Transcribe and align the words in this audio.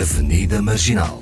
Avenida 0.00 0.62
Marginal. 0.62 1.20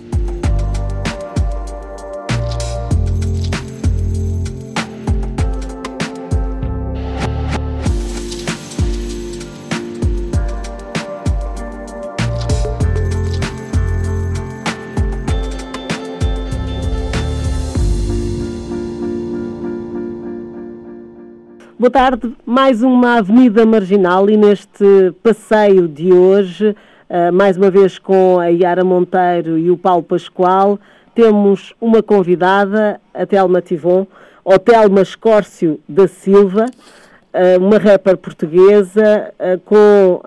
Boa 21.79 21.91
tarde, 21.91 22.37
mais 22.45 22.83
uma 22.83 23.17
Avenida 23.17 23.65
Marginal 23.65 24.29
e 24.29 24.37
neste 24.37 25.13
passeio 25.23 25.89
de 25.89 26.13
hoje, 26.13 26.77
uh, 27.09 27.33
mais 27.33 27.57
uma 27.57 27.71
vez 27.71 27.99
com 27.99 28.39
a 28.39 28.47
Yara 28.47 28.85
Monteiro 28.85 29.59
e 29.59 29.71
o 29.71 29.77
Paulo 29.77 30.03
Pascoal, 30.03 30.79
temos 31.15 31.75
uma 31.81 32.03
convidada, 32.03 33.01
a 33.15 33.25
Telma 33.25 33.61
Tivon, 33.61 34.07
ou 34.45 34.59
Telma 34.59 35.01
Escórcio 35.01 35.81
da 35.89 36.07
Silva, 36.07 36.67
uh, 36.67 37.65
uma 37.65 37.79
rapper 37.79 38.17
portuguesa 38.17 39.33
uh, 39.39 39.59
com 39.61 40.21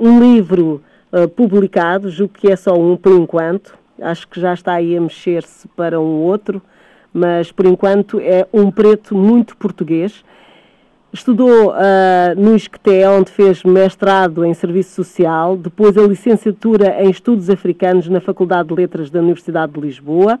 um 0.00 0.20
livro 0.20 0.82
publicado, 1.36 2.10
julgo 2.10 2.34
que 2.34 2.50
é 2.50 2.56
só 2.56 2.74
um 2.74 2.96
por 2.96 3.12
enquanto, 3.12 3.78
acho 4.02 4.26
que 4.26 4.40
já 4.40 4.52
está 4.52 4.72
aí 4.72 4.96
a 4.96 5.00
mexer-se 5.00 5.68
para 5.68 6.00
um 6.00 6.22
outro, 6.22 6.60
mas 7.12 7.52
por 7.52 7.66
enquanto 7.66 8.18
é 8.18 8.44
um 8.52 8.68
preto 8.68 9.14
muito 9.14 9.56
português 9.56 10.24
Estudou 11.14 11.68
uh, 11.68 11.74
no 12.36 12.56
ISCTE, 12.56 13.04
onde 13.06 13.30
fez 13.30 13.62
mestrado 13.62 14.44
em 14.44 14.52
Serviço 14.52 14.96
Social, 14.96 15.56
depois 15.56 15.96
a 15.96 16.02
licenciatura 16.02 17.00
em 17.00 17.08
Estudos 17.08 17.48
Africanos 17.48 18.08
na 18.08 18.20
Faculdade 18.20 18.70
de 18.70 18.74
Letras 18.74 19.10
da 19.10 19.20
Universidade 19.20 19.74
de 19.74 19.80
Lisboa, 19.80 20.40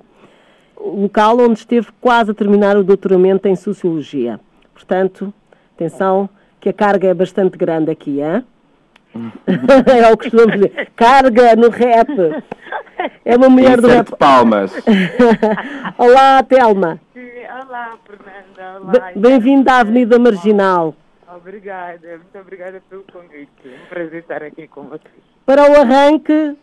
local 0.76 1.38
onde 1.38 1.60
esteve 1.60 1.86
quase 2.00 2.32
a 2.32 2.34
terminar 2.34 2.76
o 2.76 2.82
doutoramento 2.82 3.46
em 3.46 3.54
Sociologia. 3.54 4.40
Portanto, 4.74 5.32
atenção, 5.76 6.28
que 6.58 6.68
a 6.68 6.72
carga 6.72 7.06
é 7.06 7.14
bastante 7.14 7.56
grande 7.56 7.92
aqui, 7.92 8.20
hein? 8.20 8.42
é 9.46 10.12
o 10.12 10.16
que 10.16 10.30
costumamos 10.30 10.54
dizer. 10.54 10.90
Carga 10.96 11.56
no 11.56 11.70
rap. 11.70 12.42
É 13.24 13.36
uma 13.36 13.48
mulher 13.48 13.80
do 13.80 13.86
rap. 13.86 14.10
palmas. 14.16 14.72
Olá, 15.96 16.42
Telma. 16.42 17.00
Olá, 17.14 17.96
Fernanda. 18.04 18.80
Olá. 18.80 19.12
Bem-vinda 19.14 19.72
à 19.72 19.78
Avenida 19.80 20.18
Marginal. 20.18 20.94
Obrigada, 21.36 22.08
muito 22.08 22.38
obrigada 22.38 22.82
pelo 22.88 23.04
convite. 23.12 23.50
É 23.64 23.68
um 23.68 23.88
prazer 23.88 24.20
estar 24.20 24.42
aqui 24.42 24.66
com 24.68 24.84
vocês. 24.84 25.12
Para 25.46 25.70
o 25.70 25.80
arranque, 25.80 26.56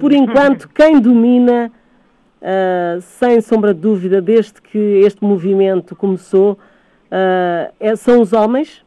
por 0.00 0.12
enquanto, 0.12 0.68
quem 0.74 1.00
domina, 1.00 1.70
uh, 2.40 3.00
sem 3.00 3.40
sombra 3.40 3.72
de 3.74 3.80
dúvida, 3.80 4.20
desde 4.20 4.60
que 4.60 4.78
este 4.78 5.22
movimento 5.24 5.96
começou, 5.96 6.52
uh, 6.52 7.72
é, 7.80 7.96
são 7.96 8.20
os 8.20 8.32
homens? 8.32 8.85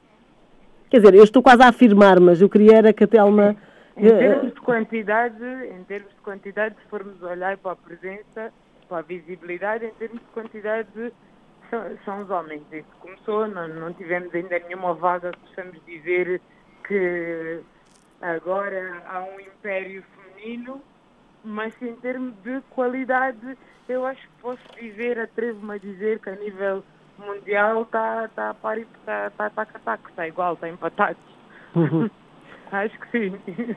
Quer 0.90 0.98
dizer, 0.98 1.14
eu 1.14 1.24
estou 1.24 1.44
quase 1.44 1.62
a 1.62 1.68
afirmar, 1.68 2.20
mas 2.20 2.42
eu 2.42 2.50
queria 2.50 2.78
era 2.78 2.94
que 2.94 3.04
a 3.04 3.08
Telma... 3.08 3.56
Em 3.96 4.08
termos 4.08 4.54
de 4.54 4.62
quantidade, 4.62 5.44
em 5.44 5.84
termos 5.84 6.10
de 6.10 6.22
quantidade, 6.22 6.76
se 6.82 6.90
formos 6.90 7.22
olhar 7.22 7.58
para 7.58 7.74
a 7.74 7.76
presença, 7.76 8.52
para 8.88 9.00
a 9.00 9.02
visibilidade, 9.02 9.86
em 9.86 9.92
termos 9.92 10.20
de 10.20 10.28
quantidade, 10.28 11.14
são, 11.70 11.84
são 12.06 12.22
os 12.22 12.30
homens. 12.30 12.64
Que 12.72 12.84
começou, 13.02 13.48
não, 13.48 13.68
não 13.68 13.94
tivemos 13.94 14.34
ainda 14.34 14.58
nenhuma 14.60 14.94
vaga 14.94 15.32
que 15.32 15.40
possamos 15.40 15.78
dizer 15.86 16.42
que 16.88 17.60
agora 18.22 19.04
há 19.06 19.20
um 19.20 19.40
império 19.40 20.02
feminino, 20.16 20.82
mas 21.44 21.74
em 21.82 21.96
termos 21.98 22.34
de 22.42 22.62
qualidade, 22.70 23.58
eu 23.88 24.06
acho 24.06 24.22
que 24.22 24.42
posso 24.42 24.64
dizer, 24.80 25.20
atrevo-me 25.20 25.76
a 25.76 25.78
dizer 25.78 26.20
que 26.20 26.30
a 26.30 26.36
nível 26.36 26.84
mundial 27.20 27.84
está 27.84 28.28
tá, 28.36 28.54
tá, 28.54 28.76
tá, 29.06 29.30
tá, 29.38 29.50
tá, 29.50 29.66
tá, 29.66 30.00
tá 30.16 30.28
igual, 30.28 30.54
está 30.54 30.70
empatado. 30.70 31.18
Uhum. 31.76 32.10
acho 32.72 33.00
que 33.00 33.12
sim. 33.12 33.76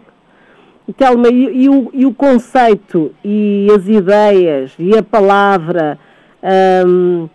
Telma, 0.96 1.28
e, 1.28 1.64
e, 1.64 1.68
o, 1.68 1.90
e 1.92 2.06
o 2.06 2.12
conceito 2.12 3.14
e 3.24 3.68
as 3.74 3.86
ideias 3.86 4.74
e 4.78 4.96
a 4.96 5.02
palavra 5.02 5.98
um, 6.42 7.28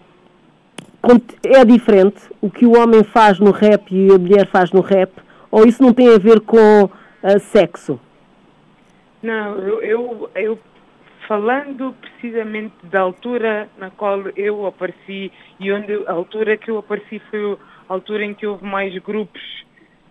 é 1.44 1.63
diferente? 1.63 2.22
O 2.41 2.50
que 2.50 2.66
o 2.66 2.78
homem 2.78 3.03
faz 3.03 3.40
no 3.40 3.51
rap 3.51 3.94
e 3.94 4.12
a 4.12 4.17
mulher 4.17 4.47
faz 4.47 4.72
no 4.72 4.81
rap? 4.81 5.12
Ou 5.50 5.66
isso 5.66 5.81
não 5.81 5.94
tem 5.94 6.13
a 6.13 6.17
ver 6.17 6.41
com 6.41 6.84
uh, 6.84 7.40
sexo? 7.40 8.00
Não, 9.23 9.57
eu, 9.57 9.81
eu, 9.81 10.29
eu, 10.35 10.59
falando 11.27 11.93
precisamente 11.99 12.73
da 12.83 13.01
altura 13.01 13.69
na 13.77 13.91
qual 13.91 14.21
eu 14.35 14.65
apareci 14.65 15.31
e 15.59 15.71
onde 15.71 15.93
a 16.07 16.11
altura 16.11 16.57
que 16.57 16.71
eu 16.71 16.77
apareci 16.77 17.19
foi 17.29 17.57
a 17.89 17.93
altura 17.93 18.25
em 18.25 18.33
que 18.33 18.47
houve 18.47 18.65
mais 18.65 18.97
grupos 18.99 19.41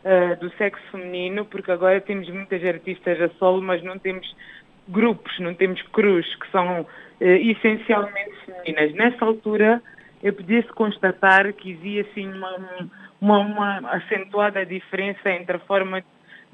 uh, 0.04 0.38
do 0.38 0.50
sexo 0.56 0.82
feminino, 0.90 1.44
porque 1.46 1.70
agora 1.70 2.00
temos 2.00 2.28
muitas 2.28 2.62
artistas 2.64 3.20
a 3.20 3.28
solo, 3.38 3.62
mas 3.62 3.82
não 3.82 3.98
temos 3.98 4.26
grupos, 4.88 5.38
não 5.40 5.54
temos 5.54 5.80
cruz, 5.92 6.26
que 6.36 6.50
são 6.50 6.82
uh, 6.82 6.86
essencialmente 7.20 8.36
femininas. 8.44 8.92
Nessa 8.94 9.24
altura, 9.24 9.82
eu 10.22 10.32
podia-se 10.32 10.68
constatar 10.68 11.52
que 11.54 11.70
existia 11.70 12.02
assim, 12.02 12.32
uma, 12.32 12.90
uma, 13.20 13.38
uma, 13.38 13.78
acentuada 13.90 14.64
diferença 14.64 15.30
entre 15.30 15.56
a 15.56 15.60
forma 15.60 16.04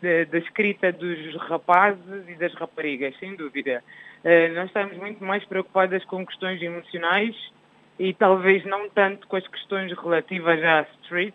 da 0.00 0.38
escrita 0.38 0.90
dos 0.90 1.36
rapazes 1.36 2.28
e 2.28 2.34
das 2.34 2.52
raparigas, 2.54 3.16
sem 3.20 3.36
dúvida. 3.36 3.84
Uh, 4.24 4.54
nós 4.54 4.66
estamos 4.66 4.96
muito 4.98 5.22
mais 5.24 5.44
preocupadas 5.44 6.04
com 6.04 6.24
questões 6.24 6.62
emocionais 6.62 7.34
e 7.98 8.14
talvez 8.14 8.64
não 8.64 8.88
tanto 8.88 9.26
com 9.26 9.36
as 9.36 9.46
questões 9.48 9.92
relativas 9.98 10.62
à 10.62 10.86
street, 11.02 11.34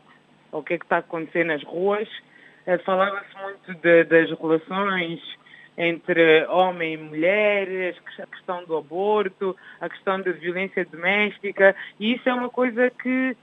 o 0.52 0.64
que 0.64 0.76
é 0.76 0.78
que 0.78 0.86
está 0.86 0.98
a 0.98 1.00
acontecer 1.00 1.44
nas 1.44 1.62
ruas. 1.64 2.08
Uh, 2.66 2.80
Falava-se 2.86 3.36
muito 3.42 3.74
de, 3.82 4.04
das 4.06 4.32
relações 4.40 5.20
entre 5.78 6.46
homem 6.48 6.94
e 6.94 6.98
mulher, 6.98 7.94
a 8.20 8.26
questão 8.26 8.64
do 8.64 8.78
aborto, 8.78 9.56
a 9.80 9.88
questão 9.88 10.20
da 10.22 10.32
violência 10.32 10.84
doméstica, 10.86 11.76
e 12.00 12.16
isso 12.16 12.28
é 12.28 12.34
uma 12.34 12.50
coisa 12.50 12.90
que 12.90 13.38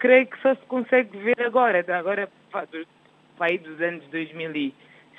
creio 0.00 0.26
que 0.26 0.40
só 0.42 0.52
se 0.54 0.66
consegue 0.66 1.16
ver 1.18 1.40
agora, 1.42 1.84
agora 1.96 2.28
aí 3.38 3.58
dos 3.58 3.80
anos 3.80 4.04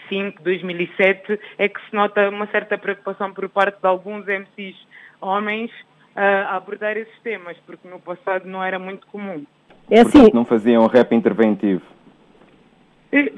2005, 0.10 0.44
2007, 0.44 1.40
é 1.58 1.68
que 1.70 1.80
se 1.90 1.96
nota 1.96 2.30
uma 2.30 2.48
certa 2.48 2.78
preocupação 2.78 3.34
por 3.34 3.48
parte 3.50 3.80
de 3.80 3.88
alguns 3.88 4.26
MCs 4.26 4.76
homens 5.22 5.72
a 6.16 6.56
abordar 6.56 6.98
esses 6.98 7.20
temas, 7.22 7.56
porque 7.66 7.88
no 7.88 8.00
passado 8.00 8.48
não 8.48 8.64
era 8.64 8.80
muito 8.80 9.06
comum. 9.08 9.46
É 9.90 10.02
assim. 10.02 10.12
Portanto, 10.14 10.34
não 10.34 10.46
faziam 10.46 10.86
rap 10.88 11.14
interventivo. 11.14 11.84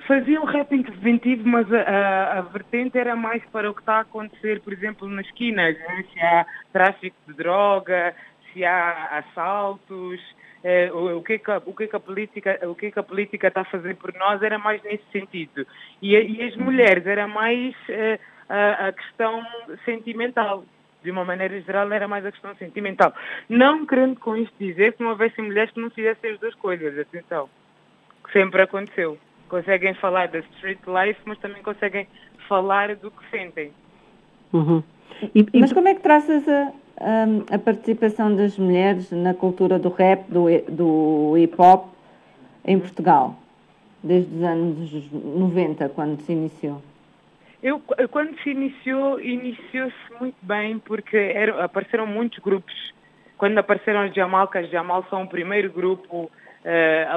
Faziam 0.08 0.46
rap 0.46 0.74
interventivo, 0.74 1.48
mas 1.48 1.72
a, 1.72 1.82
a, 1.82 2.40
a, 2.40 2.42
vertente 2.42 2.98
era 2.98 3.16
mais 3.16 3.44
para 3.52 3.70
o 3.70 3.74
que 3.74 3.82
está 3.82 3.98
a 3.98 4.00
acontecer, 4.02 4.62
por 4.62 4.74
exemplo, 4.74 5.08
nas 5.08 5.26
esquinas, 5.28 5.78
né? 5.78 6.06
se 6.12 6.20
há 6.20 6.46
tráfico 6.74 7.16
de 7.28 7.34
droga, 7.36 8.16
se 8.52 8.66
há 8.66 9.20
assaltos, 9.20 10.20
eh, 10.20 10.39
o, 10.94 11.18
o, 11.18 11.24
que 11.24 11.34
é 11.34 11.38
que 11.38 11.52
a, 11.52 11.62
o, 11.66 11.74
que 11.74 11.84
é 11.84 11.88
que 11.88 11.96
a 11.96 12.00
política, 12.00 12.60
o 12.64 12.76
que 12.76 12.88
é 12.88 12.92
que 12.92 13.00
a 13.00 13.04
política 13.04 13.48
está 13.48 13.62
a 13.62 13.66
fazer 13.66 13.96
por 13.96 14.14
nós 14.14 14.42
era 14.42 14.58
mais 14.60 14.82
nesse 14.84 15.04
sentido. 15.12 15.66
E, 16.02 16.16
e 16.16 16.44
as 16.44 16.56
mulheres 16.56 17.06
era 17.08 17.28
mais 17.28 17.74
eh, 17.88 18.20
a, 18.50 18.88
a 18.88 18.92
questão 18.92 19.42
sentimental 19.86 20.66
de 21.02 21.12
uma 21.12 21.24
maneira 21.24 21.60
geral, 21.62 21.92
era 21.92 22.08
mais 22.08 22.26
a 22.26 22.32
questão 22.32 22.54
sentimental. 22.56 23.14
Não 23.48 23.86
querendo 23.86 24.20
com 24.20 24.36
isto 24.36 24.54
dizer 24.60 24.94
que 24.94 25.04
não 25.04 25.12
houvesse 25.12 25.42
mulheres 25.42 25.72
que 25.72 25.80
não 25.80 25.90
fizessem 25.90 26.32
as 26.32 26.40
duas 26.40 26.56
coisas, 26.56 26.98
atenção, 27.00 27.50
que 28.24 28.34
sempre 28.34 28.62
aconteceu. 28.62 29.18
Conseguem 29.48 29.94
falar 29.94 30.28
da 30.28 30.40
street 30.40 30.80
life, 30.86 31.22
mas 31.26 31.40
também 31.40 31.64
conseguem 31.64 32.08
falar 32.48 32.96
do 32.96 33.10
que 33.10 33.30
sentem. 33.30 33.72
Uhum. 34.52 34.84
E, 35.34 35.46
e... 35.54 35.60
Mas 35.60 35.74
como 35.74 35.88
é 35.88 35.96
que 35.96 36.02
traças 36.02 36.48
a, 36.48 36.72
a, 37.00 37.58
participação 37.58 38.36
das 38.36 38.58
mulheres 38.58 39.12
na 39.12 39.34
cultura 39.34 39.80
do 39.80 39.90
rap, 39.90 40.26
do, 40.30 40.46
do 40.70 41.38
hip 41.38 41.56
hop 41.58 41.94
em 42.66 42.80
Portugal, 42.80 43.36
desde 44.04 44.36
os 44.36 44.44
anos 44.44 45.12
90, 45.12 45.90
quando 45.90 46.20
se 46.22 46.34
iniciou? 46.34 46.82
Eu, 47.62 47.82
quando 48.12 48.38
se 48.42 48.52
iniciou, 48.52 49.20
iniciou-se 49.20 50.20
muito 50.20 50.38
bem, 50.42 50.80
porque 50.80 51.18
era, 51.18 51.64
apareceram 51.64 52.08
muitos 52.08 52.40
grupos. 52.40 52.94
Quando 53.38 53.58
apareceram 53.58 54.06
os 54.06 54.14
Jamal, 54.14 54.48
que 54.48 54.58
as 54.58 54.70
Jamal 54.70 55.06
são 55.10 55.24
o 55.24 55.28
primeiro 55.28 55.72
grupo 55.72 56.24
uh, 56.24 56.30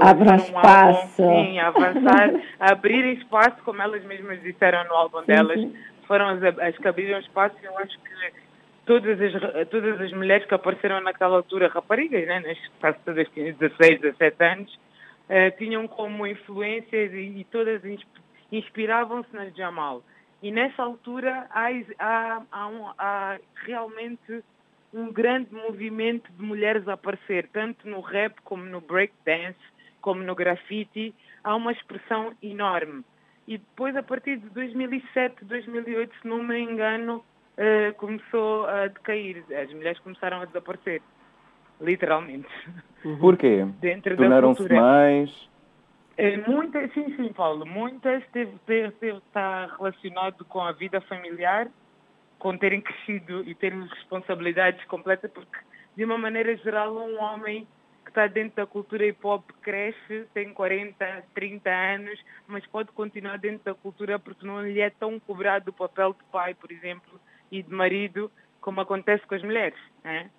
a 0.00 0.10
abrir 0.10 0.34
espaço. 0.34 1.22
Álbum, 1.22 1.44
sim, 1.44 1.58
a 1.58 1.68
avançar, 1.68 2.30
a 2.58 2.72
abrir 2.72 3.18
espaço, 3.18 3.56
como 3.64 3.82
elas 3.82 4.04
mesmas 4.04 4.40
disseram 4.42 4.84
no 4.84 4.94
álbum 4.94 5.22
delas. 5.24 5.60
Sim. 5.60 5.74
Foram 6.06 6.28
as, 6.28 6.42
as 6.42 6.76
que 6.76 6.88
abriram 6.88 7.20
espaço 7.20 7.54
e 7.62 7.66
eu 7.66 7.78
acho 7.78 7.96
que 8.00 8.41
todas 8.86 9.20
as, 9.20 9.68
todas 9.68 10.00
as 10.00 10.12
mulheres 10.12 10.46
que 10.46 10.54
apareceram 10.54 11.00
naquela 11.00 11.36
altura, 11.36 11.68
raparigas, 11.68 12.26
né, 12.26 12.40
neste 12.40 12.70
caso 12.80 12.98
todas 13.04 13.28
tinham 13.30 13.54
16, 13.54 14.00
17 14.00 14.44
anos, 14.44 14.74
uh, 14.74 15.56
tinham 15.58 15.86
como 15.86 16.26
influências 16.26 17.12
e, 17.12 17.40
e 17.40 17.44
todas 17.50 17.82
inspiravam-se 18.50 19.34
nas 19.34 19.54
Jamal. 19.54 20.02
E 20.42 20.50
nessa 20.50 20.82
altura 20.82 21.46
há, 21.50 21.68
há, 21.98 22.42
há, 22.50 22.66
um, 22.66 22.86
há 22.98 23.38
realmente 23.64 24.42
um 24.92 25.10
grande 25.10 25.54
movimento 25.54 26.30
de 26.32 26.42
mulheres 26.42 26.86
a 26.88 26.94
aparecer, 26.94 27.48
tanto 27.52 27.88
no 27.88 28.00
rap 28.00 28.34
como 28.42 28.64
no 28.64 28.80
breakdance, 28.80 29.58
como 30.00 30.22
no 30.22 30.34
grafite, 30.34 31.14
há 31.44 31.54
uma 31.54 31.72
expressão 31.72 32.34
enorme. 32.42 33.04
E 33.46 33.58
depois, 33.58 33.96
a 33.96 34.02
partir 34.02 34.36
de 34.36 34.48
2007, 34.50 35.44
2008, 35.44 36.14
se 36.20 36.28
não 36.28 36.42
me 36.42 36.58
engano, 36.58 37.24
uh, 37.58 37.94
começou 37.94 38.66
a 38.66 38.88
decair. 38.88 39.44
As 39.50 39.72
mulheres 39.72 39.98
começaram 40.00 40.40
a 40.40 40.44
desaparecer. 40.44 41.02
Literalmente. 41.80 42.48
Uhum. 43.04 43.18
Porquê? 43.18 43.66
Tornaram-se 44.16 44.72
mais? 44.72 45.50
É, 46.16 46.36
muitas, 46.36 46.92
sim, 46.92 47.14
sim, 47.16 47.32
Paulo. 47.32 47.66
Muitas 47.66 48.22
teve, 48.32 48.52
teve, 48.66 48.92
teve, 48.92 49.18
está 49.18 49.66
relacionado 49.76 50.44
com 50.44 50.60
a 50.60 50.72
vida 50.72 51.00
familiar, 51.00 51.68
com 52.38 52.56
terem 52.56 52.80
crescido 52.80 53.42
e 53.48 53.54
terem 53.54 53.82
responsabilidades 53.86 54.84
completas, 54.84 55.30
porque, 55.32 55.56
de 55.96 56.04
uma 56.04 56.18
maneira 56.18 56.54
geral, 56.58 56.94
um 56.96 57.20
homem 57.20 57.66
que 58.04 58.10
está 58.10 58.26
dentro 58.26 58.56
da 58.56 58.66
cultura 58.66 59.06
hip 59.06 59.26
hop 59.26 59.48
cresce, 59.62 60.26
tem 60.34 60.52
40, 60.52 61.24
30 61.34 61.70
anos, 61.70 62.20
mas 62.46 62.66
pode 62.66 62.92
continuar 62.92 63.38
dentro 63.38 63.64
da 63.64 63.74
cultura 63.74 64.18
porque 64.18 64.46
não 64.46 64.62
lhe 64.62 64.80
é 64.80 64.90
tão 64.90 65.18
cobrado 65.20 65.70
o 65.70 65.72
papel 65.72 66.12
de 66.12 66.24
pai, 66.30 66.54
por 66.54 66.70
exemplo, 66.70 67.20
e 67.52 67.62
de 67.62 67.72
marido, 67.72 68.32
como 68.60 68.80
acontece 68.80 69.24
com 69.26 69.34
as 69.34 69.42
mulheres. 69.42 69.78
Né? 70.02 70.30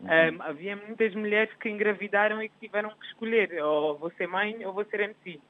Uhum. 0.00 0.06
Um, 0.06 0.42
havia 0.42 0.76
muitas 0.76 1.12
mulheres 1.14 1.52
que 1.60 1.68
engravidaram 1.68 2.40
e 2.40 2.48
que 2.48 2.54
tiveram 2.60 2.90
que 2.90 3.06
escolher, 3.06 3.62
ou 3.62 3.98
vou 3.98 4.10
ser 4.12 4.28
mãe 4.28 4.64
ou 4.64 4.72
vou 4.72 4.84
ser 4.84 5.00
MC. 5.00 5.40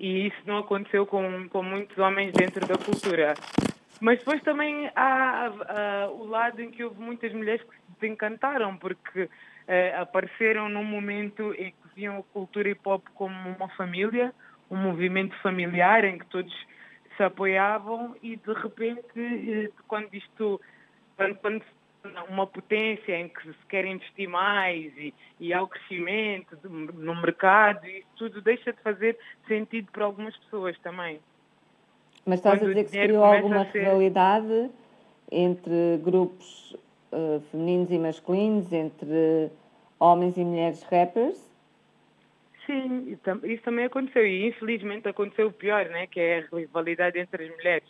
E 0.00 0.26
isso 0.26 0.36
não 0.44 0.58
aconteceu 0.58 1.06
com, 1.06 1.48
com 1.48 1.62
muitos 1.62 1.96
homens 1.98 2.32
dentro 2.32 2.66
da 2.66 2.76
cultura. 2.76 3.34
Mas 4.00 4.18
depois 4.18 4.42
também 4.42 4.90
há, 4.94 5.46
há 5.46 6.08
o 6.10 6.26
lado 6.26 6.60
em 6.60 6.70
que 6.70 6.84
houve 6.84 7.00
muitas 7.00 7.32
mulheres 7.32 7.62
que 7.62 7.74
se 7.74 8.00
desencantaram, 8.00 8.76
porque 8.76 9.24
uh, 9.24 10.00
apareceram 10.00 10.68
num 10.68 10.84
momento 10.84 11.52
em 11.54 11.70
que 11.70 11.94
viam 11.96 12.18
a 12.18 12.22
cultura 12.32 12.68
hip 12.68 12.80
hop 12.84 13.04
como 13.14 13.50
uma 13.50 13.68
família, 13.70 14.32
um 14.70 14.76
movimento 14.76 15.36
familiar 15.42 16.04
em 16.04 16.18
que 16.18 16.26
todos 16.26 16.52
se 17.18 17.22
apoiavam 17.24 18.16
e 18.22 18.36
de 18.36 18.52
repente, 18.54 19.02
eh, 19.16 19.70
quando 19.86 20.14
isto, 20.14 20.58
quando, 21.16 21.34
quando 21.36 21.62
uma 22.30 22.46
potência 22.46 23.18
em 23.18 23.28
que 23.28 23.42
se 23.42 23.66
quer 23.68 23.84
investir 23.84 24.28
mais 24.28 24.96
e, 24.96 25.12
e 25.38 25.52
há 25.52 25.62
o 25.62 25.68
crescimento 25.68 26.56
no 26.64 27.20
mercado, 27.20 27.86
e 27.86 27.98
isso 27.98 28.08
tudo 28.16 28.40
deixa 28.40 28.72
de 28.72 28.80
fazer 28.80 29.18
sentido 29.46 29.90
para 29.92 30.04
algumas 30.04 30.36
pessoas 30.36 30.78
também. 30.78 31.20
Mas 32.24 32.38
estás 32.38 32.60
Quando 32.60 32.70
a 32.70 32.74
dizer 32.74 32.84
que 32.84 32.90
se 32.90 33.00
criou 33.00 33.24
alguma 33.24 33.64
ser... 33.66 33.80
rivalidade 33.80 34.70
entre 35.30 35.98
grupos 36.02 36.76
uh, 37.12 37.40
femininos 37.50 37.90
e 37.90 37.98
masculinos, 37.98 38.72
entre 38.72 39.50
homens 39.98 40.36
e 40.36 40.44
mulheres 40.44 40.82
rappers? 40.84 41.47
Sim, 42.68 43.16
isso 43.44 43.62
também 43.62 43.86
aconteceu 43.86 44.26
e 44.26 44.46
infelizmente 44.46 45.08
aconteceu 45.08 45.46
o 45.46 45.52
pior, 45.52 45.86
né? 45.86 46.06
que 46.06 46.20
é 46.20 46.40
a 46.40 46.56
rivalidade 46.56 47.18
entre 47.18 47.44
as 47.44 47.50
mulheres. 47.56 47.88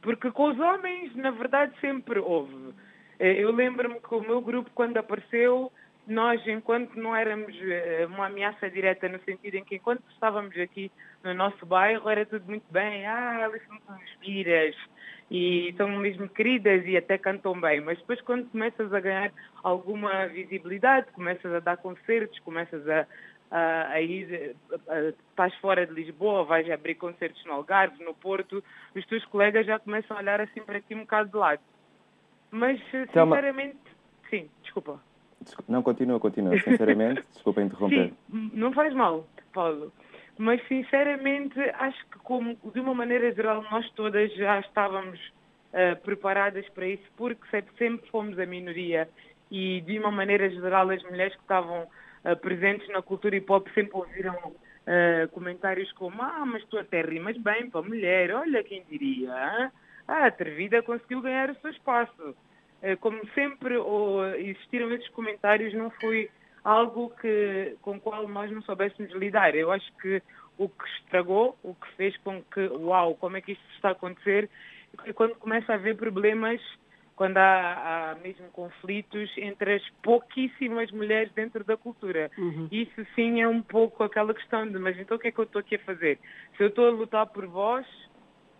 Porque 0.00 0.30
com 0.30 0.52
os 0.52 0.60
homens, 0.60 1.16
na 1.16 1.32
verdade, 1.32 1.74
sempre 1.80 2.20
houve 2.20 2.72
eh, 3.18 3.42
eu 3.42 3.50
lembro-me 3.52 4.00
que 4.00 4.14
o 4.14 4.20
meu 4.20 4.40
grupo, 4.40 4.70
quando 4.74 4.96
apareceu, 4.96 5.72
nós, 6.06 6.46
enquanto 6.46 6.94
não 6.96 7.14
éramos 7.14 7.54
eh, 7.62 8.06
uma 8.06 8.26
ameaça 8.26 8.68
direta, 8.68 9.08
no 9.08 9.18
sentido 9.20 9.54
em 9.54 9.64
que 9.64 9.76
enquanto 9.76 10.02
estávamos 10.10 10.56
aqui 10.58 10.90
no 11.22 11.32
nosso 11.34 11.64
bairro, 11.64 12.08
era 12.08 12.26
tudo 12.26 12.44
muito 12.46 12.70
bem, 12.70 13.06
ah, 13.06 13.40
elas 13.42 13.62
são 13.66 13.96
inspiras 13.98 14.76
e 15.30 15.72
são 15.76 15.88
mesmo 15.88 16.28
queridas 16.28 16.84
e 16.86 16.96
até 16.96 17.16
cantam 17.16 17.58
bem, 17.58 17.80
mas 17.80 17.98
depois 17.98 18.20
quando 18.20 18.50
começas 18.50 18.92
a 18.92 19.00
ganhar 19.00 19.32
alguma 19.62 20.26
visibilidade, 20.26 21.10
começas 21.12 21.52
a 21.52 21.60
dar 21.60 21.78
concertos, 21.78 22.38
começas 22.40 22.86
a, 22.88 23.06
a, 23.50 23.88
a 23.92 24.00
ir, 24.00 24.56
a, 24.88 24.98
estás 25.30 25.54
fora 25.56 25.86
de 25.86 25.92
Lisboa, 25.92 26.44
vais 26.44 26.68
abrir 26.70 26.96
concertos 26.96 27.44
no 27.44 27.52
Algarve, 27.52 28.02
no 28.02 28.14
Porto, 28.14 28.62
os 28.94 29.06
teus 29.06 29.24
colegas 29.26 29.66
já 29.66 29.78
começam 29.78 30.16
a 30.16 30.20
olhar 30.20 30.40
assim 30.40 30.62
para 30.62 30.80
ti 30.80 30.94
um 30.94 31.00
bocado 31.00 31.30
de 31.30 31.36
lado. 31.36 31.60
Mas, 32.50 32.80
sinceramente, 32.90 33.78
sim, 34.30 34.48
desculpa. 34.62 35.00
Não, 35.68 35.82
continua, 35.82 36.18
continua. 36.20 36.58
Sinceramente, 36.62 37.22
desculpa 37.32 37.60
interromper. 37.60 38.12
Sim, 38.30 38.50
não 38.54 38.72
faz 38.72 38.94
mal, 38.94 39.26
Paulo. 39.52 39.92
Mas, 40.38 40.64
sinceramente, 40.66 41.58
acho 41.60 42.06
que, 42.08 42.18
como, 42.20 42.56
de 42.72 42.80
uma 42.80 42.94
maneira 42.94 43.32
geral, 43.32 43.62
nós 43.70 43.88
todas 43.90 44.32
já 44.34 44.60
estávamos 44.60 45.20
uh, 45.72 46.00
preparadas 46.02 46.68
para 46.70 46.86
isso, 46.86 47.04
porque 47.16 47.44
sempre 47.78 48.08
fomos 48.10 48.38
a 48.38 48.46
minoria 48.46 49.08
e, 49.50 49.80
de 49.82 49.98
uma 49.98 50.10
maneira 50.10 50.48
geral, 50.50 50.90
as 50.90 51.02
mulheres 51.04 51.34
que 51.34 51.42
estavam 51.42 51.82
uh, 51.82 51.88
presentes 52.40 52.88
na 52.88 53.02
cultura 53.02 53.36
hip 53.36 53.50
hop 53.50 53.68
sempre 53.74 53.96
ouviram 53.96 54.34
uh, 54.34 55.28
comentários 55.32 55.90
como 55.92 56.22
ah, 56.22 56.44
mas 56.46 56.64
tu 56.66 56.78
até 56.78 57.02
rimas 57.02 57.36
bem 57.36 57.68
para 57.68 57.82
mulher, 57.82 58.32
olha 58.34 58.64
quem 58.64 58.84
diria. 58.88 59.30
Hein? 59.30 59.70
a 60.06 60.26
atrevida 60.26 60.82
conseguiu 60.82 61.20
ganhar 61.20 61.50
o 61.50 61.56
seu 61.56 61.70
espaço. 61.70 62.36
Eh, 62.82 62.96
como 62.96 63.20
sempre 63.30 63.74
existiram 64.38 64.92
esses 64.92 65.08
comentários, 65.10 65.72
não 65.74 65.90
foi 65.90 66.30
algo 66.62 67.10
que, 67.20 67.76
com 67.82 67.96
o 67.96 68.00
qual 68.00 68.28
nós 68.28 68.50
não 68.50 68.62
soubéssemos 68.62 69.12
lidar. 69.12 69.54
Eu 69.54 69.72
acho 69.72 69.90
que 69.96 70.22
o 70.58 70.68
que 70.68 70.88
estragou, 70.98 71.58
o 71.62 71.74
que 71.74 71.88
fez 71.96 72.16
com 72.18 72.42
que, 72.42 72.60
uau, 72.68 73.14
como 73.16 73.36
é 73.36 73.40
que 73.40 73.52
isto 73.52 73.64
está 73.74 73.88
a 73.88 73.92
acontecer, 73.92 74.48
é 75.04 75.12
quando 75.12 75.34
começa 75.36 75.72
a 75.72 75.76
haver 75.76 75.96
problemas, 75.96 76.60
quando 77.16 77.36
há, 77.38 78.10
há 78.10 78.14
mesmo 78.16 78.48
conflitos 78.50 79.30
entre 79.36 79.74
as 79.74 79.82
pouquíssimas 80.02 80.90
mulheres 80.90 81.32
dentro 81.32 81.62
da 81.62 81.76
cultura. 81.76 82.30
Uhum. 82.36 82.68
Isso 82.70 83.06
sim 83.14 83.40
é 83.40 83.48
um 83.48 83.62
pouco 83.62 84.02
aquela 84.02 84.34
questão 84.34 84.68
de, 84.68 84.78
mas 84.78 84.98
então 84.98 85.16
o 85.16 85.20
que 85.20 85.28
é 85.28 85.32
que 85.32 85.38
eu 85.38 85.44
estou 85.44 85.60
aqui 85.60 85.76
a 85.76 85.80
fazer? 85.80 86.18
Se 86.56 86.62
eu 86.62 86.68
estou 86.68 86.88
a 86.88 86.90
lutar 86.90 87.26
por 87.26 87.46
vós, 87.46 87.86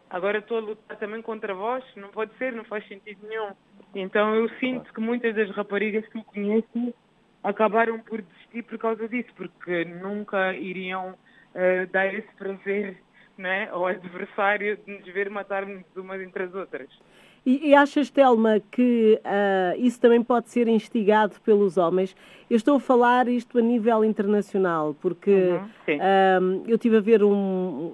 agora 0.09 0.39
estou 0.39 0.59
a 0.59 0.61
lutar 0.61 0.97
também 0.99 1.21
contra 1.21 1.55
vós, 1.55 1.85
não 1.97 2.11
pode 2.11 2.33
ser, 2.39 2.53
não 2.53 2.65
faz 2.65 2.87
sentido 2.87 3.27
nenhum. 3.27 3.51
Então 3.95 4.35
eu 4.35 4.49
sinto 4.61 4.93
que 4.93 5.01
muitas 5.01 5.35
das 5.35 5.51
raparigas 5.51 6.06
que 6.09 6.19
eu 6.19 6.25
conheço 6.25 6.95
acabaram 7.43 7.99
por 7.99 8.23
desistir 8.23 8.62
por 8.62 8.79
causa 8.79 9.09
disso, 9.09 9.29
porque 9.37 9.85
nunca 9.85 10.55
iriam 10.55 11.11
uh, 11.11 11.87
dar 11.93 12.12
esse 12.15 12.33
prazer 12.37 12.97
né, 13.37 13.69
ao 13.71 13.87
adversário 13.87 14.77
de 14.77 14.99
nos 14.99 15.05
ver 15.12 15.29
matar-nos 15.29 15.85
umas 15.97 16.21
entre 16.21 16.45
as 16.45 16.55
outras. 16.55 16.89
E, 17.46 17.69
e 17.69 17.74
achas, 17.74 18.08
Telma, 18.08 18.60
que 18.70 19.20
uh, 19.22 19.79
isso 19.79 20.01
também 20.01 20.22
pode 20.22 20.48
ser 20.48 20.67
instigado 20.67 21.34
pelos 21.44 21.77
homens? 21.77 22.17
Eu 22.48 22.56
estou 22.56 22.77
a 22.77 22.81
falar 22.81 23.29
isto 23.29 23.58
a 23.58 23.60
nível 23.60 24.05
internacional, 24.05 24.96
porque 25.01 25.31
uhum, 25.31 25.96
uh, 25.96 26.65
eu 26.67 26.77
estive 26.77 26.96
a 26.96 27.01
ver 27.01 27.22
um, 27.22 27.31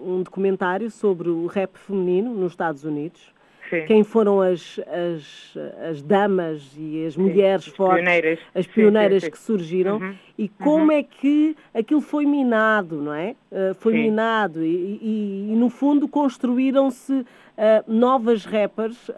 um 0.06 0.22
documentário 0.22 0.90
sobre 0.90 1.28
o 1.28 1.46
rap 1.46 1.76
feminino 1.76 2.32
nos 2.32 2.52
Estados 2.52 2.84
Unidos. 2.84 3.32
Sim. 3.70 3.84
Quem 3.86 4.02
foram 4.02 4.40
as, 4.40 4.80
as, 4.80 5.56
as 5.88 6.02
damas 6.02 6.76
e 6.76 7.06
as 7.06 7.16
mulheres 7.16 7.66
sim, 7.66 7.70
fortes, 7.70 8.02
pioneiras. 8.02 8.38
as 8.52 8.66
pioneiras 8.66 9.22
sim, 9.22 9.30
que 9.30 9.38
surgiram 9.38 9.98
uhum, 9.98 10.14
e 10.36 10.48
como 10.48 10.86
uhum. 10.86 10.92
é 10.92 11.04
que 11.04 11.56
aquilo 11.72 12.00
foi 12.00 12.26
minado, 12.26 12.96
não 13.00 13.14
é? 13.14 13.36
Uh, 13.50 13.72
foi 13.74 13.92
minado 13.92 14.64
e, 14.64 14.98
e, 15.00 15.52
e, 15.52 15.56
no 15.56 15.70
fundo, 15.70 16.08
construíram-se 16.08 17.24
uh, 17.60 17.84
novas 17.86 18.44
rappers, 18.44 19.08
uh, 19.10 19.14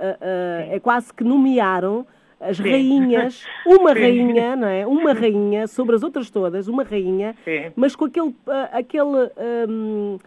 é 0.71 0.81
quase 0.81 1.15
que 1.15 1.23
nomearam 1.23 2.05
as 2.41 2.57
Sim. 2.57 2.65
rainhas, 2.65 3.45
uma 3.65 3.95
Sim. 3.95 4.01
rainha, 4.01 4.57
não 4.57 4.67
é? 4.67 4.85
Uma 4.85 5.13
rainha 5.13 5.69
sobre 5.69 5.95
as 5.95 6.03
outras 6.03 6.29
todas, 6.29 6.67
uma 6.67 6.83
rainha, 6.83 7.37
Sim. 7.45 7.73
mas 7.77 7.95
com 7.95 8.07
aquele, 8.07 8.35
aquele 8.73 9.31
um, 9.69 10.19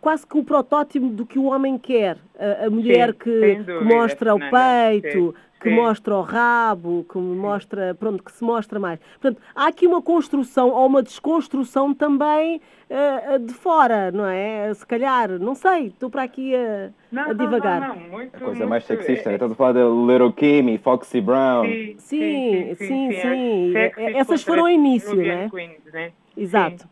quase 0.00 0.26
que 0.26 0.36
o 0.36 0.42
protótipo 0.42 1.06
do 1.06 1.24
que 1.24 1.38
o 1.38 1.44
homem 1.44 1.78
quer. 1.78 2.18
A, 2.66 2.68
mulher 2.68 3.14
que, 3.14 3.62
que, 3.64 3.84
mostra 3.84 4.34
o 4.34 4.38
peito, 4.40 5.32
que 5.62 5.70
mostra 5.70 6.16
o 6.16 6.22
rabo, 6.22 7.06
que 7.08 7.16
mostra, 7.16 7.94
pronto, 7.94 8.22
que 8.22 8.32
se 8.32 8.42
mostra 8.42 8.80
mais. 8.80 8.98
Portanto, 9.20 9.40
há 9.54 9.68
aqui 9.68 9.86
uma 9.86 10.02
construção 10.02 10.70
ou 10.70 10.86
uma 10.86 11.02
desconstrução 11.02 11.94
também 11.94 12.60
uh, 12.90 13.38
de 13.38 13.54
fora, 13.54 14.10
não 14.10 14.26
é? 14.26 14.74
Se 14.74 14.84
calhar, 14.84 15.30
não 15.38 15.54
sei, 15.54 15.86
estou 15.86 16.10
para 16.10 16.24
aqui 16.24 16.52
a, 16.54 16.90
não, 17.12 17.30
a 17.30 17.32
divagar. 17.32 17.80
Não, 17.80 17.94
não, 17.94 18.08
muito, 18.10 18.36
a 18.36 18.38
coisa 18.40 18.54
muito, 18.56 18.70
mais 18.70 18.84
sexista, 18.84 19.30
é, 19.30 19.34
estás 19.34 19.52
a 19.52 19.54
falar 19.54 19.72
de 19.72 19.80
Little 19.80 20.32
Kim 20.32 20.68
e 20.68 20.78
Foxy 20.78 21.20
Brown. 21.20 21.64
Sim, 21.64 21.94
sim, 21.98 22.74
sim. 22.74 22.74
sim, 22.74 23.12
sim, 23.12 23.72
sim. 23.72 24.16
Essas 24.16 24.42
foram 24.42 24.64
o 24.64 24.68
início, 24.68 25.14
né? 25.14 25.48
Queens, 25.48 25.92
né? 25.92 26.12
Exato. 26.36 26.88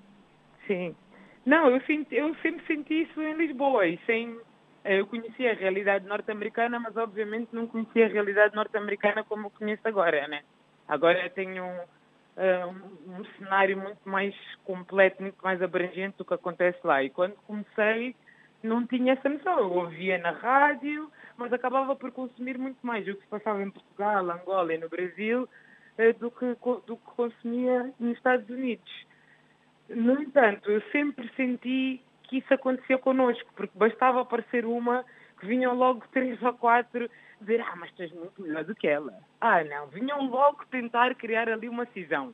Sim. 0.68 0.94
Não, 1.44 1.68
eu, 1.68 1.80
senti, 1.80 2.14
eu 2.14 2.32
sempre 2.42 2.64
senti 2.66 3.02
isso 3.02 3.20
em 3.20 3.34
Lisboa 3.34 3.86
e 3.86 3.98
sem 4.06 4.36
eu 4.84 5.06
conhecia 5.06 5.52
a 5.52 5.54
realidade 5.54 6.06
norte-americana, 6.06 6.80
mas 6.80 6.96
obviamente 6.96 7.48
não 7.52 7.66
conhecia 7.66 8.06
a 8.06 8.08
realidade 8.08 8.54
norte-americana 8.54 9.24
como 9.24 9.46
eu 9.46 9.50
conheço 9.50 9.86
agora, 9.86 10.26
né? 10.28 10.42
Agora 10.88 11.28
tenho 11.30 11.64
um, 11.64 11.80
um, 12.36 13.18
um, 13.18 13.24
cenário 13.38 13.76
muito 13.76 14.08
mais 14.08 14.34
completo, 14.64 15.22
muito 15.22 15.38
mais 15.42 15.62
abrangente 15.62 16.16
do 16.18 16.24
que 16.24 16.34
acontece 16.34 16.78
lá. 16.82 17.02
E 17.02 17.10
quando 17.10 17.34
comecei, 17.46 18.16
não 18.62 18.86
tinha 18.86 19.12
essa 19.12 19.28
noção. 19.28 19.58
Eu 19.58 19.72
ouvia 19.72 20.18
na 20.18 20.32
rádio, 20.32 21.10
mas 21.36 21.52
acabava 21.52 21.94
por 21.94 22.10
consumir 22.10 22.58
muito 22.58 22.78
mais 22.84 23.06
o 23.06 23.14
que 23.14 23.22
se 23.22 23.28
passava 23.28 23.62
em 23.62 23.70
Portugal, 23.70 24.30
Angola 24.30 24.74
e 24.74 24.78
no 24.78 24.88
Brasil 24.88 25.48
eh, 25.98 26.12
do 26.14 26.30
que, 26.30 26.46
do 26.86 26.96
que 26.96 27.10
consumia 27.16 27.92
nos 28.00 28.16
Estados 28.16 28.48
Unidos. 28.48 29.06
No 29.88 30.20
entanto, 30.20 30.70
eu 30.70 30.80
sempre 30.92 31.30
senti 31.36 32.02
que 32.30 32.38
isso 32.38 32.54
acontecia 32.54 32.96
connosco, 32.96 33.52
porque 33.56 33.76
bastava 33.76 34.20
aparecer 34.20 34.64
uma 34.64 35.04
que 35.40 35.46
vinham 35.46 35.74
logo 35.74 36.04
três 36.12 36.40
ou 36.40 36.52
quatro 36.54 37.10
dizer, 37.40 37.60
ah, 37.60 37.74
mas 37.74 37.90
és 37.98 38.12
muito 38.12 38.40
melhor 38.40 38.62
do 38.62 38.74
que 38.74 38.86
ela. 38.86 39.12
Ah, 39.40 39.64
não, 39.64 39.88
vinham 39.88 40.30
logo 40.30 40.64
tentar 40.70 41.12
criar 41.16 41.48
ali 41.48 41.68
uma 41.68 41.86
cisão. 41.86 42.32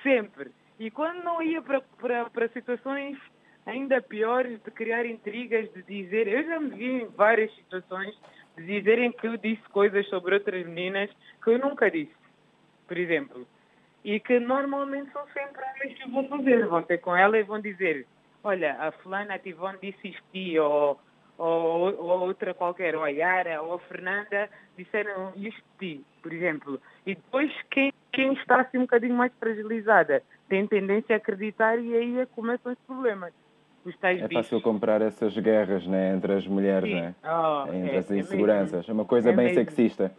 Sempre. 0.00 0.52
E 0.78 0.90
quando 0.92 1.24
não 1.24 1.42
ia 1.42 1.60
para, 1.60 1.80
para, 1.80 2.30
para 2.30 2.48
situações 2.50 3.18
ainda 3.66 4.00
piores 4.00 4.62
de 4.62 4.70
criar 4.70 5.04
intrigas, 5.06 5.68
de 5.72 5.82
dizer, 5.82 6.28
eu 6.28 6.44
já 6.44 6.60
me 6.60 6.70
vi 6.70 7.02
em 7.02 7.06
várias 7.06 7.52
situações 7.56 8.14
de 8.56 8.64
dizerem 8.64 9.10
que 9.10 9.26
eu 9.26 9.36
disse 9.36 9.62
coisas 9.70 10.06
sobre 10.08 10.34
outras 10.34 10.64
meninas 10.66 11.10
que 11.42 11.50
eu 11.50 11.58
nunca 11.58 11.90
disse, 11.90 12.14
por 12.86 12.96
exemplo. 12.96 13.46
E 14.04 14.20
que 14.20 14.38
normalmente 14.38 15.10
são 15.12 15.26
sempre 15.28 15.62
homens 15.64 15.98
que 15.98 16.10
vão 16.10 16.28
fazer, 16.28 16.66
vão 16.66 16.82
ter 16.82 16.98
com 16.98 17.16
ela 17.16 17.38
e 17.38 17.42
vão 17.42 17.60
dizer, 17.60 18.06
olha, 18.44 18.76
a 18.78 18.92
fulana 18.92 19.34
a 19.34 19.38
Tivone 19.38 19.78
disse 19.80 20.08
isto 20.08 20.62
ou 20.62 20.98
ou, 21.38 21.98
ou 21.98 22.20
outra 22.20 22.54
qualquer, 22.54 22.94
ou 22.94 23.02
a 23.02 23.08
Yara, 23.08 23.62
ou 23.62 23.74
a 23.74 23.78
Fernanda, 23.80 24.48
disseram 24.76 25.32
isto 25.34 25.62
por 26.22 26.32
exemplo. 26.32 26.80
E 27.04 27.16
depois 27.16 27.50
quem, 27.70 27.92
quem 28.12 28.32
está 28.34 28.60
assim 28.60 28.78
um 28.78 28.82
bocadinho 28.82 29.14
mais 29.14 29.32
fragilizada 29.40 30.22
tem 30.48 30.66
tendência 30.66 31.16
a 31.16 31.18
acreditar 31.18 31.78
e 31.78 31.96
aí 31.96 32.20
é 32.20 32.26
começam 32.26 32.72
os 32.72 32.78
problemas. 32.86 33.32
Os 33.84 33.96
tais 33.98 34.22
é 34.22 34.28
bichos. 34.28 34.44
fácil 34.44 34.60
comprar 34.60 35.02
essas 35.02 35.36
guerras 35.36 35.84
né, 35.84 36.14
entre 36.14 36.34
as 36.34 36.46
mulheres, 36.46 36.88
né? 36.88 37.14
Oh, 37.24 37.74
entre 37.74 37.96
é, 37.96 37.98
as 37.98 38.10
é 38.10 38.18
inseguranças. 38.18 38.86
É, 38.86 38.90
é 38.90 38.94
uma 38.94 39.04
coisa 39.04 39.30
é 39.30 39.32
bem 39.32 39.46
mesmo. 39.46 39.64
sexista. 39.64 40.12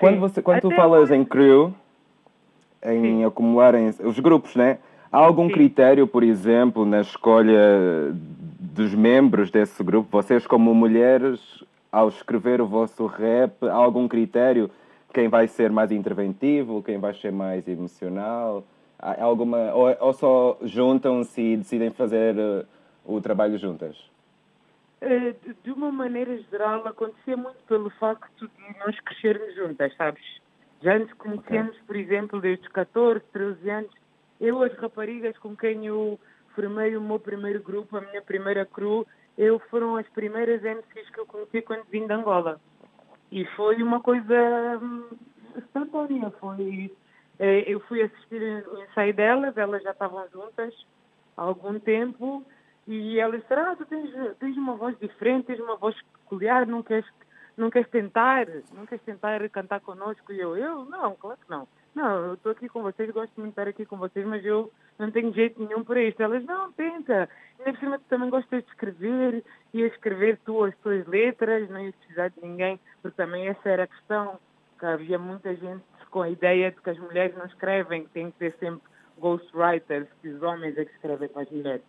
Quando, 0.00 0.18
você, 0.18 0.42
quando 0.42 0.60
tu 0.60 0.70
falas 0.72 1.12
em 1.12 1.24
crew, 1.24 1.72
em 2.82 3.18
Sim. 3.18 3.24
acumularem 3.24 3.88
os 3.88 4.18
grupos, 4.18 4.56
né? 4.56 4.78
Há 5.10 5.18
algum 5.18 5.46
Sim. 5.46 5.54
critério, 5.54 6.06
por 6.06 6.22
exemplo, 6.22 6.84
na 6.84 7.00
escolha 7.00 8.12
dos 8.60 8.94
membros 8.94 9.50
desse 9.50 9.82
grupo, 9.82 10.08
vocês 10.10 10.46
como 10.46 10.74
mulheres, 10.74 11.64
ao 11.90 12.08
escrever 12.08 12.60
o 12.60 12.66
vosso 12.66 13.06
rap, 13.06 13.64
há 13.66 13.72
algum 13.72 14.06
critério? 14.06 14.70
Quem 15.12 15.28
vai 15.28 15.48
ser 15.48 15.70
mais 15.70 15.90
interventivo, 15.90 16.82
quem 16.82 16.98
vai 16.98 17.14
ser 17.14 17.32
mais 17.32 17.66
emocional? 17.66 18.62
Há 18.98 19.22
alguma, 19.22 19.72
ou, 19.72 19.96
ou 19.98 20.12
só 20.12 20.58
juntam-se 20.62 21.40
e 21.40 21.56
decidem 21.56 21.90
fazer 21.90 22.36
uh, 22.36 22.66
o 23.04 23.20
trabalho 23.20 23.56
juntas? 23.58 23.96
Uh, 25.00 25.54
de 25.64 25.70
uma 25.72 25.90
maneira 25.90 26.36
geral, 26.50 26.86
acontecia 26.86 27.36
muito 27.36 27.58
pelo 27.66 27.88
facto 27.90 28.46
de 28.46 28.78
nós 28.80 29.00
crescermos 29.00 29.54
juntas, 29.54 29.96
sabes? 29.96 30.22
Já 30.82 30.98
nos 30.98 31.12
conhecemos, 31.14 31.70
okay. 31.70 31.86
por 31.86 31.96
exemplo, 31.96 32.40
desde 32.40 32.66
os 32.66 32.72
14, 32.72 33.24
13 33.32 33.70
anos. 33.70 34.07
Eu, 34.40 34.62
as 34.62 34.72
raparigas 34.74 35.36
com 35.38 35.56
quem 35.56 35.86
eu 35.86 36.18
formei 36.54 36.96
o 36.96 37.00
meu 37.00 37.18
primeiro 37.18 37.62
grupo, 37.62 37.96
a 37.96 38.00
minha 38.00 38.22
primeira 38.22 38.64
crew, 38.64 39.06
eu 39.36 39.58
foram 39.70 39.96
as 39.96 40.08
primeiras 40.08 40.62
MCs 40.62 41.10
que 41.10 41.20
eu 41.20 41.26
conheci 41.26 41.62
quando 41.62 41.84
vim 41.84 42.06
de 42.06 42.12
Angola. 42.12 42.60
E 43.30 43.44
foi 43.56 43.82
uma 43.82 44.00
coisa 44.00 44.78
hum, 44.82 45.08
instantânea. 45.56 46.30
Foi, 46.40 46.92
eh, 47.38 47.64
eu 47.66 47.80
fui 47.80 48.02
assistir 48.02 48.42
o 48.68 48.82
ensaio 48.82 49.14
delas, 49.14 49.56
elas 49.56 49.82
já 49.82 49.90
estavam 49.90 50.28
juntas 50.30 50.74
há 51.36 51.42
algum 51.42 51.78
tempo, 51.78 52.44
e 52.86 53.20
elas 53.20 53.42
disseram, 53.42 53.72
ah, 53.72 53.76
tu 53.76 53.84
tens, 53.84 54.10
tens 54.38 54.56
uma 54.56 54.74
voz 54.74 54.98
diferente, 54.98 55.46
tens 55.46 55.60
uma 55.60 55.76
voz 55.76 55.94
peculiar, 56.24 56.66
não 56.66 56.82
queres, 56.82 57.06
não 57.56 57.70
queres 57.70 57.88
tentar, 57.90 58.46
não 58.72 58.86
queres 58.86 59.04
tentar 59.04 59.48
cantar 59.50 59.80
connosco? 59.80 60.32
E 60.32 60.40
eu, 60.40 60.56
eu? 60.56 60.84
Não, 60.86 61.14
claro 61.14 61.38
que 61.38 61.50
não. 61.50 61.68
Não, 61.98 62.26
eu 62.26 62.34
estou 62.34 62.52
aqui 62.52 62.68
com 62.68 62.80
vocês, 62.80 63.10
gosto 63.10 63.32
muito 63.40 63.54
de 63.54 63.60
estar 63.60 63.66
aqui 63.66 63.84
com 63.84 63.96
vocês, 63.96 64.24
mas 64.24 64.44
eu 64.44 64.72
não 65.00 65.10
tenho 65.10 65.34
jeito 65.34 65.60
nenhum 65.60 65.82
para 65.82 66.00
isto. 66.00 66.22
Elas, 66.22 66.44
não, 66.44 66.70
tenta. 66.70 67.28
Ainda 67.58 67.72
por 67.72 67.80
cima 67.80 67.98
tu 67.98 68.04
também 68.08 68.30
gostas 68.30 68.62
de 68.62 68.70
escrever, 68.70 69.44
e 69.74 69.82
escrever 69.82 70.38
tu 70.44 70.62
as 70.62 70.76
tuas 70.76 71.04
letras, 71.08 71.68
não 71.68 71.80
ia 71.80 71.92
precisar 71.92 72.28
de 72.28 72.40
ninguém, 72.40 72.78
porque 73.02 73.16
também 73.16 73.48
essa 73.48 73.68
era 73.68 73.82
a 73.82 73.88
questão, 73.88 74.38
que 74.78 74.86
havia 74.86 75.18
muita 75.18 75.52
gente 75.56 75.82
com 76.08 76.22
a 76.22 76.30
ideia 76.30 76.70
de 76.70 76.80
que 76.80 76.88
as 76.88 76.98
mulheres 77.00 77.36
não 77.36 77.46
escrevem, 77.46 78.04
que 78.04 78.10
tem 78.10 78.30
que 78.30 78.38
ter 78.38 78.54
sempre 78.60 78.88
ghostwriters, 79.18 80.06
que 80.22 80.28
os 80.28 80.40
homens 80.40 80.78
é 80.78 80.84
que 80.84 80.92
escrevem 80.92 81.28
para 81.28 81.42
as 81.42 81.50
mulheres. 81.50 81.82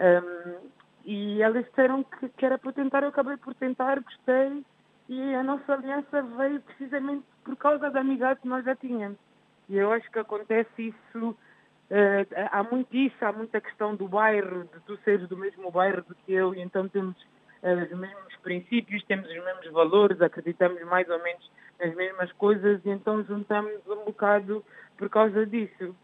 Um, 0.00 0.68
e 1.04 1.40
elas 1.40 1.64
disseram 1.64 2.02
que, 2.02 2.28
que 2.30 2.44
era 2.44 2.58
para 2.58 2.72
tentar, 2.72 3.04
eu 3.04 3.10
acabei 3.10 3.36
por 3.36 3.54
tentar, 3.54 4.00
gostei, 4.00 4.64
e 5.08 5.34
a 5.36 5.44
nossa 5.44 5.74
aliança 5.74 6.22
veio 6.22 6.60
precisamente 6.60 7.24
por 7.44 7.54
causa 7.54 7.88
da 7.88 8.00
amizade 8.00 8.40
que 8.40 8.48
nós 8.48 8.64
já 8.64 8.74
tínhamos. 8.74 9.27
E 9.68 9.76
eu 9.76 9.92
acho 9.92 10.10
que 10.10 10.18
acontece 10.18 10.70
isso, 10.78 11.30
uh, 11.30 12.48
há 12.50 12.62
muito 12.62 12.96
isso, 12.96 13.16
há 13.24 13.32
muita 13.32 13.60
questão 13.60 13.94
do 13.94 14.08
bairro, 14.08 14.64
de 14.64 14.80
tu 14.86 14.96
seres 15.04 15.28
do 15.28 15.36
mesmo 15.36 15.70
bairro 15.70 16.02
do 16.02 16.14
que 16.14 16.32
eu, 16.32 16.54
e 16.54 16.60
então 16.60 16.88
temos 16.88 17.14
uh, 17.62 17.92
os 17.92 17.98
mesmos 17.98 18.36
princípios, 18.42 19.04
temos 19.04 19.28
os 19.28 19.44
mesmos 19.44 19.70
valores, 19.70 20.20
acreditamos 20.22 20.82
mais 20.84 21.08
ou 21.10 21.22
menos 21.22 21.50
nas 21.78 21.94
mesmas 21.94 22.32
coisas, 22.32 22.80
e 22.84 22.90
então 22.90 23.22
juntamos 23.24 23.86
um 23.86 24.04
bocado 24.06 24.64
por 24.96 25.08
causa 25.10 25.44
disso. 25.44 25.94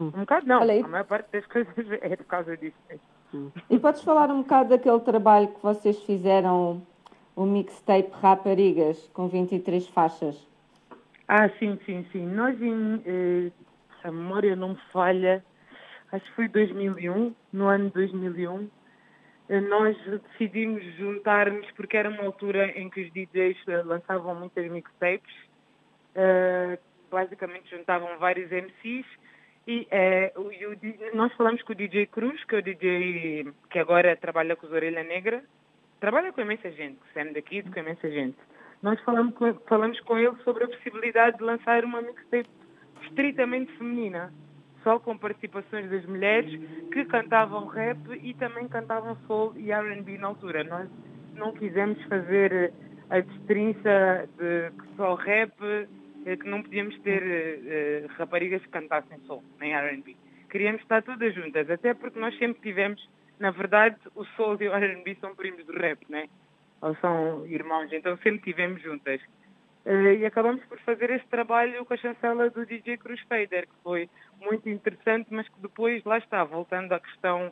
Hum. 0.00 0.06
Um 0.08 0.20
bocado 0.20 0.46
não, 0.46 0.62
a 0.62 0.88
maior 0.88 1.04
parte 1.04 1.30
das 1.32 1.46
coisas 1.50 1.74
é 2.00 2.16
por 2.16 2.26
causa 2.26 2.56
disso. 2.56 2.76
Hum. 3.32 3.50
E 3.70 3.78
podes 3.78 4.02
falar 4.02 4.30
um 4.30 4.42
bocado 4.42 4.70
daquele 4.70 5.00
trabalho 5.00 5.48
que 5.48 5.62
vocês 5.62 6.02
fizeram, 6.02 6.82
o 7.36 7.44
mixtape 7.44 8.10
Raparigas, 8.20 9.08
com 9.12 9.28
23 9.28 9.86
faixas? 9.88 10.53
Ah, 11.26 11.48
sim, 11.58 11.78
sim, 11.86 12.06
sim. 12.12 12.26
Nós, 12.26 12.60
em, 12.60 13.02
eh, 13.06 13.50
a 14.02 14.10
memória 14.10 14.54
não 14.54 14.70
me 14.70 14.80
falha, 14.92 15.42
acho 16.12 16.24
que 16.26 16.32
foi 16.32 16.48
2001, 16.48 17.34
no 17.52 17.66
ano 17.66 17.90
2001, 17.90 18.68
eh, 19.48 19.60
nós 19.60 19.96
decidimos 20.30 20.84
juntar-nos 20.96 21.70
porque 21.72 21.96
era 21.96 22.10
uma 22.10 22.24
altura 22.24 22.66
em 22.78 22.90
que 22.90 23.02
os 23.02 23.12
DJs 23.12 23.56
eh, 23.68 23.82
lançavam 23.84 24.34
muitas 24.34 24.70
mixtapes, 24.70 25.34
eh, 26.14 26.78
basicamente 27.10 27.70
juntavam 27.70 28.18
vários 28.18 28.50
MCs 28.52 29.06
e, 29.66 29.88
eh, 29.90 30.32
o, 30.36 30.42
o, 30.42 31.16
nós 31.16 31.32
falamos 31.34 31.62
com 31.62 31.72
o 31.72 31.76
DJ 31.76 32.06
Cruz, 32.06 32.44
que 32.44 32.54
é 32.56 32.58
o 32.58 32.62
DJ 32.62 33.52
que 33.70 33.78
agora 33.78 34.14
trabalha 34.14 34.56
com 34.56 34.66
os 34.66 34.72
Orelha 34.72 35.02
Negra, 35.02 35.42
trabalha 36.00 36.32
com 36.32 36.42
imensa 36.42 36.70
gente, 36.70 36.98
que 37.14 37.24
daqui, 37.32 37.62
com 37.62 37.80
imensa 37.80 38.10
gente 38.10 38.36
nós 38.82 39.00
falamos 39.00 39.34
com, 39.34 39.54
falamos 39.68 39.98
com 40.00 40.18
ele 40.18 40.36
sobre 40.44 40.64
a 40.64 40.68
possibilidade 40.68 41.38
de 41.38 41.44
lançar 41.44 41.84
uma 41.84 42.02
mixtape 42.02 42.48
estritamente 43.02 43.72
feminina, 43.76 44.32
só 44.82 44.98
com 44.98 45.16
participações 45.16 45.90
das 45.90 46.04
mulheres 46.06 46.60
que 46.92 47.04
cantavam 47.06 47.66
rap 47.66 47.98
e 48.22 48.34
também 48.34 48.68
cantavam 48.68 49.16
soul 49.26 49.52
e 49.56 49.72
R&B 49.72 50.18
na 50.18 50.28
altura. 50.28 50.64
Nós 50.64 50.88
não 51.34 51.52
quisemos 51.52 52.02
fazer 52.04 52.72
a 53.10 53.20
destrinça 53.20 54.28
de 54.36 54.70
que 54.70 54.96
só 54.96 55.14
rap, 55.14 55.52
eh, 56.26 56.36
que 56.36 56.48
não 56.48 56.62
podíamos 56.62 56.98
ter 57.00 57.22
uh, 57.22 58.12
raparigas 58.18 58.62
que 58.62 58.68
cantassem 58.68 59.18
soul, 59.26 59.42
nem 59.60 59.74
R&B. 59.74 60.16
Queríamos 60.50 60.80
estar 60.82 61.02
todas 61.02 61.34
juntas, 61.34 61.68
até 61.68 61.94
porque 61.94 62.18
nós 62.18 62.36
sempre 62.38 62.62
tivemos, 62.62 63.08
na 63.38 63.50
verdade, 63.50 63.96
o 64.14 64.24
soul 64.36 64.56
e 64.60 64.68
o 64.68 64.72
R&B 64.72 65.16
são 65.20 65.34
primos 65.34 65.64
do 65.66 65.72
rap, 65.72 65.98
né? 66.08 66.28
Ou 66.84 66.94
são 66.96 67.46
irmãos, 67.46 67.90
então 67.92 68.14
sempre 68.18 68.36
estivemos 68.36 68.82
juntas. 68.82 69.18
Uh, 69.86 70.12
e 70.18 70.26
acabamos 70.26 70.62
por 70.64 70.78
fazer 70.80 71.10
este 71.10 71.26
trabalho 71.28 71.84
com 71.84 71.94
a 71.94 71.96
chancela 71.96 72.50
do 72.50 72.64
DJ 72.66 72.98
Cruz 72.98 73.20
Fader, 73.22 73.66
que 73.66 73.74
foi 73.82 74.08
muito 74.40 74.68
interessante, 74.68 75.28
mas 75.30 75.48
que 75.48 75.60
depois, 75.60 76.04
lá 76.04 76.18
está, 76.18 76.44
voltando 76.44 76.92
à 76.92 77.00
questão 77.00 77.50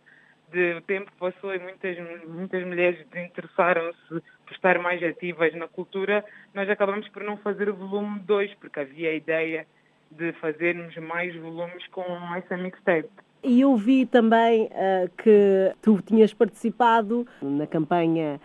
de 0.50 0.82
tempo 0.82 1.10
que 1.10 1.16
passou 1.16 1.54
e 1.54 1.58
muitas, 1.58 1.96
muitas 2.28 2.62
mulheres 2.66 3.06
desinteressaram-se 3.10 4.08
por 4.08 4.52
estar 4.52 4.78
mais 4.78 5.02
ativas 5.02 5.54
na 5.54 5.66
cultura, 5.66 6.22
nós 6.52 6.68
acabamos 6.68 7.08
por 7.08 7.24
não 7.24 7.38
fazer 7.38 7.70
o 7.70 7.74
volume 7.74 8.20
2, 8.20 8.54
porque 8.56 8.80
havia 8.80 9.10
a 9.10 9.14
ideia 9.14 9.66
de 10.10 10.32
fazermos 10.34 10.94
mais 10.98 11.34
volumes 11.36 11.86
com 11.88 12.04
essa 12.36 12.54
mixtape. 12.58 13.08
E 13.42 13.62
eu 13.62 13.74
vi 13.76 14.04
também 14.04 14.66
uh, 14.66 15.10
que 15.16 15.74
tu 15.80 16.00
tinhas 16.02 16.34
participado 16.34 17.26
na 17.40 17.66
campanha 17.66 18.38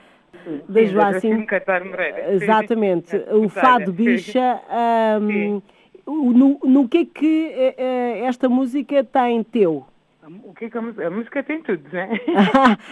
da 0.68 0.84
Joacim. 0.86 1.46
Exatamente. 2.30 3.10
Sim. 3.10 3.24
O 3.32 3.50
Fado 3.50 3.92
Bicha. 3.92 4.62
Um, 5.20 5.62
no, 6.08 6.60
no 6.64 6.88
que 6.88 7.00
é 7.00 7.06
que 7.06 7.76
uh, 7.78 8.26
esta 8.26 8.48
música 8.48 9.04
tem 9.04 9.44
teu? 9.44 9.86
O 10.44 10.54
que 10.54 10.66
é 10.66 10.70
que 10.70 10.78
a 10.78 10.82
música, 10.82 11.08
a 11.08 11.10
música 11.10 11.44
tem 11.44 11.62
tudo, 11.62 11.84
né? 11.92 12.10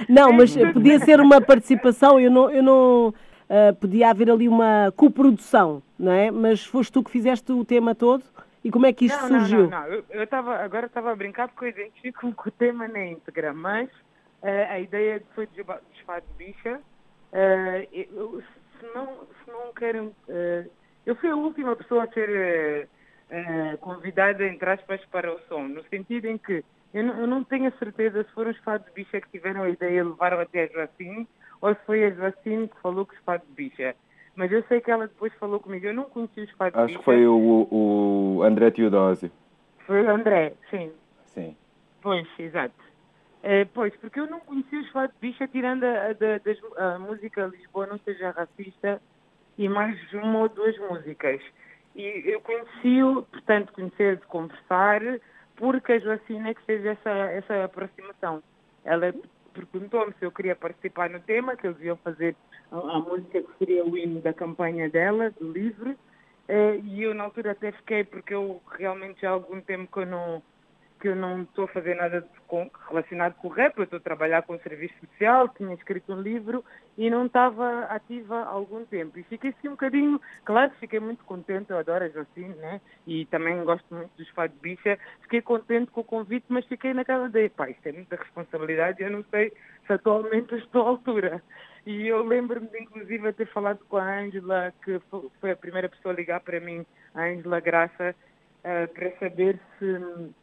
não, 0.08 0.32
mas 0.34 0.54
tudo. 0.54 0.74
podia 0.74 1.00
ser 1.00 1.20
uma 1.20 1.42
participação, 1.42 2.20
eu 2.20 2.32
não, 2.32 2.50
eu 2.50 2.64
não 2.64 3.10
uh, 3.10 3.76
podia 3.80 4.10
haver 4.10 4.30
ali 4.30 4.48
uma 4.48 4.94
coprodução, 4.96 5.84
não 6.00 6.12
é? 6.12 6.32
Mas 6.32 6.66
foste 6.66 6.94
tu 6.94 7.04
que 7.04 7.12
fizeste 7.12 7.52
o 7.52 7.66
tema 7.66 7.94
todo? 7.94 8.24
E 8.64 8.72
como 8.72 8.86
é 8.86 8.94
que 8.94 9.06
isto 9.06 9.22
não, 9.22 9.40
surgiu? 9.40 9.70
Não, 9.70 9.70
não, 9.70 9.82
não. 9.82 9.88
Eu, 9.88 10.06
eu 10.10 10.28
tava, 10.28 10.56
agora 10.56 10.88
estava 10.88 11.12
a 11.12 11.16
brincar 11.16 11.50
porque 11.50 11.66
eu 11.66 11.70
identifico 11.70 12.32
com 12.34 12.50
o 12.50 12.52
tema 12.52 12.88
na 12.88 13.06
íntegra, 13.06 13.54
mas 13.54 13.90
a 14.42 14.80
ideia 14.80 15.22
foi 15.34 15.48
de 15.48 15.64
Fado 16.06 16.26
Bicha. 16.38 16.80
Uh, 17.36 17.86
eu, 17.92 18.42
se, 18.80 18.86
não, 18.96 19.08
se 19.28 19.52
não 19.52 19.74
querem. 19.74 20.08
Uh, 20.08 20.72
eu 21.06 21.16
fui 21.18 21.30
a 21.30 21.36
última 21.36 21.76
pessoa 21.76 22.06
a 22.06 22.08
ser 22.08 22.88
uh, 23.30 23.78
convidada, 23.80 24.48
entre 24.48 24.70
aspas, 24.70 25.04
para 25.12 25.34
o 25.34 25.40
som, 25.50 25.68
no 25.68 25.84
sentido 25.90 26.28
em 26.28 26.38
que 26.38 26.64
eu 26.94 27.04
não, 27.04 27.20
eu 27.20 27.28
não 27.28 27.44
tenho 27.44 27.68
a 27.68 27.72
certeza 27.72 28.24
se 28.24 28.32
foram 28.32 28.52
os 28.52 28.58
Fado 28.60 28.86
Bicha 28.96 29.20
que 29.20 29.30
tiveram 29.30 29.64
a 29.64 29.70
ideia 29.70 30.00
e 30.00 30.04
levaram 30.04 30.40
até 30.40 30.64
a 30.64 30.68
Joacine, 30.68 31.28
ou 31.60 31.76
se 31.76 31.82
foi 31.86 32.06
a 32.06 32.10
Joacine 32.10 32.70
que 32.70 32.82
falou 32.82 33.06
que 33.06 33.16
os 33.16 33.20
Fado 33.26 33.44
Bicha. 33.50 33.94
Mas 34.34 34.50
eu 34.50 34.64
sei 34.64 34.80
que 34.80 34.90
ela 34.90 35.06
depois 35.06 35.34
falou 35.34 35.60
comigo. 35.60 35.86
Eu 35.86 35.94
não 35.94 36.06
conheci 36.06 36.40
os 36.40 36.52
Fado 36.52 36.78
Acho 36.78 36.88
Bicha. 36.88 37.00
que 37.00 37.04
foi 37.04 37.28
o, 37.28 37.68
o 37.70 38.44
André 38.44 38.72
Teodósio. 38.72 39.30
Foi 39.86 40.02
o 40.04 40.10
André, 40.10 40.54
sim. 40.70 40.90
Sim. 41.26 41.58
Pois, 42.02 42.26
exato. 42.40 42.85
É, 43.48 43.64
pois, 43.64 43.96
porque 43.98 44.20
eu 44.20 44.26
não 44.26 44.40
conhecia 44.40 44.80
os 44.80 44.90
Fado 44.90 45.14
Bicha, 45.22 45.48
tirando 45.48 45.84
a, 45.84 46.08
a, 46.80 46.96
a, 46.96 46.98
música 46.98 47.46
Lisboa 47.46 47.86
Não 47.86 48.00
Seja 48.00 48.32
Racista 48.32 49.00
e 49.56 49.70
mais 49.70 49.96
uma 50.14 50.40
ou 50.40 50.50
duas 50.50 50.76
músicas. 50.80 51.40
E 51.96 52.24
eu 52.26 52.42
conheci-o, 52.42 53.22
portanto, 53.22 53.72
conhecer 53.72 54.18
de 54.18 54.26
conversar, 54.26 55.00
porque 55.58 55.92
a 55.92 56.00
Joacina 56.00 56.50
é 56.50 56.54
que 56.56 56.64
fez 56.64 56.84
essa, 56.88 57.12
essa 57.12 57.66
aproximação. 57.66 58.42
Ela 58.84 59.14
perguntou-me 59.54 60.16
se 60.18 60.26
eu 60.26 60.32
queria 60.32 60.56
participar 60.56 61.12
no 61.12 61.20
tema, 61.20 61.56
que 61.56 61.68
eles 61.68 61.80
iam 61.82 61.98
fazer 61.98 62.36
a, 62.72 62.78
a 62.78 63.00
música 63.00 63.44
que 63.44 63.58
seria 63.60 63.86
o 63.86 63.96
hino 63.96 64.22
da 64.22 64.34
campanha 64.34 64.90
dela, 64.90 65.30
do 65.40 65.52
livro. 65.52 65.96
É, 66.48 66.78
e 66.78 67.04
eu 67.04 67.14
na 67.14 67.26
altura 67.26 67.52
até 67.52 67.72
fiquei, 67.74 68.06
porque 68.06 68.34
eu 68.34 68.60
realmente 68.72 69.22
já 69.22 69.30
há 69.30 69.34
algum 69.34 69.62
tempo 69.62 69.92
que 69.92 70.00
eu 70.00 70.08
não 70.08 70.42
que 71.06 71.10
eu 71.10 71.16
não 71.16 71.44
estou 71.44 71.66
a 71.66 71.68
fazer 71.68 71.94
nada 71.94 72.28
com, 72.48 72.68
relacionado 72.90 73.36
com 73.36 73.48
o 73.48 73.52
rap, 73.52 73.78
eu 73.78 73.84
estou 73.84 73.98
a 73.98 74.02
trabalhar 74.02 74.42
com 74.42 74.56
o 74.56 74.60
serviço 74.62 74.96
social, 75.06 75.48
tinha 75.50 75.72
escrito 75.76 76.12
um 76.12 76.20
livro 76.20 76.66
e 76.98 77.12
não 77.12 77.28
estava 77.28 77.82
ativa 77.82 78.38
há 78.38 78.48
algum 78.48 78.84
tempo. 78.86 79.20
E 79.20 79.24
fiquei 79.24 79.52
assim 79.52 79.68
um 79.68 79.74
bocadinho, 79.74 80.20
claro 80.44 80.72
que 80.72 80.80
fiquei 80.80 81.00
muito 81.00 81.24
contente, 81.24 81.70
eu 81.70 81.78
adoro 81.78 82.06
a 82.06 82.10
Jocine, 82.10 82.56
né? 82.56 82.82
E 83.06 83.24
também 83.28 83.64
gosto 83.64 83.86
muito 83.94 84.10
dos 84.18 84.28
Fado 84.30 84.56
Bicha. 84.60 84.98
Fiquei 85.22 85.44
contente 85.44 85.92
com 85.92 86.02
o 86.02 86.04
convite, 86.04 86.48
mas 86.50 86.66
fiquei 86.66 86.92
naquela 86.92 87.28
ideia, 87.28 87.52
pá, 87.52 87.70
isto 87.70 87.86
é 87.86 87.92
muita 87.92 88.16
responsabilidade, 88.16 89.04
eu 89.04 89.12
não 89.12 89.24
sei 89.26 89.54
se 89.86 89.94
atualmente 89.94 90.56
estou 90.58 90.88
à 90.88 90.90
altura. 90.90 91.44
E 91.86 92.08
eu 92.08 92.26
lembro-me 92.26 92.66
de, 92.66 92.80
inclusive, 92.80 93.32
ter 93.34 93.46
falado 93.50 93.86
com 93.88 93.98
a 93.98 94.22
Ângela, 94.22 94.74
que 94.84 95.00
foi 95.40 95.52
a 95.52 95.56
primeira 95.56 95.88
pessoa 95.88 96.16
a 96.16 96.18
ligar 96.18 96.40
para 96.40 96.60
mim, 96.60 96.84
a 97.14 97.26
Ângela 97.26 97.60
Graça, 97.60 98.16
uh, 98.64 98.92
para 98.92 99.12
saber 99.20 99.60
se 99.78 100.34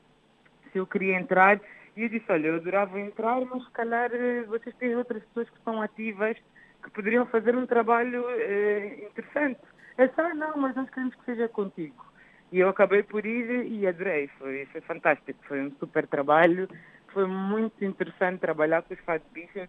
se 0.73 0.79
eu 0.79 0.87
queria 0.87 1.17
entrar. 1.19 1.61
E 1.97 2.03
eu 2.03 2.09
disse, 2.09 2.25
olha, 2.31 2.49
eu 2.49 2.57
adorava 2.57 2.99
entrar, 2.99 3.41
mas 3.43 3.65
se 3.65 3.71
calhar 3.73 4.11
eh, 4.13 4.43
vocês 4.45 4.75
têm 4.77 4.97
outras 4.97 5.23
pessoas 5.25 5.51
que 5.51 5.59
estão 5.59 5.83
ativas 5.83 6.37
que 6.83 6.91
poderiam 6.91 7.27
fazer 7.27 7.55
um 7.55 7.67
trabalho 7.67 8.25
eh, 8.31 9.07
interessante. 9.11 9.61
É 9.99 10.09
só, 10.09 10.35
não, 10.35 10.57
mas 10.57 10.75
nós 10.75 10.89
queremos 10.91 11.15
que 11.15 11.25
seja 11.25 11.49
contigo. 11.49 12.05
E 12.51 12.59
eu 12.59 12.69
acabei 12.69 13.03
por 13.03 13.25
ir 13.25 13.67
e 13.67 13.87
adorei, 13.87 14.29
foi, 14.39 14.67
foi 14.67 14.81
fantástico, 14.83 15.39
foi 15.47 15.63
um 15.63 15.71
super 15.73 16.07
trabalho, 16.07 16.69
foi 17.09 17.27
muito 17.27 17.83
interessante 17.85 18.41
trabalhar 18.41 18.83
com 18.83 18.93
os 18.93 19.01
Fado 19.01 19.25
Bicha, 19.33 19.69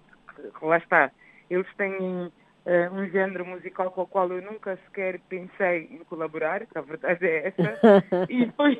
lá 0.62 0.78
está, 0.78 1.12
eles 1.50 1.68
têm 1.76 2.32
Uh, 2.66 2.94
um 2.94 3.10
género 3.10 3.46
musical 3.46 3.92
com 3.92 4.04
o 4.04 4.08
qual 4.08 4.32
eu 4.32 4.42
nunca 4.42 4.78
sequer 4.86 5.20
pensei 5.28 5.90
em 5.92 6.02
colaborar, 6.06 6.66
que 6.66 6.78
a 6.78 6.82
verdade 6.82 7.28
é 7.28 7.48
essa, 7.48 8.04
e 8.30 8.50
foi, 8.54 8.80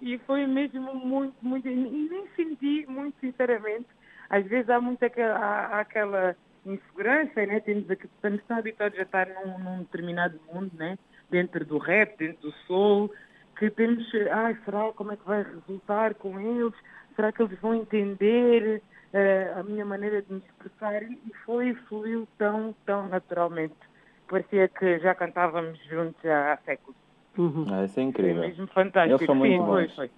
e 0.00 0.18
foi 0.20 0.46
mesmo 0.46 0.94
muito, 0.94 1.34
muito, 1.42 1.68
e 1.68 1.74
nem 1.74 2.26
senti, 2.34 2.86
muito 2.88 3.14
sinceramente, 3.20 3.86
às 4.30 4.46
vezes 4.46 4.70
há 4.70 4.80
muito 4.80 5.04
aquela, 5.04 5.36
há, 5.36 5.80
aquela 5.80 6.34
insegurança, 6.66 7.44
né? 7.46 7.60
Temos, 7.60 7.88
estamos 7.90 8.42
tão 8.44 8.58
habituados 8.58 8.98
a 8.98 9.02
estar 9.02 9.28
num, 9.28 9.58
num, 9.58 9.78
determinado 9.80 10.40
mundo, 10.52 10.70
né? 10.74 10.98
Dentro 11.30 11.64
do 11.64 11.78
rap, 11.78 12.16
dentro 12.16 12.42
do 12.42 12.52
soul, 12.66 13.12
que 13.58 13.70
temos, 13.70 14.04
ai, 14.30 14.56
será, 14.64 14.92
como 14.92 15.12
é 15.12 15.16
que 15.16 15.26
vai 15.26 15.42
resultar 15.42 16.14
com 16.14 16.40
eles? 16.40 16.74
Será 17.14 17.32
que 17.32 17.42
eles 17.42 17.58
vão 17.60 17.74
entender? 17.74 18.82
Uh, 19.14 19.60
a 19.60 19.62
minha 19.62 19.84
maneira 19.84 20.20
de 20.20 20.32
me 20.32 20.40
expressar 20.40 21.02
e 21.02 21.32
foi, 21.46 21.74
fluiu 21.88 22.28
tão, 22.36 22.74
tão 22.84 23.08
naturalmente. 23.08 23.74
Parecia 24.28 24.68
que 24.68 24.98
já 24.98 25.14
cantávamos 25.14 25.78
juntos 25.86 26.24
há, 26.24 26.54
há 26.54 26.56
séculos. 26.58 26.96
Uhum. 27.38 27.66
Ah, 27.70 27.84
isso 27.84 27.98
é 28.00 28.02
incrível. 28.02 28.42
É 28.42 28.48
mesmo 28.48 28.66
fantástico. 28.68 29.16
Eles 29.16 29.26
são 29.26 29.34
muito 29.34 29.52
sim, 29.52 29.58
bons. 29.58 29.94
Foi, 29.94 30.08
foi. 30.08 30.10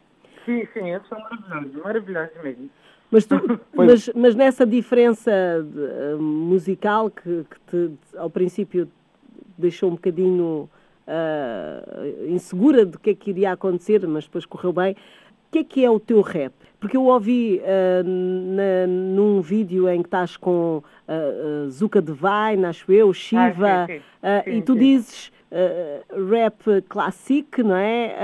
Sim, 0.45 0.69
sim, 0.73 0.91
eles 0.91 1.07
são 1.09 1.19
maravilhosos, 1.19 1.83
maravilhosos 1.83 2.43
mesmo. 2.43 2.71
Mas, 3.11 3.27
tu, 3.27 3.35
mas, 3.75 4.11
mas, 4.15 4.35
nessa 4.35 4.67
diferença 4.67 5.31
de, 5.63 6.15
uh, 6.15 6.23
musical 6.23 7.11
que, 7.11 7.45
que 7.45 7.61
te, 7.67 8.17
ao 8.17 8.31
princípio 8.31 8.89
deixou 9.59 9.91
um 9.91 9.95
bocadinho 9.95 10.69
uh, 11.07 12.27
insegura 12.29 12.85
do 12.85 12.99
que 12.99 13.11
é 13.11 13.15
que 13.15 13.31
iria 13.31 13.53
acontecer, 13.53 14.07
mas 14.07 14.25
depois 14.25 14.45
correu 14.45 14.73
bem, 14.73 14.97
que 15.57 15.59
é 15.59 15.64
que 15.64 15.85
é 15.85 15.90
o 15.90 16.01
teu 16.01 16.21
rap? 16.21 16.53
Porque 16.79 16.97
eu 16.97 17.05
ouvi 17.05 17.61
uh, 17.61 18.05
na, 18.05 18.87
num 18.87 19.40
vídeo 19.40 19.88
em 19.88 20.03
que 20.03 20.09
estás 20.09 20.37
com 20.37 20.79
uh, 20.79 21.64
uh, 21.66 21.71
Zuka 21.71 22.03
Devine, 22.03 22.66
acho 22.66 22.90
eu, 22.92 23.12
Shiva, 23.14 23.85
ah, 23.85 23.87
sim, 23.87 23.99
sim. 23.99 24.03
Sim, 24.45 24.59
e 24.59 24.62
tu 24.62 24.77
dizes 24.77 25.33
rap 26.31 26.83
clássico, 26.88 27.62
não 27.62 27.77
é? 27.77 28.14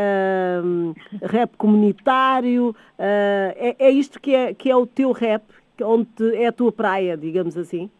rap 1.23 1.57
comunitário. 1.57 2.77
É, 2.99 3.77
é, 3.79 3.90
isto 3.90 4.21
que 4.21 4.35
é, 4.35 4.53
que 4.53 4.71
é 4.71 4.77
o 4.77 4.87
teu 4.87 5.12
rap, 5.12 5.42
onde 5.81 6.37
é 6.37 6.49
a 6.49 6.53
tua 6.53 6.73
praia, 6.73 7.16
digamos 7.16 7.57
assim? 7.57 7.90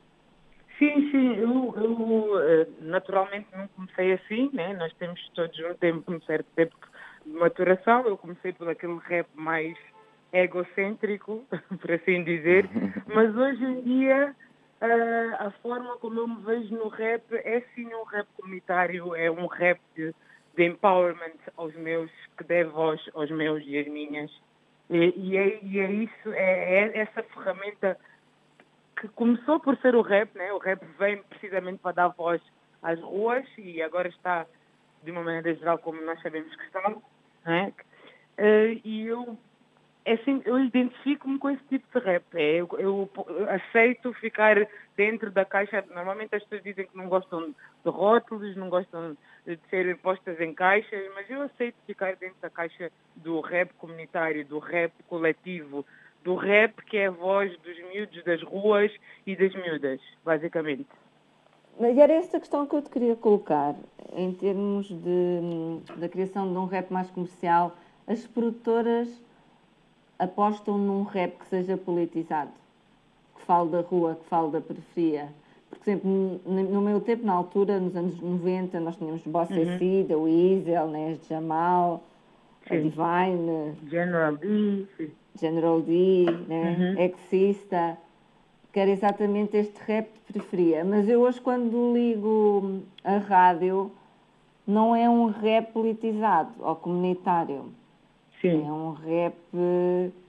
Sim, 0.79 1.11
sim, 1.11 1.37
eu, 1.37 1.75
eu 1.77 2.67
naturalmente 2.81 3.47
não 3.57 3.69
comecei 3.69 4.13
assim, 4.13 4.51
né? 4.53 4.75
Nós 4.75 4.93
temos 4.95 5.21
todos 5.35 5.57
um 5.61 5.75
tempo, 5.75 6.13
um 6.13 6.21
certo 6.23 6.47
tempo 6.55 6.75
de 6.75 6.92
maturação. 7.33 8.07
Eu 8.07 8.17
comecei 8.17 8.53
por 8.53 8.69
aquele 8.69 8.99
rap 8.99 9.27
mais 9.35 9.77
egocêntrico, 10.33 11.45
por 11.81 11.93
assim 11.93 12.25
dizer, 12.25 12.69
mas 13.07 13.37
hoje 13.37 13.65
em 13.65 13.83
dia 13.83 14.35
uh, 14.81 15.47
a 15.47 15.51
forma 15.63 15.97
como 15.99 16.21
eu 16.21 16.29
me 16.29 16.43
vejo 16.43 16.75
no 16.75 16.89
rap 16.89 17.23
é 17.33 17.63
sim 17.75 17.87
um 17.95 18.05
rap 18.05 18.27
comunitário, 18.37 19.15
é 19.15 19.31
um 19.31 19.47
rap 19.47 19.81
de, 19.95 20.15
de 20.57 20.65
empowerment 20.65 21.37
aos 21.57 21.75
meus, 21.77 22.11
que 22.37 22.45
dê 22.45 22.65
voz 22.65 23.01
aos 23.15 23.31
meus 23.31 23.63
e 23.67 23.79
às 23.79 23.87
minhas. 23.87 24.31
E, 24.91 25.13
e, 25.17 25.37
é, 25.37 25.59
e 25.63 25.81
é, 25.81 25.91
isso, 25.91 26.33
é, 26.33 26.75
é, 26.75 26.99
essa 26.99 27.23
ferramenta 27.23 27.99
que 29.01 29.09
começou 29.09 29.59
por 29.61 29.77
ser 29.79 29.95
o 29.95 30.03
rap, 30.03 30.35
né? 30.37 30.53
o 30.53 30.59
rap 30.59 30.85
vem 30.99 31.23
precisamente 31.25 31.79
para 31.79 31.93
dar 31.93 32.09
voz 32.09 32.41
às 32.83 33.01
ruas 33.01 33.45
e 33.57 33.81
agora 33.81 34.09
está 34.09 34.47
de 35.03 35.11
uma 35.11 35.23
maneira 35.23 35.55
geral 35.55 35.79
como 35.79 36.01
nós 36.03 36.21
sabemos 36.23 36.55
que 36.55 36.65
está. 36.65 36.81
Né? 37.45 37.73
Uh, 38.39 38.81
e 38.85 39.07
eu 39.07 39.39
é 40.05 40.15
assim, 40.15 40.43
eu 40.45 40.59
identifico-me 40.59 41.39
com 41.39 41.51
esse 41.51 41.63
tipo 41.69 41.87
de 41.99 42.05
rap. 42.05 42.25
É, 42.35 42.57
eu, 42.57 42.69
eu, 42.79 43.11
aceito 43.49 44.13
ficar 44.15 44.57
dentro 44.97 45.31
da 45.31 45.45
caixa. 45.45 45.85
Normalmente 45.95 46.35
as 46.35 46.43
pessoas 46.43 46.63
dizem 46.63 46.87
que 46.87 46.97
não 46.97 47.09
gostam 47.09 47.51
de 47.51 47.91
rótulos, 47.91 48.57
não 48.57 48.69
gostam 48.69 49.17
de 49.47 49.59
ser 49.71 49.97
postas 49.99 50.41
em 50.41 50.53
caixas, 50.55 51.09
mas 51.15 51.31
eu 51.31 51.43
aceito 51.43 51.77
ficar 51.87 52.17
dentro 52.17 52.37
da 52.41 52.51
caixa 52.51 52.91
do 53.17 53.41
rap 53.41 53.73
comunitário, 53.75 54.45
do 54.45 54.59
rap 54.59 54.93
coletivo, 55.09 55.87
do 56.25 56.35
rap 56.35 56.75
que 56.85 56.97
é 56.97 57.07
a 57.07 57.11
voz 57.11 57.57
dos 57.59 57.79
miúdos 57.93 58.25
das 58.25 58.43
ruas 58.43 58.93
e 59.25 59.37
das 59.37 59.55
miúdas, 59.55 60.01
basicamente. 60.25 60.87
E 61.81 62.01
era 62.01 62.13
essa 62.13 62.39
questão 62.39 62.67
que 62.67 62.75
eu 62.75 62.83
te 62.83 62.91
queria 62.91 63.17
colocar, 63.17 63.75
em 64.15 64.33
termos 64.33 64.89
de, 64.89 65.81
da 65.97 66.09
criação 66.09 66.51
de 66.51 66.59
um 66.59 66.67
rap 66.67 66.93
mais 66.93 67.11
comercial. 67.11 67.77
As 68.07 68.27
produtoras 68.27 69.09
apostam 70.19 70.79
num 70.79 71.03
rap 71.03 71.39
que 71.39 71.47
seja 71.47 71.77
politizado, 71.77 72.51
que 73.37 73.43
fale 73.43 73.71
da 73.71 73.81
rua, 73.81 74.19
que 74.23 74.29
fale 74.29 74.53
da 74.53 74.61
periferia. 74.61 75.29
Por 75.71 75.79
exemplo, 75.83 76.41
no 76.45 76.83
meu 76.83 77.01
tempo, 77.01 77.25
na 77.25 77.33
altura, 77.33 77.81
nos 77.81 77.97
anos 77.97 78.21
90, 78.21 78.79
nós 78.79 78.97
tínhamos 78.97 79.23
Bossa 79.23 79.55
uhum. 79.55 79.79
C, 79.79 80.07
o 80.15 80.23
Weasel, 80.25 80.87
né, 80.89 81.19
Jamal, 81.29 82.03
Sim. 82.69 82.77
a 82.77 82.81
Divine, 82.81 83.75
General 83.89 84.37
D, 84.37 84.87
General 85.41 85.81
D, 85.81 86.27
né, 86.47 86.77
uhum. 86.79 87.03
Exista, 87.03 87.97
que 88.73 88.81
era 88.81 88.91
exatamente 88.91 89.57
este 89.57 89.79
rap 89.87 90.09
de 90.13 90.33
periferia. 90.33 90.85
Mas 90.85 91.09
eu 91.09 91.21
hoje, 91.21 91.41
quando 91.41 91.93
ligo 91.93 92.81
a 93.05 93.19
rádio, 93.19 93.93
não 94.67 94.97
é 94.97 95.09
um 95.09 95.27
rap 95.27 95.73
politizado 95.73 96.53
ou 96.59 96.75
comunitário 96.77 97.73
Sim. 98.43 98.67
É 98.67 98.73
um 98.73 98.91
rap 98.91 99.37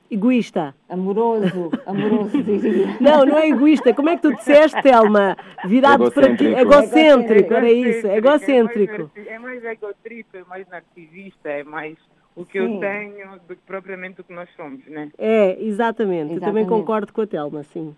egoísta. 0.10 0.76
Amoroso, 0.88 1.72
amoroso 1.88 2.44
diria. 2.44 2.96
Não, 3.02 3.26
não 3.26 3.40
é 3.40 3.50
egoísta. 3.50 3.92
Como 3.92 4.08
é 4.08 4.16
que 4.16 4.22
tu 4.22 4.36
disseste, 4.36 4.80
Telma? 4.84 5.36
Virado 5.66 6.12
para 6.12 6.28
aqui. 6.28 6.46
Egocêntrico, 6.46 7.54
era 7.56 7.72
isso. 7.72 8.06
Egocêntrico. 8.06 9.12
É 9.16 9.18
mais, 9.18 9.28
é 9.28 9.40
mais 9.40 9.66
egotrip, 9.66 10.28
é 10.36 10.44
mais 10.44 10.68
narcisista, 10.68 11.50
é 11.50 11.64
mais 11.64 11.98
o 12.36 12.46
que 12.46 12.62
sim. 12.62 12.76
eu 12.76 12.80
tenho 12.80 13.40
do 13.48 13.56
que 13.56 13.62
propriamente 13.66 14.22
o 14.22 14.24
que 14.24 14.34
nós 14.34 14.48
somos, 14.56 14.86
né? 14.86 15.10
É, 15.18 15.58
exatamente. 15.60 16.34
exatamente. 16.34 16.34
Eu 16.34 16.40
também 16.42 16.68
concordo 16.68 17.12
com 17.12 17.22
a 17.22 17.28
Telma, 17.28 17.64
sim. 17.64 17.96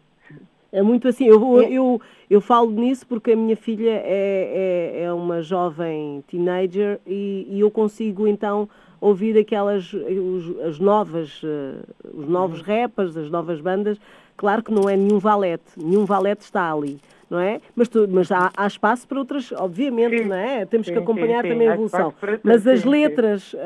É 0.76 0.82
muito 0.82 1.08
assim, 1.08 1.26
eu, 1.26 1.62
é. 1.62 1.72
eu, 1.72 2.02
eu 2.30 2.42
falo 2.42 2.70
nisso 2.70 3.08
porque 3.08 3.32
a 3.32 3.36
minha 3.36 3.56
filha 3.56 3.92
é, 3.92 4.92
é, 4.98 5.04
é 5.04 5.14
uma 5.14 5.42
jovem 5.42 6.22
teenager 6.28 7.00
e, 7.08 7.48
e, 7.50 7.62
eu 7.62 7.72
consigo 7.72 8.28
então 8.28 8.68
ouvir 9.00 9.38
aquelas, 9.38 9.94
os, 9.94 10.60
as 10.60 10.78
novas, 10.78 11.42
uh, 11.44 11.82
os 12.14 12.28
novos 12.28 12.60
uhum. 12.60 12.66
rappers, 12.66 13.16
as 13.16 13.32
novas 13.32 13.62
bandas, 13.62 13.98
claro 14.36 14.62
que 14.62 14.74
não 14.74 14.90
é 14.90 14.98
nenhum 14.98 15.18
valete, 15.18 15.64
nenhum 15.78 16.04
valete 16.04 16.44
está 16.44 16.74
ali, 16.74 17.00
não 17.30 17.40
é? 17.40 17.62
Mas, 17.74 17.88
tu, 17.88 18.06
mas 18.10 18.30
há, 18.30 18.52
há, 18.58 18.68
espaço 18.68 19.08
para 19.08 19.18
outras, 19.18 19.54
obviamente, 19.54 20.24
sim. 20.24 20.26
não 20.26 20.36
é? 20.36 20.66
Temos 20.66 20.88
sim, 20.88 20.94
que 20.94 21.00
acompanhar 21.00 21.42
sim, 21.42 21.52
também 21.52 21.70
a 21.70 21.74
evolução. 21.74 22.14
Mas 22.44 22.68
as 22.68 22.84
letras 22.84 23.54
uh, 23.54 23.58
uh, 23.58 23.60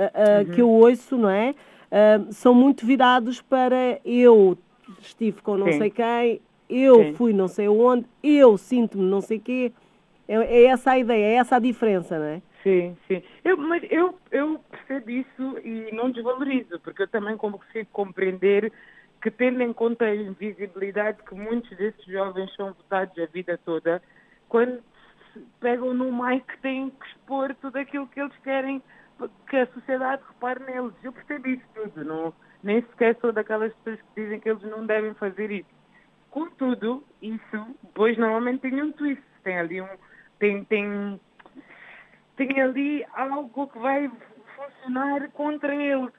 uhum. 0.48 0.54
que 0.54 0.62
eu 0.62 0.70
ouço, 0.70 1.18
não 1.18 1.30
é? 1.30 1.56
são 2.30 2.54
muito 2.54 2.86
virados 2.86 3.42
para 3.42 4.00
eu 4.06 4.56
estive 5.02 5.42
com 5.42 5.58
não 5.58 5.72
sei 5.74 5.90
quem, 5.90 6.40
eu 6.70 6.96
Sim. 7.04 7.14
fui 7.16 7.34
não 7.34 7.48
sei 7.48 7.68
onde, 7.68 8.06
eu 8.24 8.58
sinto-me 8.58 9.04
não 9.04 9.22
sei 9.22 9.40
quê. 9.40 9.72
É, 10.28 10.36
é, 10.36 10.66
essa 10.66 10.92
a 10.92 11.00
ideia, 11.00 11.26
é 11.26 11.34
essa 11.36 11.56
a 11.56 11.60
diferença, 11.60 12.20
não 12.20 12.26
é? 12.26 12.42
Sim, 12.62 12.96
sim. 13.08 13.24
Eu, 13.44 13.58
mas 13.58 13.82
eu, 13.90 14.14
eu 14.32 14.60
percebo 14.70 15.10
isso 15.10 15.58
e 15.64 15.92
não 15.92 16.12
desvalorizo, 16.12 16.80
porque 16.82 17.04
eu 17.04 17.08
também 17.08 17.36
consigo 17.36 17.90
compreender 17.92 18.72
que, 19.22 19.32
tendo 19.32 19.62
em 19.62 19.74
conta 19.74 20.06
a 20.06 20.16
invisibilidade 20.16 21.24
que 21.24 21.34
muitos 21.34 21.76
desses 21.78 22.06
jovens 22.06 22.54
são 22.56 22.74
votados 22.74 23.18
a 23.18 23.26
vida 23.26 23.60
toda, 23.66 24.02
quando 24.48 24.82
pegam 25.60 25.94
no 25.94 26.12
mic 26.12 26.46
têm 26.62 26.90
que 26.90 27.08
expor 27.08 27.56
tudo 27.56 27.78
aquilo 27.78 28.08
que 28.08 28.20
eles 28.20 28.36
querem 28.44 28.82
que 29.50 29.58
a 29.58 29.68
sociedade 29.68 30.22
repare 30.28 30.64
neles. 30.64 30.94
Eu 31.04 31.12
percebo 31.12 31.48
isso 31.48 31.66
tudo, 31.74 32.06
não, 32.06 32.34
nem 32.64 32.82
sequer 32.82 33.18
sou 33.20 33.32
daquelas 33.32 33.74
pessoas 33.78 34.00
que 34.02 34.22
dizem 34.22 34.40
que 34.40 34.50
eles 34.50 34.64
não 34.64 34.86
devem 34.86 35.14
fazer 35.16 35.52
isso. 35.52 35.79
Contudo, 36.32 37.04
isso 37.22 37.76
depois 37.84 38.18
normalmente 38.18 38.62
tem 38.62 38.82
um 38.82 38.92
twist, 38.92 39.24
tem 39.44 39.58
ali 39.58 39.82
um. 39.82 39.88
Tem, 40.38 40.64
tem, 40.64 41.20
tem 42.38 42.62
ali 42.62 43.06
algo 43.14 43.68
que 43.68 43.80
vai 43.80 44.10
funcionar 44.56 45.30
contra 45.32 45.74
eles. 45.76 46.12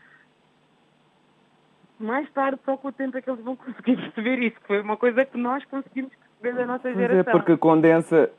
Mais 1.98 2.28
tarde, 2.32 2.58
só 2.64 2.76
com 2.76 2.88
o 2.88 2.92
tempo 2.92 3.16
é 3.16 3.22
que 3.22 3.30
eles 3.30 3.42
vão 3.42 3.56
conseguir 3.56 3.96
perceber 4.00 4.38
isso, 4.40 4.60
que 4.60 4.66
foi 4.66 4.80
uma 4.80 4.96
coisa 4.96 5.24
que 5.24 5.38
nós 5.38 5.64
conseguimos 5.66 6.12
perceber 6.40 6.58
da 6.58 6.66
nossa 6.66 6.92
geração. 6.92 7.16
Mas 7.16 7.26
é 7.26 7.30
porque 7.30 7.56
condensa, 7.56 8.30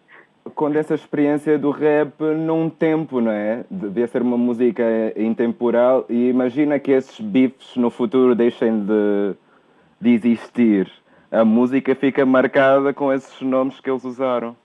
condensa 0.53 0.93
a 0.93 0.95
experiência 0.95 1.57
do 1.57 1.71
rap 1.71 2.21
num 2.21 2.69
tempo, 2.69 3.21
não 3.21 3.31
é? 3.31 3.63
Devia 3.71 4.07
ser 4.07 4.21
uma 4.21 4.37
música 4.37 4.83
intemporal 5.15 6.05
e 6.09 6.29
imagina 6.29 6.79
que 6.79 6.91
esses 6.91 7.19
bifes 7.19 7.77
no 7.77 7.89
futuro 7.89 8.35
deixem 8.35 8.83
de, 8.83 9.35
de 10.01 10.09
existir 10.09 11.00
a 11.31 11.45
música 11.45 11.95
fica 11.95 12.25
marcada 12.25 12.93
com 12.93 13.11
esses 13.11 13.41
nomes 13.41 13.79
que 13.79 13.89
eles 13.89 14.03
usaram. 14.03 14.55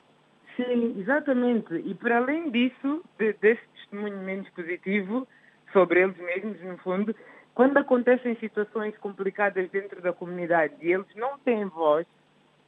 Sim, 0.56 0.98
exatamente. 0.98 1.74
E 1.74 1.94
para 1.94 2.16
além 2.16 2.50
disso, 2.50 3.04
de, 3.18 3.32
desse 3.34 3.62
testemunho 3.74 4.18
menos 4.18 4.48
positivo 4.50 5.28
sobre 5.72 6.02
eles 6.02 6.16
mesmos, 6.16 6.60
no 6.62 6.76
fundo, 6.78 7.14
quando 7.54 7.76
acontecem 7.76 8.34
situações 8.36 8.96
complicadas 8.98 9.70
dentro 9.70 10.02
da 10.02 10.12
comunidade 10.12 10.74
e 10.80 10.92
eles 10.92 11.06
não 11.14 11.38
têm 11.38 11.66
voz, 11.66 12.06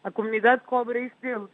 a 0.05 0.11
comunidade 0.11 0.63
cobra 0.65 0.99
isso 1.01 1.17
deles. 1.21 1.49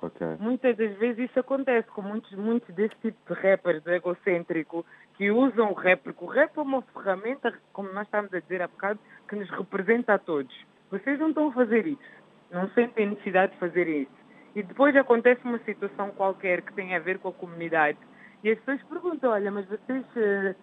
Okay. 0.00 0.36
Muitas 0.38 0.76
das 0.76 0.96
vezes 0.96 1.30
isso 1.30 1.40
acontece 1.40 1.88
com 1.88 2.02
muitos, 2.02 2.30
muitos 2.32 2.72
desse 2.74 2.94
tipo 3.02 3.34
de 3.34 3.40
rappers 3.40 3.84
egocêntrico 3.86 4.84
que 5.16 5.30
usam 5.30 5.72
o 5.72 5.74
rap, 5.74 6.02
porque 6.02 6.24
o 6.24 6.28
rap 6.28 6.56
é 6.56 6.60
uma 6.60 6.82
ferramenta, 6.82 7.52
como 7.72 7.92
nós 7.92 8.06
estávamos 8.06 8.32
a 8.32 8.38
dizer 8.38 8.62
há 8.62 8.68
bocado, 8.68 9.00
que 9.28 9.34
nos 9.34 9.50
representa 9.50 10.14
a 10.14 10.18
todos. 10.18 10.54
Vocês 10.90 11.18
não 11.18 11.28
estão 11.28 11.48
a 11.48 11.52
fazer 11.52 11.86
isso. 11.86 12.18
Não 12.50 12.68
sentem 12.70 13.10
necessidade 13.10 13.52
de 13.52 13.58
fazer 13.58 13.86
isso. 13.86 14.18
E 14.54 14.62
depois 14.62 14.96
acontece 14.96 15.40
uma 15.44 15.58
situação 15.60 16.10
qualquer 16.10 16.62
que 16.62 16.72
tem 16.72 16.94
a 16.94 16.98
ver 16.98 17.18
com 17.18 17.28
a 17.28 17.32
comunidade. 17.32 17.98
E 18.42 18.50
as 18.50 18.58
pessoas 18.60 18.82
perguntam, 18.84 19.30
olha, 19.30 19.50
mas 19.50 19.66
vocês 19.66 20.04
uh, 20.16 20.54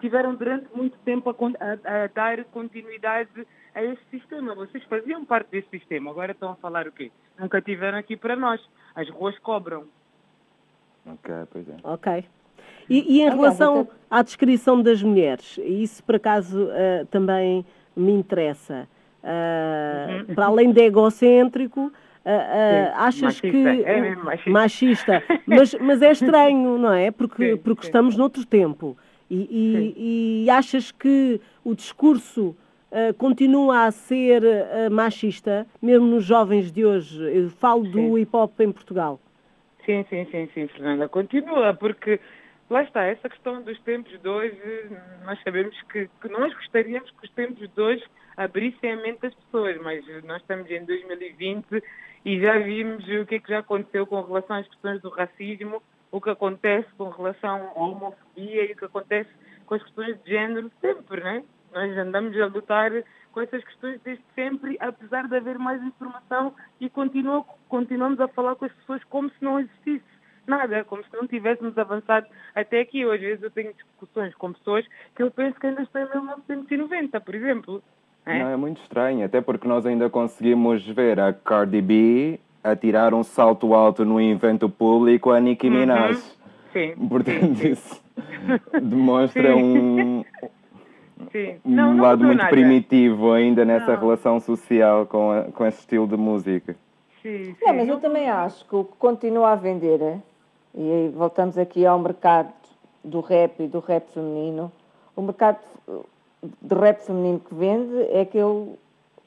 tiveram 0.00 0.34
durante 0.34 0.68
muito 0.76 0.98
tempo 0.98 1.30
a, 1.30 1.34
a, 1.34 2.04
a, 2.04 2.06
dar 2.08 2.44
continuidade 2.46 3.46
a 3.74 3.82
este 3.82 4.04
sistema. 4.10 4.54
Vocês 4.54 4.84
faziam 4.84 5.24
parte 5.24 5.50
desse 5.50 5.68
sistema. 5.70 6.10
Agora 6.10 6.32
estão 6.32 6.50
a 6.50 6.56
falar 6.56 6.86
o 6.86 6.92
quê? 6.92 7.10
Nunca 7.38 7.62
tiveram 7.62 7.98
aqui 7.98 8.16
para 8.16 8.36
nós. 8.36 8.60
As 8.94 9.08
ruas 9.08 9.38
cobram. 9.38 9.86
Ok, 11.06 11.34
pois 11.50 11.68
é. 11.68 11.76
Ok. 11.82 12.24
E, 12.88 13.16
e 13.16 13.22
em 13.22 13.30
relação 13.30 13.88
à 14.10 14.22
descrição 14.22 14.82
das 14.82 15.02
mulheres, 15.02 15.58
isso 15.58 16.02
por 16.04 16.16
acaso 16.16 16.64
uh, 16.64 17.06
também 17.06 17.64
me 17.96 18.12
interessa. 18.12 18.88
Uh, 19.22 20.34
para 20.34 20.46
além 20.46 20.72
de 20.72 20.80
egocêntrico, 20.80 21.80
uh, 21.80 21.88
uh, 21.88 21.92
achas 22.96 23.22
machista. 23.22 23.50
que. 23.50 23.84
É 23.84 24.14
machista. 24.16 24.50
machista. 24.50 25.22
Mas, 25.46 25.74
mas 25.74 26.02
é 26.02 26.10
estranho, 26.10 26.78
não 26.78 26.92
é? 26.92 27.10
Porque, 27.10 27.52
sim, 27.52 27.56
porque 27.58 27.82
sim. 27.82 27.88
estamos 27.88 28.16
noutro 28.16 28.44
tempo. 28.44 28.96
E, 29.30 29.36
e, 29.96 30.44
e, 30.44 30.50
achas 30.50 30.90
que 30.92 31.40
o 31.64 31.74
discurso 31.74 32.54
continua 33.16 33.86
a 33.86 33.90
ser 33.90 34.42
machista, 34.90 35.66
mesmo 35.80 36.06
nos 36.06 36.22
jovens 36.22 36.70
de 36.70 36.84
hoje? 36.84 37.18
Eu 37.34 37.48
falo 37.48 37.84
do 37.84 38.18
hip 38.18 38.28
hop 38.36 38.60
em 38.60 38.70
Portugal. 38.70 39.18
Sim, 39.86 40.04
sim, 40.10 40.26
sim, 40.30 40.50
sim, 40.52 40.68
Fernanda. 40.68 41.08
Continua, 41.08 41.72
porque 41.72 42.20
lá 42.68 42.82
está, 42.82 43.04
essa 43.04 43.26
questão 43.30 43.62
dos 43.62 43.80
tempos 43.80 44.12
de 44.20 44.28
hoje, 44.28 44.58
nós 45.24 45.42
sabemos 45.42 45.74
que, 45.90 46.10
que 46.20 46.28
nós 46.28 46.52
gostaríamos 46.52 47.10
que 47.12 47.24
os 47.24 47.32
tempos 47.32 47.66
de 47.74 47.80
hoje 47.80 48.04
abrissem 48.36 48.92
a 48.92 48.96
mente 48.96 49.20
das 49.20 49.34
pessoas, 49.34 49.80
mas 49.82 50.04
nós 50.24 50.40
estamos 50.40 50.70
em 50.70 50.84
2020 50.84 51.82
e 52.24 52.40
já 52.40 52.58
vimos 52.58 53.04
o 53.04 53.26
que 53.26 53.36
é 53.36 53.38
que 53.38 53.48
já 53.48 53.58
aconteceu 53.58 54.06
com 54.06 54.20
relação 54.22 54.56
às 54.56 54.68
questões 54.68 55.00
do 55.00 55.10
racismo, 55.10 55.82
o 56.10 56.20
que 56.20 56.30
acontece 56.30 56.88
com 56.96 57.08
relação 57.08 57.72
à 57.74 57.80
homofobia 57.80 58.64
e 58.64 58.72
o 58.72 58.76
que 58.76 58.84
acontece 58.84 59.30
com 59.66 59.74
as 59.74 59.82
questões 59.82 60.22
de 60.22 60.30
género 60.30 60.70
sempre, 60.80 61.22
né? 61.22 61.42
Nós 61.72 61.96
andamos 61.96 62.38
a 62.38 62.46
lutar 62.46 62.92
com 63.32 63.40
essas 63.40 63.64
questões 63.64 64.00
desde 64.02 64.22
sempre, 64.34 64.76
apesar 64.78 65.26
de 65.26 65.36
haver 65.36 65.58
mais 65.58 65.82
informação 65.82 66.54
e 66.78 66.90
continua, 66.90 67.44
continuamos 67.68 68.20
a 68.20 68.28
falar 68.28 68.54
com 68.56 68.66
as 68.66 68.72
pessoas 68.72 69.02
como 69.04 69.30
se 69.30 69.42
não 69.42 69.58
existisse 69.58 70.04
nada, 70.46 70.84
como 70.84 71.02
se 71.02 71.12
não 71.14 71.26
tivéssemos 71.26 71.76
avançado 71.78 72.26
até 72.54 72.80
aqui. 72.80 73.02
Às 73.02 73.20
vezes 73.20 73.42
eu 73.42 73.50
tenho 73.50 73.72
discussões 73.72 74.34
com 74.34 74.52
pessoas 74.52 74.86
que 75.16 75.22
eu 75.22 75.30
penso 75.30 75.58
que 75.58 75.66
ainda 75.66 75.82
estão 75.82 76.02
em 76.02 76.10
1990, 76.10 77.20
por 77.20 77.34
exemplo. 77.34 77.82
É? 78.24 78.38
Não, 78.38 78.48
é 78.50 78.56
muito 78.56 78.80
estranho, 78.80 79.24
até 79.24 79.40
porque 79.40 79.66
nós 79.66 79.84
ainda 79.84 80.08
conseguimos 80.08 80.86
ver 80.86 81.18
a 81.18 81.32
Cardi 81.32 81.80
B 81.80 82.40
a 82.62 82.76
tirar 82.76 83.12
um 83.12 83.22
salto 83.22 83.74
alto 83.74 84.04
no 84.04 84.20
evento 84.20 84.68
público 84.68 85.30
a 85.30 85.40
Nicki 85.40 85.68
uhum. 85.68 85.72
Minaj. 85.74 86.16
Uhum. 86.16 86.22
Sim. 86.72 87.08
Portanto, 87.08 87.56
sim. 87.56 87.68
isso 87.70 88.02
demonstra 88.80 89.54
sim. 89.54 89.62
um, 89.62 90.24
sim. 91.30 91.56
um 91.64 91.70
não, 91.70 91.94
não 91.94 92.04
lado 92.04 92.24
muito 92.24 92.38
nada. 92.38 92.50
primitivo 92.50 93.32
ainda 93.32 93.64
nessa 93.64 93.92
não. 93.92 94.00
relação 94.00 94.40
social 94.40 95.04
com, 95.06 95.32
a, 95.32 95.42
com 95.44 95.66
esse 95.66 95.80
estilo 95.80 96.06
de 96.06 96.16
música. 96.16 96.76
Sim, 97.22 97.44
sim. 97.44 97.56
Não, 97.60 97.74
mas 97.74 97.88
eu 97.88 98.00
também 98.00 98.30
acho 98.30 98.66
que 98.66 98.74
o 98.74 98.84
que 98.84 98.96
continua 98.98 99.52
a 99.52 99.54
vender, 99.54 100.00
é, 100.00 100.18
e 100.74 101.12
voltamos 101.14 101.58
aqui 101.58 101.84
ao 101.84 101.98
mercado 101.98 102.52
do 103.04 103.20
rap 103.20 103.60
e 103.62 103.66
do 103.66 103.80
rap 103.80 104.08
feminino, 104.12 104.72
o 105.14 105.22
mercado 105.22 105.58
de 106.42 106.74
rap 106.74 107.00
feminino 107.00 107.40
que 107.40 107.54
vende 107.54 108.02
é 108.10 108.22
aquele, 108.22 108.74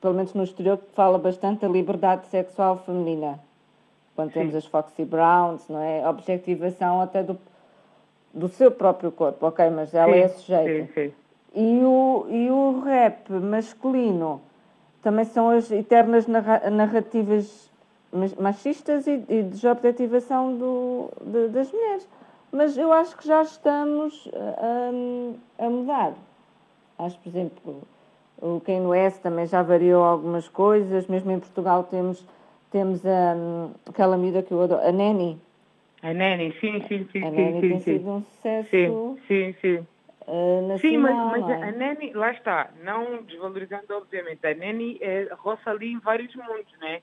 pelo 0.01 0.13
menos 0.13 0.33
no 0.33 0.43
exterior, 0.43 0.77
que 0.77 0.91
fala 0.93 1.17
bastante 1.17 1.61
da 1.61 1.67
liberdade 1.67 2.27
sexual 2.27 2.77
feminina. 2.77 3.39
Quando 4.15 4.31
Sim. 4.31 4.39
temos 4.39 4.55
as 4.55 4.65
Foxy 4.65 5.05
Browns, 5.05 5.67
não 5.67 5.79
é? 5.79 6.03
A 6.03 6.09
objetivação 6.09 7.01
até 7.01 7.23
do, 7.23 7.37
do 8.33 8.47
seu 8.47 8.71
próprio 8.71 9.11
corpo, 9.11 9.45
ok, 9.45 9.69
mas 9.69 9.93
ela 9.93 10.13
sim, 10.13 10.19
é 10.19 10.27
sujeita. 10.27 10.87
Sim, 10.87 10.93
sim. 10.93 11.13
E, 11.53 11.83
o, 11.83 12.25
e 12.29 12.51
o 12.51 12.81
rap 12.81 13.31
masculino 13.31 14.41
também 15.01 15.23
são 15.23 15.49
as 15.49 15.71
eternas 15.71 16.27
narrativas 16.27 17.69
machistas 18.39 19.07
e, 19.07 19.23
e 19.27 19.43
de 19.43 19.67
objetivação 19.67 20.57
do, 20.57 21.09
de, 21.21 21.49
das 21.49 21.71
mulheres. 21.71 22.07
Mas 22.51 22.77
eu 22.77 22.91
acho 22.91 23.15
que 23.17 23.27
já 23.27 23.41
estamos 23.41 24.29
a, 24.33 25.65
a 25.65 25.69
mudar. 25.69 26.13
Acho, 26.97 27.19
por 27.19 27.29
exemplo, 27.29 27.81
o 28.37 28.61
Kanye 28.61 28.85
West 28.85 29.21
também 29.21 29.45
já 29.45 29.61
variou 29.61 30.03
algumas 30.03 30.47
coisas, 30.47 31.07
mesmo 31.07 31.31
em 31.31 31.39
Portugal 31.39 31.83
temos, 31.83 32.25
temos 32.71 33.05
a, 33.05 33.33
hum, 33.35 33.71
aquela 33.87 34.17
miúda 34.17 34.43
que 34.43 34.51
eu 34.51 34.61
adoro, 34.61 34.87
a 34.87 34.91
Nani. 34.91 35.39
A 36.01 36.13
Nani, 36.13 36.53
sim, 36.59 36.81
sim, 36.87 37.07
sim. 37.11 37.23
A 37.23 37.29
sim, 37.31 37.53
sim, 37.53 37.61
tem 37.61 37.79
sim. 37.79 37.79
sido 37.79 38.09
um 38.09 38.21
sucesso. 38.21 38.69
Sim, 38.69 39.17
sim, 39.27 39.55
sim. 39.61 39.87
Uh, 40.27 40.77
sim, 40.79 40.97
mas, 40.97 41.15
mas 41.15 41.49
é? 41.49 41.63
a 41.63 41.71
Nani, 41.71 42.13
lá 42.13 42.31
está, 42.31 42.71
não 42.83 43.21
desvalorizando 43.23 43.85
obviamente, 43.91 44.45
a 44.45 44.55
Nani 44.55 44.97
é, 45.01 45.27
roça 45.33 45.69
ali 45.69 45.91
em 45.91 45.99
vários 45.99 46.33
mundos, 46.35 46.73
né? 46.79 47.01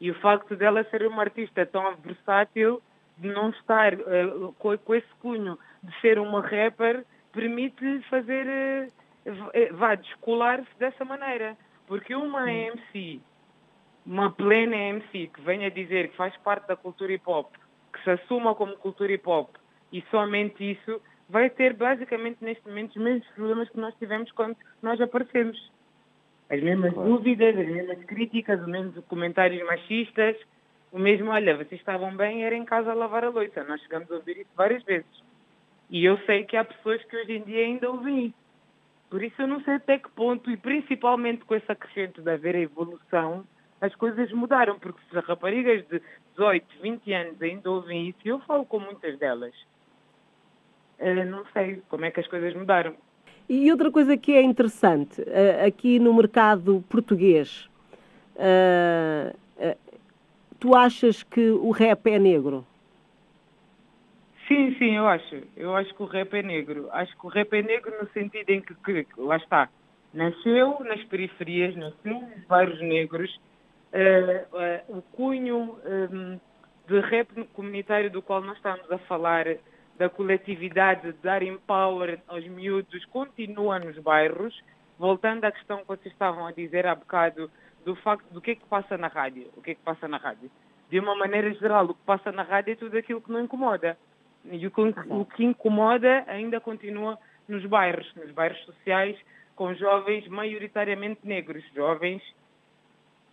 E 0.00 0.10
o 0.10 0.14
facto 0.20 0.56
dela 0.56 0.84
ser 0.90 1.06
uma 1.06 1.22
artista 1.22 1.64
tão 1.64 1.94
versátil, 1.96 2.82
de 3.16 3.28
não 3.28 3.50
estar 3.50 3.94
uh, 3.94 4.52
com, 4.58 4.76
com 4.76 4.94
esse 4.94 5.14
cunho 5.20 5.58
de 5.82 6.00
ser 6.00 6.18
uma 6.18 6.40
rapper, 6.40 7.04
permite 7.32 8.00
fazer, 8.10 8.46
eh, 8.46 8.88
eh, 9.24 9.72
vá, 9.72 9.94
descolar-se 9.94 10.68
dessa 10.78 11.04
maneira. 11.04 11.56
Porque 11.86 12.14
uma 12.14 12.50
MC, 12.50 13.20
uma 14.06 14.30
plena 14.30 14.76
MC, 14.76 15.28
que 15.28 15.40
venha 15.42 15.70
dizer 15.70 16.08
que 16.08 16.16
faz 16.16 16.36
parte 16.38 16.66
da 16.66 16.76
cultura 16.76 17.12
hip 17.12 17.24
hop, 17.26 17.52
que 17.92 18.02
se 18.02 18.10
assuma 18.10 18.54
como 18.54 18.76
cultura 18.76 19.12
hip 19.12 19.28
hop, 19.28 19.50
e 19.92 20.02
somente 20.10 20.72
isso, 20.72 21.00
vai 21.28 21.50
ter 21.50 21.74
basicamente 21.74 22.38
neste 22.42 22.66
momento 22.66 22.90
os 22.90 23.02
mesmos 23.02 23.26
problemas 23.28 23.68
que 23.70 23.78
nós 23.78 23.94
tivemos 23.96 24.30
quando 24.32 24.56
nós 24.82 25.00
aparecemos. 25.00 25.72
As 26.50 26.62
mesmas 26.62 26.92
claro. 26.92 27.08
dúvidas, 27.08 27.56
as 27.56 27.66
mesmas 27.66 28.04
críticas, 28.04 28.60
os 28.60 28.66
mesmos 28.66 29.04
comentários 29.06 29.66
machistas, 29.66 30.36
o 30.92 30.98
mesmo, 30.98 31.30
olha, 31.30 31.56
vocês 31.56 31.80
estavam 31.80 32.14
bem, 32.16 32.44
era 32.44 32.54
em 32.54 32.64
casa 32.64 32.92
a 32.92 32.94
lavar 32.94 33.24
a 33.24 33.30
louça. 33.30 33.64
Nós 33.64 33.80
chegamos 33.82 34.10
a 34.10 34.14
ouvir 34.14 34.38
isso 34.38 34.50
várias 34.56 34.82
vezes. 34.84 35.24
E 35.90 36.04
eu 36.04 36.16
sei 36.18 36.44
que 36.44 36.56
há 36.56 36.64
pessoas 36.64 37.02
que 37.04 37.16
hoje 37.16 37.32
em 37.32 37.42
dia 37.42 37.64
ainda 37.64 37.90
ouvem 37.90 38.26
isso. 38.26 38.43
Por 39.10 39.22
isso 39.22 39.40
eu 39.42 39.46
não 39.46 39.60
sei 39.62 39.74
até 39.74 39.98
que 39.98 40.10
ponto, 40.10 40.50
e 40.50 40.56
principalmente 40.56 41.44
com 41.44 41.54
esse 41.54 41.70
acrescento 41.70 42.20
de 42.22 42.30
haver 42.30 42.56
a 42.56 42.60
evolução, 42.60 43.44
as 43.80 43.94
coisas 43.94 44.32
mudaram, 44.32 44.78
porque 44.78 45.00
se 45.10 45.18
as 45.18 45.24
raparigas 45.24 45.86
de 45.88 46.00
18, 46.32 46.66
20 46.80 47.12
anos 47.12 47.42
ainda 47.42 47.70
ouvem 47.70 48.08
isso, 48.08 48.18
eu 48.24 48.40
falo 48.40 48.64
com 48.64 48.80
muitas 48.80 49.18
delas, 49.18 49.54
eu 50.98 51.26
não 51.26 51.44
sei 51.52 51.82
como 51.88 52.04
é 52.04 52.10
que 52.10 52.20
as 52.20 52.26
coisas 52.26 52.54
mudaram. 52.54 52.94
E 53.48 53.70
outra 53.70 53.90
coisa 53.90 54.16
que 54.16 54.32
é 54.32 54.42
interessante, 54.42 55.22
eh, 55.26 55.66
aqui 55.66 55.98
no 55.98 56.14
mercado 56.14 56.82
português, 56.88 57.68
eh, 58.36 59.34
eh, 59.58 59.76
tu 60.58 60.74
achas 60.74 61.22
que 61.22 61.50
o 61.50 61.70
rap 61.70 62.06
é 62.10 62.18
negro? 62.18 62.66
Sim, 64.46 64.74
sim, 64.78 64.96
eu 64.96 65.06
acho. 65.06 65.42
Eu 65.56 65.74
acho 65.74 65.94
que 65.94 66.02
o 66.02 66.06
rap 66.06 66.34
é 66.34 66.42
negro. 66.42 66.88
Acho 66.92 67.16
que 67.16 67.26
o 67.26 67.30
rap 67.30 67.52
é 67.54 67.62
negro 67.62 67.92
no 68.00 68.08
sentido 68.10 68.50
em 68.50 68.60
que, 68.60 68.74
que 68.74 69.06
lá 69.16 69.36
está, 69.36 69.68
nasceu 70.12 70.78
nas 70.80 71.02
periferias, 71.04 71.74
nasceu 71.76 72.20
nos 72.20 72.44
bairros 72.46 72.80
negros. 72.80 73.34
Uh, 73.92 74.92
uh, 74.92 74.98
o 74.98 75.02
cunho 75.02 75.78
um, 75.86 76.38
de 76.86 77.00
rap 77.00 77.44
comunitário 77.52 78.10
do 78.10 78.20
qual 78.20 78.40
nós 78.40 78.56
estamos 78.56 78.90
a 78.90 78.98
falar, 78.98 79.46
da 79.96 80.08
coletividade, 80.08 81.12
de 81.12 81.18
dar 81.22 81.42
empower 81.42 82.18
aos 82.26 82.44
miúdos, 82.46 83.04
continua 83.06 83.78
nos 83.78 83.96
bairros. 83.98 84.54
Voltando 84.98 85.44
à 85.44 85.52
questão 85.52 85.78
que 85.78 85.88
vocês 85.88 86.12
estavam 86.12 86.46
a 86.46 86.52
dizer 86.52 86.86
há 86.86 86.94
bocado, 86.94 87.50
do 87.84 87.94
facto 87.96 88.26
do 88.32 88.40
que 88.40 88.52
é 88.52 88.54
que 88.54 88.66
passa 88.66 88.98
na 88.98 89.08
rádio. 89.08 89.48
O 89.56 89.62
que 89.62 89.72
é 89.72 89.74
que 89.74 89.82
passa 89.82 90.08
na 90.08 90.16
rádio? 90.16 90.50
De 90.90 90.98
uma 90.98 91.14
maneira 91.14 91.52
geral, 91.54 91.84
o 91.86 91.94
que 91.94 92.02
passa 92.04 92.30
na 92.32 92.42
rádio 92.42 92.72
é 92.72 92.76
tudo 92.76 92.96
aquilo 92.96 93.20
que 93.20 93.30
não 93.32 93.40
incomoda. 93.40 93.96
E 94.50 94.66
o 94.66 94.70
que, 94.70 94.80
o 95.08 95.24
que 95.24 95.44
incomoda 95.44 96.24
ainda 96.26 96.60
continua 96.60 97.18
nos 97.48 97.64
bairros, 97.66 98.10
nos 98.14 98.30
bairros 98.30 98.62
sociais, 98.64 99.16
com 99.56 99.74
jovens 99.74 100.26
maioritariamente 100.28 101.20
negros, 101.24 101.64
jovens 101.74 102.22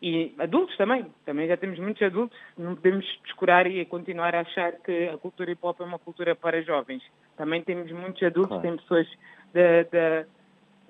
e 0.02 0.34
adultos 0.40 0.76
também. 0.78 1.06
Também 1.26 1.48
já 1.48 1.56
temos 1.56 1.78
muitos 1.80 2.02
adultos, 2.02 2.38
não 2.58 2.76
podemos 2.76 3.06
descurar 3.24 3.68
e 3.68 3.86
continuar 3.86 4.34
a 4.36 4.42
achar 4.42 4.74
que 4.74 5.10
a 5.10 5.18
cultura 5.18 5.52
hip 5.52 5.60
hop 5.62 5.80
é 5.80 5.84
uma 5.84 6.00
cultura 6.00 6.36
para 6.36 6.62
jovens. 6.62 7.04
Também 7.38 7.62
temos 7.62 7.92
muitos 7.92 8.22
adultos, 8.24 8.60
claro. 8.60 8.64
tem 8.64 8.78
pessoas 8.78 9.08
de, 9.54 9.84
de, 9.86 10.26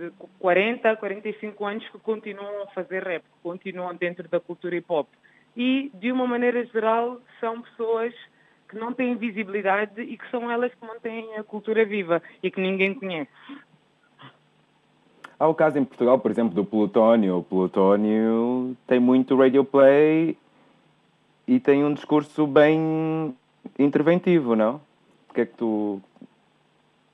de 0.10 0.14
40, 0.40 0.96
45 0.96 1.66
anos 1.66 1.90
que 1.90 2.00
continuam 2.00 2.64
a 2.64 2.68
fazer 2.68 3.04
rap, 3.04 3.24
que 3.24 3.44
continuam 3.44 3.94
dentro 3.96 4.28
da 4.30 4.40
cultura 4.40 4.76
hip 4.76 4.86
hop. 4.90 5.08
E, 5.56 5.92
de 5.96 6.12
uma 6.12 6.26
maneira 6.26 6.64
geral, 6.68 7.20
são 7.42 7.62
pessoas 7.62 8.14
que 8.72 8.80
não 8.80 8.94
têm 8.94 9.18
visibilidade 9.18 10.02
e 10.02 10.18
que 10.18 10.32
são 10.32 10.50
elas 10.50 10.74
que 10.74 10.86
mantêm 10.86 11.36
a 11.36 11.44
cultura 11.44 11.84
viva 11.84 12.24
e 12.42 12.50
que 12.50 12.62
ninguém 12.62 12.94
conhece. 12.94 13.30
Há 15.38 15.48
o 15.48 15.54
caso 15.54 15.78
em 15.78 15.84
Portugal, 15.84 16.18
por 16.18 16.32
exemplo, 16.32 16.56
do 16.56 16.64
Plutónio. 16.64 17.40
O 17.40 17.44
Plutónio 17.44 18.78
tem 18.88 19.00
muito 19.00 19.36
radio 19.36 19.66
play 19.66 20.38
e 21.46 21.60
tem 21.60 21.84
um 21.84 21.94
discurso 21.94 22.48
bem 22.48 23.36
interventivo, 23.78 24.56
não? 24.56 24.80
O 25.30 25.34
que 25.34 25.42
é 25.42 25.46
que 25.46 25.58
tu. 25.58 26.02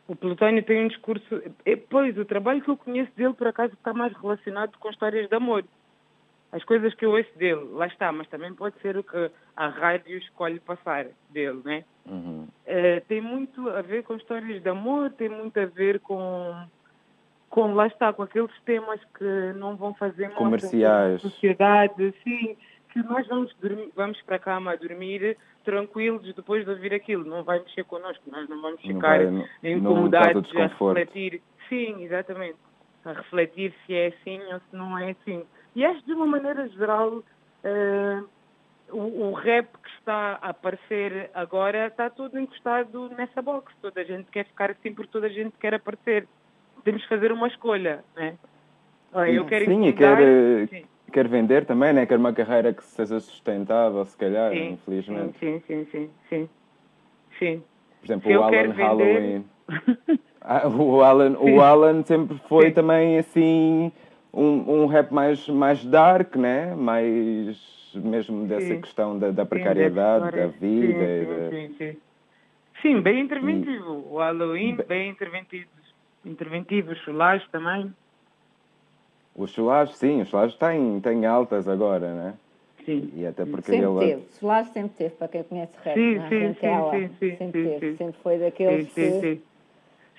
O 0.08 0.15
Plutónio 0.15 0.62
tem 0.62 0.86
um 0.86 0.88
discurso. 0.88 1.41
É, 1.65 1.76
pois, 1.76 2.17
o 2.17 2.26
trabalho 2.26 2.62
que 2.62 2.70
eu 2.70 2.78
conheço 2.78 3.12
dele, 3.15 3.34
por 3.34 3.48
acaso, 3.48 3.74
está 3.74 3.93
mais 3.93 4.13
relacionado 4.13 4.78
com 4.78 4.89
histórias 4.89 5.28
de 5.28 5.36
amor 5.36 5.63
as 6.51 6.63
coisas 6.63 6.93
que 6.93 7.05
eu 7.05 7.12
ouço 7.12 7.29
dele, 7.38 7.67
lá 7.71 7.88
está, 7.88 8.12
mas 8.12 8.27
também 8.29 8.53
pode 8.53 8.79
ser 8.81 8.97
o 8.97 9.03
que 9.03 9.29
a 9.55 9.67
rádio 9.67 10.17
escolhe 10.17 10.60
passar 10.60 11.05
dele, 11.29 11.62
né? 11.65 11.83
Uhum. 12.05 12.47
Uh, 12.65 13.01
tem 13.07 13.21
muito 13.21 13.69
a 13.69 13.81
ver 13.81 14.03
com 14.03 14.15
histórias 14.15 14.62
de 14.62 14.69
amor, 14.69 15.12
tem 15.12 15.27
muito 15.27 15.60
a 15.60 15.65
ver 15.65 15.99
com, 15.99 16.55
com 17.49 17.73
lá 17.73 17.88
está, 17.88 18.13
com 18.13 18.23
aqueles 18.23 18.51
temas 18.62 18.99
que 19.17 19.53
não 19.57 19.75
vão 19.75 19.93
fazer 19.95 20.29
mal 20.29 20.38
comerciais 20.38 21.21
sociedade, 21.21 22.13
sim, 22.23 22.55
que 22.93 23.03
nós 23.03 23.27
vamos, 23.27 23.53
dormir, 23.62 23.91
vamos 23.93 24.21
para 24.21 24.38
a 24.38 24.39
cama 24.39 24.71
a 24.71 24.75
dormir 24.77 25.38
tranquilos 25.65 26.33
depois 26.33 26.63
de 26.63 26.71
ouvir 26.71 26.93
aquilo, 26.93 27.25
não 27.25 27.43
vai 27.43 27.60
mexer 27.60 27.83
connosco, 27.83 28.23
nós 28.31 28.47
não 28.47 28.62
vamos 28.62 28.81
ficar 28.81 29.19
não 29.25 29.39
vai, 29.62 29.71
incomodados 29.71 30.49
a 30.55 30.67
refletir, 30.67 31.41
sim, 31.67 32.05
exatamente, 32.05 32.55
a 33.03 33.12
refletir 33.12 33.73
se 33.86 33.93
é 33.93 34.07
assim 34.07 34.41
ou 34.53 34.60
se 34.60 34.75
não 34.75 34.97
é 34.97 35.12
assim. 35.12 35.43
E 35.77 35.85
acho 35.85 36.03
de 36.07 36.13
uma 36.13 36.25
maneira 36.25 36.67
geral 36.69 37.19
uh, 37.19 38.27
o, 38.91 39.27
o, 39.27 39.33
rap 39.33 39.67
que 39.77 39.89
está 39.99 40.39
a 40.41 40.49
aparecer 40.49 41.29
agora 41.35 41.85
está 41.85 42.09
todo 42.09 42.39
encostado 42.39 43.11
nessa 43.15 43.43
box. 43.43 43.71
Toda 43.79 44.01
a 44.01 44.03
gente 44.03 44.25
quer 44.31 44.45
ficar 44.45 44.71
assim 44.71 44.91
porque 44.91 45.11
toda 45.11 45.27
a 45.27 45.29
gente 45.29 45.55
quer 45.59 45.75
aparecer. 45.75 46.27
Temos 46.83 47.03
que 47.03 47.07
fazer 47.07 47.31
uma 47.31 47.47
escolha, 47.47 48.03
né? 48.15 48.33
Eu 49.31 49.45
quero 49.45 49.65
sim, 49.65 49.85
e 49.85 49.93
quer, 49.93 50.67
sim. 50.67 50.85
quer 51.13 51.27
vender 51.27 51.63
também, 51.63 51.93
né? 51.93 52.07
Quer 52.07 52.17
uma 52.17 52.33
carreira 52.33 52.73
que 52.73 52.83
seja 52.83 53.19
sustentável, 53.19 54.03
se 54.03 54.17
calhar, 54.17 54.51
sim, 54.53 54.71
infelizmente. 54.71 55.37
Sim, 55.37 55.61
sim, 55.67 55.87
sim, 55.91 56.09
sim. 56.27 56.49
sim. 57.37 57.63
Por 57.99 58.07
exemplo, 58.07 58.31
o 58.31 58.43
Alan 58.43 58.73
Halloween. 58.73 59.45
ah, 60.41 60.67
o, 60.67 61.03
Alan, 61.03 61.37
o 61.37 61.61
Alan 61.61 62.03
sempre 62.03 62.35
foi 62.49 62.71
também 62.71 63.19
assim 63.19 63.91
um, 64.38 64.84
um 64.84 64.86
rap 64.86 65.12
mais, 65.12 65.47
mais 65.47 65.84
dark, 65.84 66.36
né? 66.36 66.76
Mais 66.76 67.58
mesmo 67.95 68.45
dessa 68.45 68.67
sim. 68.67 68.82
questão 68.82 69.17
da, 69.17 69.32
da 69.32 69.45
precariedade, 69.45 70.32
sim, 70.32 70.38
da 70.38 70.47
vida. 70.47 71.50
Sim, 71.50 71.67
sim, 71.67 71.73
sim, 71.78 71.97
sim. 72.82 73.02
bem 73.02 73.21
interventivo. 73.21 74.06
E... 74.06 74.13
O 74.13 74.17
Halloween, 74.17 74.78
bem 74.88 75.10
interventivo. 75.10 75.67
Interventivo, 76.26 76.91
os 76.91 77.00
chulares 77.00 77.43
também. 77.52 77.93
Os 79.36 79.52
chulares, 79.52 79.95
sim, 79.95 80.21
os 80.21 80.30
chulares 80.30 80.56
têm, 80.56 81.00
têm 81.00 81.26
altas 81.26 81.67
agora, 81.67 82.13
né? 82.13 82.34
Sim. 82.86 83.12
E 83.15 83.26
até 83.26 83.45
porque 83.45 83.71
sempre 83.71 83.86
ele... 83.86 84.00
teve, 84.00 84.32
Solar 84.32 84.65
sempre 84.65 84.91
teve, 84.97 85.15
para 85.15 85.28
quem 85.28 85.43
conhece 85.43 85.73
rap, 85.84 85.93
sim, 85.93 86.19
sim, 86.30 86.30
sim, 86.30 86.54
sim, 86.54 87.10
sim, 87.19 87.38
sempre 87.38 87.63
sim, 87.63 87.80
teve, 87.80 87.97
sempre 87.97 88.21
foi 88.23 88.38
daqueles 88.39 88.91
sim, 88.93 89.12
sim, 89.12 89.36
que 89.36 89.41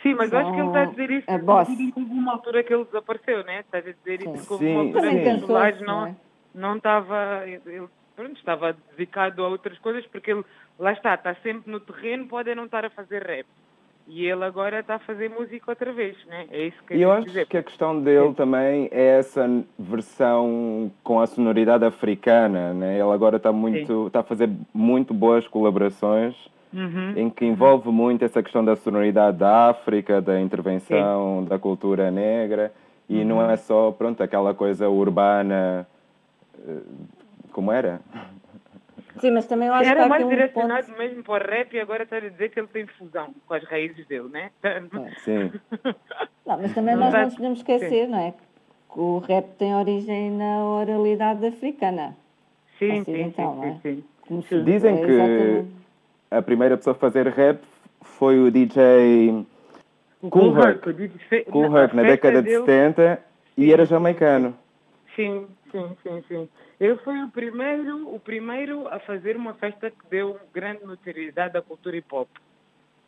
Sim, 0.03 0.15
mas 0.15 0.33
acho 0.33 0.53
que 0.53 0.59
ele 0.61 0.67
está 0.69 0.83
a 0.83 0.85
dizer 0.87 1.11
isso 1.11 1.31
a 1.31 1.39
boss. 1.39 1.69
houve 1.69 1.95
uma 1.97 2.33
altura 2.33 2.63
que 2.63 2.73
ele 2.73 2.85
desapareceu, 2.85 3.45
né? 3.45 3.61
Estás 3.61 3.87
a 3.87 3.93
dizer 3.93 4.21
isso 4.23 4.47
que 4.47 4.53
houve 4.53 4.67
uma 4.67 4.81
altura 4.81 5.11
que 5.11 5.45
o 5.45 5.85
não, 5.85 6.07
é? 6.07 6.17
não 6.55 6.77
estava. 6.77 7.43
Ele, 7.47 7.89
pronto, 8.15 8.37
estava 8.37 8.77
dedicado 8.91 9.45
a 9.45 9.49
outras 9.49 9.79
coisas 9.79 10.07
porque 10.07 10.31
ele, 10.31 10.45
lá 10.79 10.93
está, 10.93 11.15
está 11.15 11.35
sempre 11.37 11.71
no 11.71 11.81
terreno, 11.81 12.29
pode 12.29 12.55
não 12.55 12.67
estar 12.67 12.85
a 12.85 12.91
fazer 12.91 13.23
rap. 13.25 13.47
E 14.07 14.25
ele 14.25 14.43
agora 14.43 14.81
está 14.81 14.95
a 14.95 14.99
fazer 15.01 15.29
música 15.29 15.71
outra 15.71 15.93
vez, 15.93 16.17
né? 16.27 16.47
É 16.51 16.69
isso 16.69 16.83
que 16.85 16.95
E 16.95 17.03
eu 17.03 17.13
acho 17.13 17.27
dizer. 17.27 17.47
que 17.47 17.59
a 17.59 17.63
questão 17.63 18.01
dele 18.01 18.33
também 18.33 18.89
é 18.91 19.19
essa 19.19 19.47
versão 19.79 20.91
com 21.05 21.21
a 21.21 21.27
sonoridade 21.27 21.85
africana, 21.85 22.73
né? 22.73 22.95
Ele 22.95 23.11
agora 23.13 23.37
está 23.37 23.53
muito, 23.53 24.07
está 24.07 24.21
a 24.21 24.23
fazer 24.23 24.49
muito 24.73 25.13
boas 25.13 25.47
colaborações 25.47 26.35
uhum. 26.73 27.13
em 27.17 27.31
que 27.31 27.45
envolve 27.45 27.91
muito 27.91 28.25
essa 28.25 28.43
questão 28.43 28.65
da 28.65 28.77
sonoridade 28.77 29.39
da 29.39 29.71
África, 29.71 30.21
da 30.21 30.41
intervenção 30.41 31.43
Sim. 31.43 31.49
da 31.49 31.59
cultura 31.59 32.11
negra, 32.11 32.73
e 33.09 33.19
uhum. 33.21 33.25
não 33.25 33.51
é 33.51 33.57
só, 33.57 33.91
pronto, 33.91 34.23
aquela 34.23 34.55
coisa 34.55 34.89
urbana, 34.89 35.87
eh, 36.67 36.81
como 37.53 37.73
era? 37.73 38.01
Sim, 39.19 39.33
mas 39.33 39.47
também 39.47 39.69
eu 39.69 39.75
acho 39.75 39.89
Era 39.89 40.03
que 40.03 40.09
mais 40.09 40.25
um 40.25 40.29
direcionado 40.29 40.87
ponto... 40.87 40.99
mesmo 40.99 41.23
para 41.25 41.45
o 41.45 41.51
rap 41.51 41.75
e 41.75 41.81
agora 41.81 42.03
está 42.05 42.17
a 42.17 42.21
dizer 42.21 42.51
que 42.51 42.61
ele 42.61 42.69
tem 42.69 42.87
fusão 42.87 43.35
com 43.47 43.55
as 43.55 43.65
raízes 43.65 44.07
dele, 44.07 44.29
né? 44.29 44.51
Sim. 45.25 45.53
Não, 46.47 46.59
mas 46.59 46.73
também 46.73 46.95
nós 46.95 47.13
não 47.13 47.25
nos 47.25 47.35
podemos 47.35 47.59
esquecer, 47.59 48.07
Sim. 48.07 48.13
não 48.13 48.19
é? 48.19 48.35
Que 48.93 49.01
o 49.01 49.19
rap 49.19 49.47
tem 49.59 49.75
origem 49.75 50.31
na 50.31 50.65
oralidade 50.65 51.45
africana. 51.45 52.17
Sim, 52.79 53.03
sim, 53.05 53.23
então, 53.23 53.61
sim, 53.61 53.81
sim, 53.83 54.05
sim, 54.29 54.43
sim. 54.43 54.65
Dizem 54.65 55.03
é, 55.03 55.05
que 55.05 55.65
a 56.31 56.43
primeira 56.43 56.77
pessoa 56.77 56.95
a 56.95 56.99
fazer 56.99 57.27
rap 57.29 57.63
foi 58.03 58.39
o 58.39 58.51
DJ 58.51 59.45
Cool 60.31 60.57
Herc. 60.59 60.83
Cool 61.51 61.77
Herc, 61.77 61.95
na 61.95 62.03
década 62.03 62.43
de 62.43 62.51
70 62.51 63.23
e 63.57 63.73
era 63.73 63.85
jamaicano. 63.85 64.57
Sim, 65.15 65.47
sim, 65.71 65.97
sim, 66.03 66.25
sim. 66.29 66.49
Ele 66.79 66.97
foi 66.99 67.23
o 67.23 67.29
primeiro, 67.29 68.15
o 68.15 68.21
primeiro 68.21 68.87
a 68.89 69.01
fazer 69.01 69.37
uma 69.37 69.55
festa 69.55 69.91
que 69.91 70.07
deu 70.11 70.39
grande 70.55 70.85
notoriedade 70.85 71.57
à 71.57 71.63
cultura 71.63 71.97
hip 71.97 72.15
hop. 72.15 72.29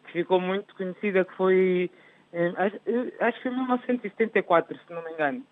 Que 0.07 0.13
ficou 0.13 0.41
muito 0.41 0.75
conhecida, 0.75 1.25
que 1.25 1.35
foi 1.37 1.91
acho, 2.57 3.37
que 3.39 3.43
foi 3.43 3.51
1974, 3.53 4.79
se 4.87 4.93
não 4.93 5.03
me 5.05 5.13
engano. 5.13 5.43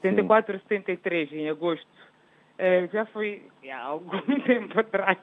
74, 0.00 0.58
Sim. 0.58 0.64
73, 0.68 1.32
em 1.32 1.48
agosto. 1.48 1.86
É, 2.56 2.86
já 2.92 3.04
foi 3.06 3.42
há 3.70 3.80
algum 3.80 4.20
tempo 4.46 4.78
atrás. 4.78 5.18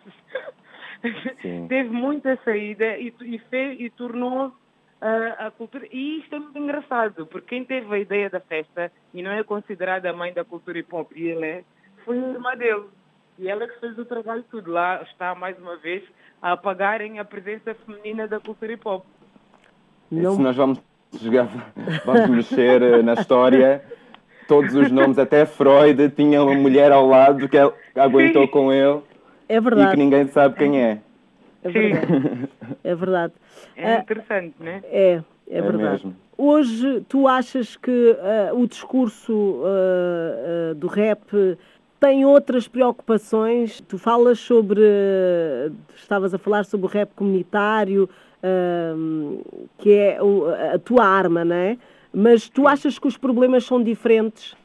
Teve 1.67 1.89
muita 1.89 2.37
saída 2.43 2.97
e, 2.97 3.13
e, 3.21 3.39
fez, 3.49 3.79
e 3.79 3.89
tornou 3.89 4.51
a, 5.01 5.47
a 5.47 5.51
cultura. 5.51 5.87
E 5.91 6.19
isto 6.19 6.35
é 6.35 6.39
muito 6.39 6.57
engraçado, 6.57 7.25
porque 7.25 7.47
quem 7.47 7.65
teve 7.65 7.93
a 7.93 7.99
ideia 7.99 8.29
da 8.29 8.39
festa 8.39 8.91
e 9.13 9.23
não 9.23 9.31
é 9.31 9.43
considerada 9.43 10.09
a 10.09 10.13
mãe 10.13 10.31
da 10.31 10.45
cultura 10.45 10.79
hip 10.79 10.93
hop, 10.93 11.11
e 11.15 11.27
ele 11.27 11.45
é, 11.45 11.63
foi 12.05 12.17
a 12.17 12.29
irmã 12.29 12.55
dele. 12.55 12.85
E 13.39 13.49
ela 13.49 13.67
que 13.67 13.79
fez 13.79 13.97
o 13.97 14.05
trabalho 14.05 14.43
tudo. 14.51 14.71
Lá 14.71 15.01
está, 15.01 15.33
mais 15.33 15.57
uma 15.57 15.75
vez, 15.77 16.03
a 16.41 16.51
apagarem 16.51 17.17
a 17.17 17.25
presença 17.25 17.73
feminina 17.73 18.27
da 18.27 18.39
cultura 18.39 18.73
hip 18.73 18.87
hop. 18.87 19.03
Não. 20.11 20.35
Se 20.35 20.41
nós 20.41 20.55
vamos 20.55 20.79
jogar, 21.19 21.47
vamos 22.05 22.29
mexer 22.29 22.81
eh, 22.81 23.01
na 23.01 23.13
história, 23.13 23.83
todos 24.47 24.75
os 24.75 24.91
nomes, 24.91 25.17
até 25.17 25.45
Freud 25.45 26.09
tinha 26.09 26.43
uma 26.43 26.53
mulher 26.53 26.91
ao 26.91 27.07
lado 27.07 27.47
que 27.47 27.57
aguentou 27.95 28.43
Sim. 28.43 28.51
com 28.51 28.71
ele. 28.71 29.01
É 29.51 29.59
verdade. 29.59 29.89
E 29.89 29.91
que 29.91 29.97
ninguém 29.97 30.27
sabe 30.27 30.55
quem 30.55 30.81
é. 30.81 30.99
É 31.63 31.69
verdade. 31.69 32.49
É 32.83 32.95
verdade. 32.95 33.33
É 33.75 33.97
interessante, 33.99 34.55
não 34.59 34.67
é? 34.67 34.81
É, 34.83 35.23
é, 35.47 35.57
é 35.57 35.61
verdade. 35.61 36.05
Mesmo. 36.05 36.15
Hoje, 36.37 37.05
tu 37.07 37.27
achas 37.27 37.75
que 37.75 37.91
uh, 37.91 38.57
o 38.57 38.65
discurso 38.65 39.33
uh, 39.33 40.71
uh, 40.71 40.75
do 40.75 40.87
rap 40.87 41.57
tem 41.99 42.25
outras 42.25 42.67
preocupações? 42.67 43.81
Tu 43.81 43.97
falas 43.97 44.39
sobre. 44.39 44.81
Estavas 45.95 46.33
a 46.33 46.37
falar 46.37 46.63
sobre 46.63 46.87
o 46.87 46.89
rap 46.89 47.11
comunitário, 47.13 48.09
que 49.77 49.91
é 49.91 50.17
a 50.73 50.79
tua 50.79 51.05
arma, 51.05 51.45
não 51.45 51.55
é? 51.55 51.77
Mas 52.11 52.49
tu 52.49 52.67
achas 52.67 52.97
que 52.97 53.07
os 53.07 53.17
problemas 53.17 53.65
são 53.65 53.83
diferentes? 53.83 54.55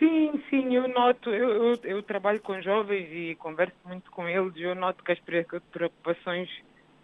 Sim, 0.00 0.42
sim, 0.48 0.74
eu 0.74 0.88
noto, 0.88 1.28
eu, 1.28 1.50
eu, 1.50 1.78
eu, 1.84 2.02
trabalho 2.02 2.40
com 2.40 2.58
jovens 2.62 3.06
e 3.12 3.36
converso 3.36 3.76
muito 3.84 4.10
com 4.10 4.26
eles 4.26 4.56
e 4.56 4.62
eu 4.62 4.74
noto 4.74 5.04
que 5.04 5.12
as 5.12 5.20
preocupações 5.20 6.48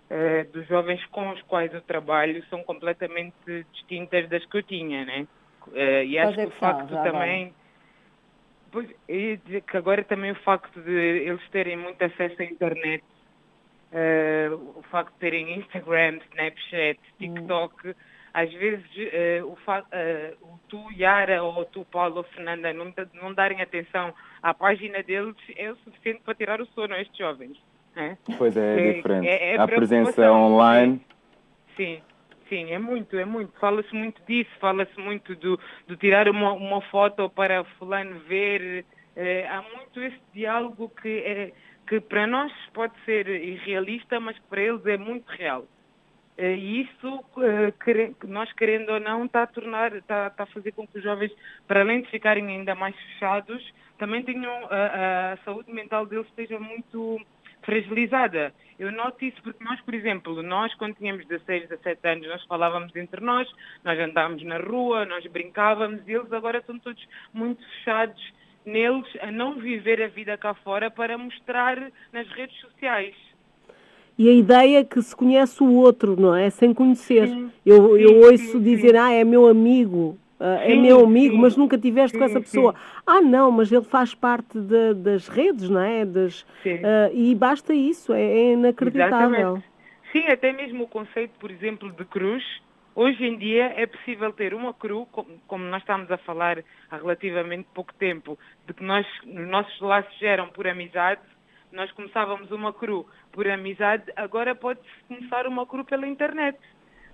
eh, 0.09 0.45
dos 0.45 0.67
jovens 0.67 1.05
com 1.09 1.29
os 1.29 1.43
quais 1.43 1.73
eu 1.75 1.83
trabalho 1.83 2.43
são 2.49 2.65
completamente 2.65 3.67
distintas 3.71 4.27
das 4.31 4.47
que 4.47 4.57
eu 4.57 4.63
tinha, 4.63 5.05
né? 5.05 5.29
Eh, 5.75 6.07
e 6.07 6.19
acho 6.19 6.37
que, 6.37 6.47
o 6.47 6.51
facto 6.53 6.89
também... 7.03 7.55
Pois, 8.73 8.89
e 9.07 9.39
que 9.61 9.77
agora 9.77 10.03
também 10.03 10.31
o 10.31 10.43
facto 10.43 10.81
de 10.81 10.91
eles 10.91 11.47
terem 11.51 11.77
muito 11.77 12.03
acesso 12.03 12.41
à 12.41 12.45
internet, 12.47 13.05
eh, 13.93 14.49
o 14.51 14.83
facto 14.91 15.13
de 15.13 15.19
terem 15.19 15.59
Instagram, 15.59 16.19
Snapchat, 16.33 16.99
hum. 16.99 17.35
TikTok... 17.35 17.89
Hum 17.89 17.95
às 18.37 18.53
vezes 18.53 18.85
uh, 18.85 19.47
o, 19.47 19.53
uh, 19.53 20.37
o, 20.43 20.59
tu, 20.69 20.93
Yara, 20.93 21.43
ou 21.43 21.65
tu, 21.65 21.87
Paulo 21.87 22.19
ou 22.19 22.23
Fernanda, 22.25 22.71
não, 22.71 22.93
não 23.15 23.33
darem 23.33 23.63
atenção 23.63 24.13
à 24.43 24.53
página 24.53 25.03
deles 25.03 25.35
é 25.57 25.73
o 25.73 25.77
suficiente 25.77 26.21
para 26.23 26.35
tirar 26.35 26.61
o 26.61 26.67
sono 26.67 26.93
a 26.93 27.01
estes 27.01 27.17
jovens. 27.17 27.57
Né? 27.95 28.19
Pois 28.37 28.55
é, 28.55 28.91
é 28.91 28.93
diferente. 28.93 29.27
É, 29.27 29.55
é 29.55 29.59
a 29.59 29.67
presença 29.67 30.31
online. 30.31 31.01
Sim. 31.79 32.03
Sim, 32.51 32.71
é 32.71 32.79
muito, 32.79 33.17
é 33.17 33.25
muito. 33.25 33.59
Fala-se 33.59 33.93
muito 33.93 34.21
disso, 34.29 34.51
fala-se 34.61 35.01
muito 35.01 35.35
do, 35.35 35.59
do 35.89 35.97
tirar 35.97 36.29
uma, 36.29 36.53
uma 36.53 36.83
foto 36.83 37.31
para 37.31 37.65
fulano 37.79 38.21
ver. 38.29 38.85
É, 39.17 39.49
há 39.49 39.63
muito 39.63 40.01
esse 40.01 40.21
diálogo 40.35 40.93
que, 41.01 41.09
é, 41.09 41.53
que 41.89 42.01
para 42.01 42.27
nós 42.27 42.53
pode 42.75 42.93
ser 43.07 43.27
irrealista, 43.29 44.21
mas 44.21 44.39
que 44.39 44.47
para 44.47 44.61
eles 44.61 44.85
é 44.85 44.99
muito 44.99 45.27
real. 45.27 45.67
Eh, 46.39 46.55
e 46.55 46.83
isso, 46.83 47.25
eh, 47.39 48.13
nós 48.27 48.53
querendo 48.53 48.91
ou 48.91 49.01
não, 49.01 49.25
está 49.25 49.45
a 49.45 49.47
tornar, 49.47 49.95
está, 49.95 50.27
está, 50.27 50.43
a 50.43 50.47
fazer 50.47 50.73
com 50.73 50.87
que 50.87 50.99
os 50.99 51.05
jovens, 51.05 51.33
para 51.67 51.81
além 51.81 52.03
de 52.03 52.11
ficarem 52.11 52.47
ainda 52.47 52.75
mais 52.75 52.95
fechados, 52.95 53.73
também 53.99 54.23
tenham 54.23 54.53
a, 54.71 55.33
a 55.33 55.37
saúde 55.39 55.73
mental 55.73 56.05
deles 56.05 56.27
esteja 56.27 56.59
muito 56.59 57.19
fragilizada. 57.63 58.53
Eu 58.79 58.93
noto 58.93 59.25
isso 59.25 59.41
porque 59.43 59.65
nós, 59.65 59.81
por 59.81 59.95
exemplo, 59.95 60.43
nós 60.43 60.75
quando 60.75 60.97
tínhamos 60.97 61.27
16, 61.27 61.69
17 61.71 62.07
anos, 62.07 62.29
nós 62.29 62.45
falávamos 62.45 62.95
entre 62.95 63.21
nós, 63.23 63.49
nós 63.83 63.99
andávamos 63.99 64.43
na 64.45 64.59
rua, 64.59 65.07
nós 65.07 65.27
brincávamos, 65.27 66.07
e 66.07 66.13
eles 66.13 66.31
agora 66.33 66.59
estão 66.59 66.79
todos 66.79 67.03
muito 67.33 67.67
fechados 67.71 68.33
neles 68.67 69.07
a 69.21 69.31
não 69.31 69.55
viver 69.55 70.03
a 70.03 70.09
vida 70.09 70.37
cá 70.37 70.53
fora 70.53 70.91
para 70.91 71.17
mostrar 71.17 71.77
nas 72.13 72.29
redes 72.29 72.59
sociais 72.61 73.15
e 74.19 74.29
a 74.29 74.33
ideia 74.33 74.81
é 74.81 74.85
que 74.85 75.01
se 75.03 75.15
conhece 75.15 75.63
o 75.63 75.73
outro, 75.75 76.19
não 76.19 76.35
é? 76.35 76.49
Sem 76.51 76.73
conhecer. 76.73 77.29
Sim, 77.29 77.53
eu, 77.65 77.97
sim, 77.97 78.03
eu 78.03 78.21
ouço 78.21 78.53
sim, 78.53 78.63
dizer, 78.63 78.97
ah, 78.97 79.13
é 79.13 79.23
meu 79.25 79.47
amigo, 79.47 80.19
uh, 80.41 80.45
é 80.63 80.75
meu 80.75 81.05
amigo, 81.05 81.37
mas 81.37 81.57
nunca 81.57 81.77
tiveste 81.77 82.17
com 82.17 82.25
essa 82.25 82.41
pessoa. 82.41 82.75
Ah, 83.07 83.21
não, 83.21 83.51
mas 83.51 83.71
ele 83.71 83.85
faz 83.85 84.15
parte 84.15 84.59
de, 84.59 84.95
das 84.95 85.29
redes, 85.29 85.69
não 85.69 85.81
é? 85.81 86.05
Das, 86.05 86.43
uh, 86.43 87.13
e 87.13 87.35
basta 87.35 87.75
isso, 87.75 88.13
é, 88.13 88.23
é 88.23 88.53
inacreditável. 88.55 89.29
Exatamente. 89.29 89.65
Sim, 90.13 90.27
até 90.29 90.53
mesmo 90.53 90.85
o 90.85 90.89
conceito, 90.89 91.33
por 91.39 91.51
exemplo, 91.51 91.93
de 91.93 92.05
cruz. 92.05 92.43
Hoje 92.95 93.23
em 93.27 93.37
dia 93.37 93.75
é 93.77 93.85
possível 93.85 94.33
ter 94.33 94.55
uma 94.55 94.73
cruz, 94.73 95.07
como 95.47 95.65
nós 95.65 95.83
estamos 95.83 96.11
a 96.11 96.17
falar 96.17 96.65
há 96.91 96.97
relativamente 96.97 97.67
pouco 97.75 97.93
tempo, 97.93 98.39
de 98.67 98.73
que 98.73 98.83
nós, 98.83 99.07
nossos 99.27 99.79
laços 99.83 100.23
eram 100.23 100.49
por 100.49 100.67
amizade, 100.67 101.21
nós 101.73 101.91
começávamos 101.93 102.51
uma 102.51 102.73
cru 102.73 103.07
por 103.33 103.47
amizade, 103.49 104.05
agora 104.17 104.55
pode-se 104.55 104.87
começar 105.09 105.47
uma 105.47 105.67
cru 105.67 105.85
pela 105.85 106.07
internet. 106.07 106.59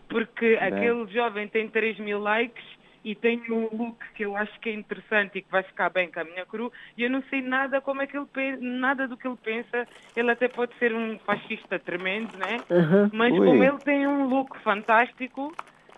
Porque 0.09 0.57
Bem. 0.57 0.69
aquele 0.69 1.07
jovem 1.12 1.49
tem 1.49 1.69
3 1.69 1.99
mil 1.99 2.21
likes 2.21 2.65
e 3.05 3.15
tem 3.15 3.43
um 3.51 3.69
look 3.75 3.99
que 4.15 4.25
eu 4.25 4.37
acho 4.37 4.59
que 4.61 4.69
é 4.69 4.73
interessante 4.73 5.38
e 5.38 5.43
que 5.43 5.51
vai 5.51 5.62
ficar 5.62 5.91
bem 5.91 6.11
com 6.11 6.21
a 6.21 6.25
minha 6.25 6.47
cru 6.47 6.73
e 6.97 7.03
eu 7.03 7.11
não 7.11 7.23
sei 7.25 7.41
nada 7.41 7.81
como 7.81 8.03
é 8.03 8.07
que 8.07 8.17
ele 8.17 8.27
pensa, 8.33 8.62
nada 8.62 9.09
do 9.09 9.17
que 9.17 9.27
ele 9.27 9.38
pensa. 9.43 9.88
Ele 10.15 10.31
até 10.31 10.49
pode 10.49 10.77
ser 10.79 10.95
um 10.95 11.19
fascista 11.21 11.79
tremendo, 11.79 12.37
né? 12.37 12.59
Uhum. 12.71 13.11
Mas 13.12 13.33
Ui. 13.33 13.38
como 13.38 13.65
ele 13.65 13.79
tem 13.79 14.07
um 14.07 14.27
look 14.27 14.59
fantástico, 14.61 15.53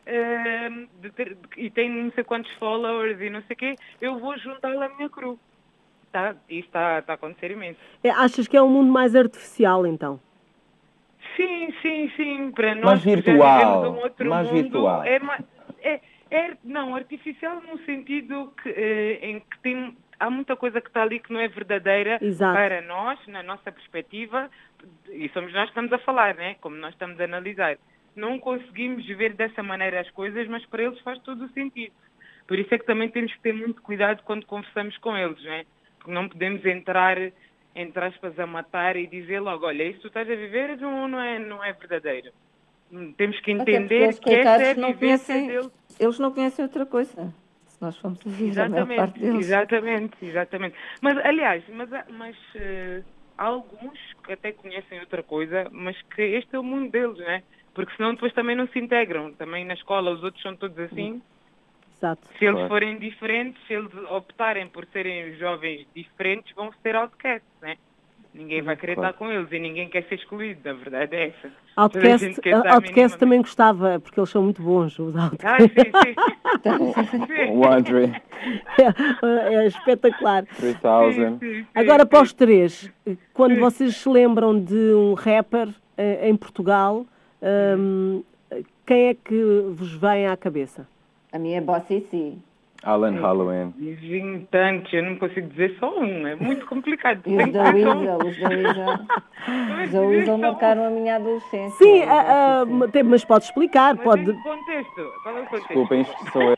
Uh, 0.07 1.11
ter, 1.13 1.35
e 1.57 1.71
tem 1.71 1.89
não 1.89 2.13
sei 2.13 2.25
quantos 2.25 2.53
followers 2.57 3.19
e 3.23 3.31
não 3.31 3.41
sei 3.45 3.55
o 3.55 3.57
quê, 3.57 3.75
eu 4.03 4.19
vou 4.19 4.37
juntá-lo 4.37 4.83
à 4.83 4.89
minha 4.91 5.09
cru. 5.09 5.41
Tá, 6.15 6.33
isso 6.49 6.69
está 6.69 7.03
tá 7.03 7.15
a 7.15 7.17
acontecer 7.17 7.51
imenso. 7.51 7.77
É, 8.05 8.09
achas 8.09 8.47
que 8.47 8.57
é 8.57 8.63
um 8.63 8.69
mundo 8.69 8.93
mais 8.93 9.17
artificial, 9.17 9.85
então? 9.85 10.21
Sim, 11.35 11.75
sim, 11.83 12.09
sim. 12.17 12.53
Para 12.53 12.73
nós 12.77 12.85
mais 12.85 13.05
virtual. 13.05 13.93
Um 13.93 13.97
outro 13.97 14.31
mais 14.31 14.47
mundo, 14.47 14.63
virtual. 14.63 15.03
É, 15.03 15.21
é, 15.83 16.01
é, 16.31 16.57
não, 16.63 16.95
artificial 16.95 17.61
no 17.63 17.85
sentido 17.85 18.53
que, 18.63 18.69
eh, 18.69 19.29
em 19.29 19.41
que 19.41 19.59
tem, 19.61 19.97
há 20.21 20.31
muita 20.31 20.55
coisa 20.55 20.81
que 20.81 20.87
está 20.87 21.03
ali 21.03 21.19
que 21.19 21.33
não 21.33 21.41
é 21.41 21.49
verdadeira 21.49 22.21
Exato. 22.23 22.55
para 22.55 22.81
nós, 22.83 23.19
na 23.27 23.43
nossa 23.43 23.73
perspectiva, 23.73 24.49
e 25.11 25.29
somos 25.31 25.53
nós 25.53 25.65
que 25.65 25.71
estamos 25.71 25.93
a 25.93 25.99
falar, 25.99 26.37
né? 26.37 26.55
como 26.61 26.77
nós 26.77 26.93
estamos 26.93 27.21
a 27.21 27.25
analisar. 27.25 27.77
Não 28.15 28.39
conseguimos 28.39 29.05
ver 29.05 29.33
dessa 29.33 29.65
maneira 29.65 30.01
as 30.01 30.11
coisas, 30.11 30.47
mas 30.47 30.65
para 30.67 30.85
eles 30.85 31.01
faz 31.01 31.19
todo 31.23 31.47
o 31.47 31.49
sentido. 31.49 31.93
Por 32.47 32.57
isso 32.57 32.73
é 32.73 32.79
que 32.79 32.87
também 32.87 33.09
temos 33.09 33.33
que 33.33 33.41
ter 33.41 33.53
muito 33.53 33.83
cuidado 33.83 34.23
quando 34.23 34.47
conversamos 34.47 34.97
com 34.99 35.17
eles, 35.17 35.43
né? 35.43 35.65
Não 36.07 36.29
podemos 36.29 36.65
entrar, 36.65 37.17
entre 37.75 38.05
aspas, 38.05 38.39
a 38.39 38.47
matar 38.47 38.97
e 38.97 39.07
dizer 39.07 39.41
logo, 39.41 39.67
olha, 39.67 39.85
isso 39.85 40.01
tu 40.01 40.09
estás 40.09 40.29
a 40.31 40.35
viver 40.35 40.77
não, 40.79 41.09
não, 41.09 41.21
é, 41.21 41.39
não 41.39 41.65
é 41.65 41.73
verdadeiro. 41.73 42.31
Temos 43.17 43.41
que 43.41 43.51
entender 43.51 44.15
que 44.19 44.35
essa 44.35 44.63
é 44.63 44.71
a 44.71 44.75
não 44.75 44.93
conhecem, 44.93 45.47
deles. 45.49 45.71
Eles 45.99 46.19
não 46.19 46.33
conhecem 46.33 46.65
outra 46.65 46.87
coisa. 46.87 47.35
Se 47.67 47.83
nós 47.83 47.97
formos 47.97 48.21
a 48.25 48.31
viver 48.31 48.49
exatamente, 48.51 48.93
a 48.93 48.97
parte 48.97 49.19
deles. 49.19 49.47
Exatamente, 49.47 50.17
exatamente. 50.23 50.77
Mas, 51.01 51.19
aliás, 51.19 51.65
mas, 51.71 51.91
mas 52.11 52.37
uh, 52.55 53.05
há 53.37 53.45
alguns 53.45 53.99
que 54.25 54.33
até 54.33 54.53
conhecem 54.53 55.01
outra 55.01 55.23
coisa, 55.23 55.69
mas 55.73 56.01
que 56.15 56.23
este 56.23 56.55
é 56.55 56.59
o 56.59 56.63
mundo 56.63 56.91
deles, 56.91 57.19
né? 57.19 57.43
Porque 57.75 57.95
senão 57.97 58.15
depois 58.15 58.33
também 58.33 58.55
não 58.55 58.69
se 58.69 58.79
integram. 58.79 59.33
Também 59.33 59.65
na 59.65 59.75
escola 59.75 60.13
os 60.13 60.23
outros 60.23 60.43
são 60.43 60.55
todos 60.55 60.79
assim. 60.79 61.21
Exato. 62.05 62.29
Se 62.39 62.45
eles 62.45 62.69
forem 62.69 62.99
diferentes, 62.99 63.61
se 63.67 63.73
eles 63.73 63.91
optarem 64.11 64.69
por 64.69 64.87
serem 64.93 65.35
jovens 65.37 65.87
diferentes, 65.95 66.55
vão 66.55 66.71
ser 66.83 66.95
outcasts, 66.97 67.49
né? 67.63 67.77
Ninguém 68.35 68.63
vai 68.63 68.77
querer 68.77 68.97
claro. 68.97 69.11
estar 69.11 69.19
com 69.19 69.31
eles 69.31 69.51
e 69.53 69.59
ninguém 69.61 69.89
quer 69.89 70.03
ser 70.09 70.17
excluído, 70.17 70.69
a 70.69 70.73
verdade 70.73 71.15
é 71.15 71.29
essa. 71.29 71.53
Outcast, 71.77 72.41
outcast 72.69 73.19
também 73.19 73.41
gostava, 73.41 74.01
porque 74.01 74.19
eles 74.19 74.29
são 74.29 74.43
muito 74.43 74.61
bons, 74.61 74.99
os 74.99 75.17
Outcast. 75.17 75.47
Ah, 75.47 76.03
sim, 76.63 76.67
sim. 77.23 77.51
o 77.55 77.67
Andre. 77.67 78.13
É, 78.77 79.55
é 79.55 79.67
espetacular. 79.69 80.45
3000. 80.45 81.65
Agora 81.75 82.05
para 82.05 82.23
os 82.23 82.35
três, 82.35 82.93
quando 83.33 83.59
vocês 83.59 83.97
se 83.97 84.07
lembram 84.07 84.61
de 84.61 84.93
um 84.93 85.15
rapper 85.15 85.69
eh, 85.97 86.29
em 86.29 86.37
Portugal, 86.37 87.07
um, 87.79 88.23
quem 88.85 89.09
é 89.09 89.15
que 89.15 89.65
vos 89.73 89.95
vem 89.95 90.27
à 90.27 90.37
cabeça? 90.37 90.87
A 91.35 91.39
minha 91.39 91.59
é 91.59 91.61
Bossy 91.61 92.07
C. 92.13 92.39
Alan 92.85 93.21
Halloween. 93.21 93.75
Dizem 93.77 94.47
tantos, 94.53 94.93
eu 94.93 95.03
não 95.03 95.17
consigo 95.17 95.49
dizer 95.49 95.77
só 95.81 95.99
um, 95.99 96.29
é 96.29 96.37
muito 96.37 96.65
complicado. 96.67 97.23
E 97.27 97.37
os 97.37 97.53
da 97.53 97.65
Weasel, 97.73 98.19
os 98.19 98.39
da 98.39 98.49
Weasel. 98.51 98.87
Os 99.85 99.91
da 99.91 100.01
Weasel 100.07 100.39
marcaram 100.39 100.87
a 100.87 100.91
minha 100.91 101.17
adolescência. 101.17 101.77
Sim, 101.77 102.03
uh, 102.03 102.63
uh, 102.63 103.05
mas 103.05 103.25
pode 103.25 103.47
explicar, 103.47 103.97
mas 103.97 104.05
pode... 104.05 104.33
contexto, 104.45 105.13
qual 105.25 105.37
é 105.37 105.41
o 105.41 105.45
contexto? 105.47 105.67
Desculpem, 105.67 106.07
sou 106.33 106.43
eu. 106.43 106.57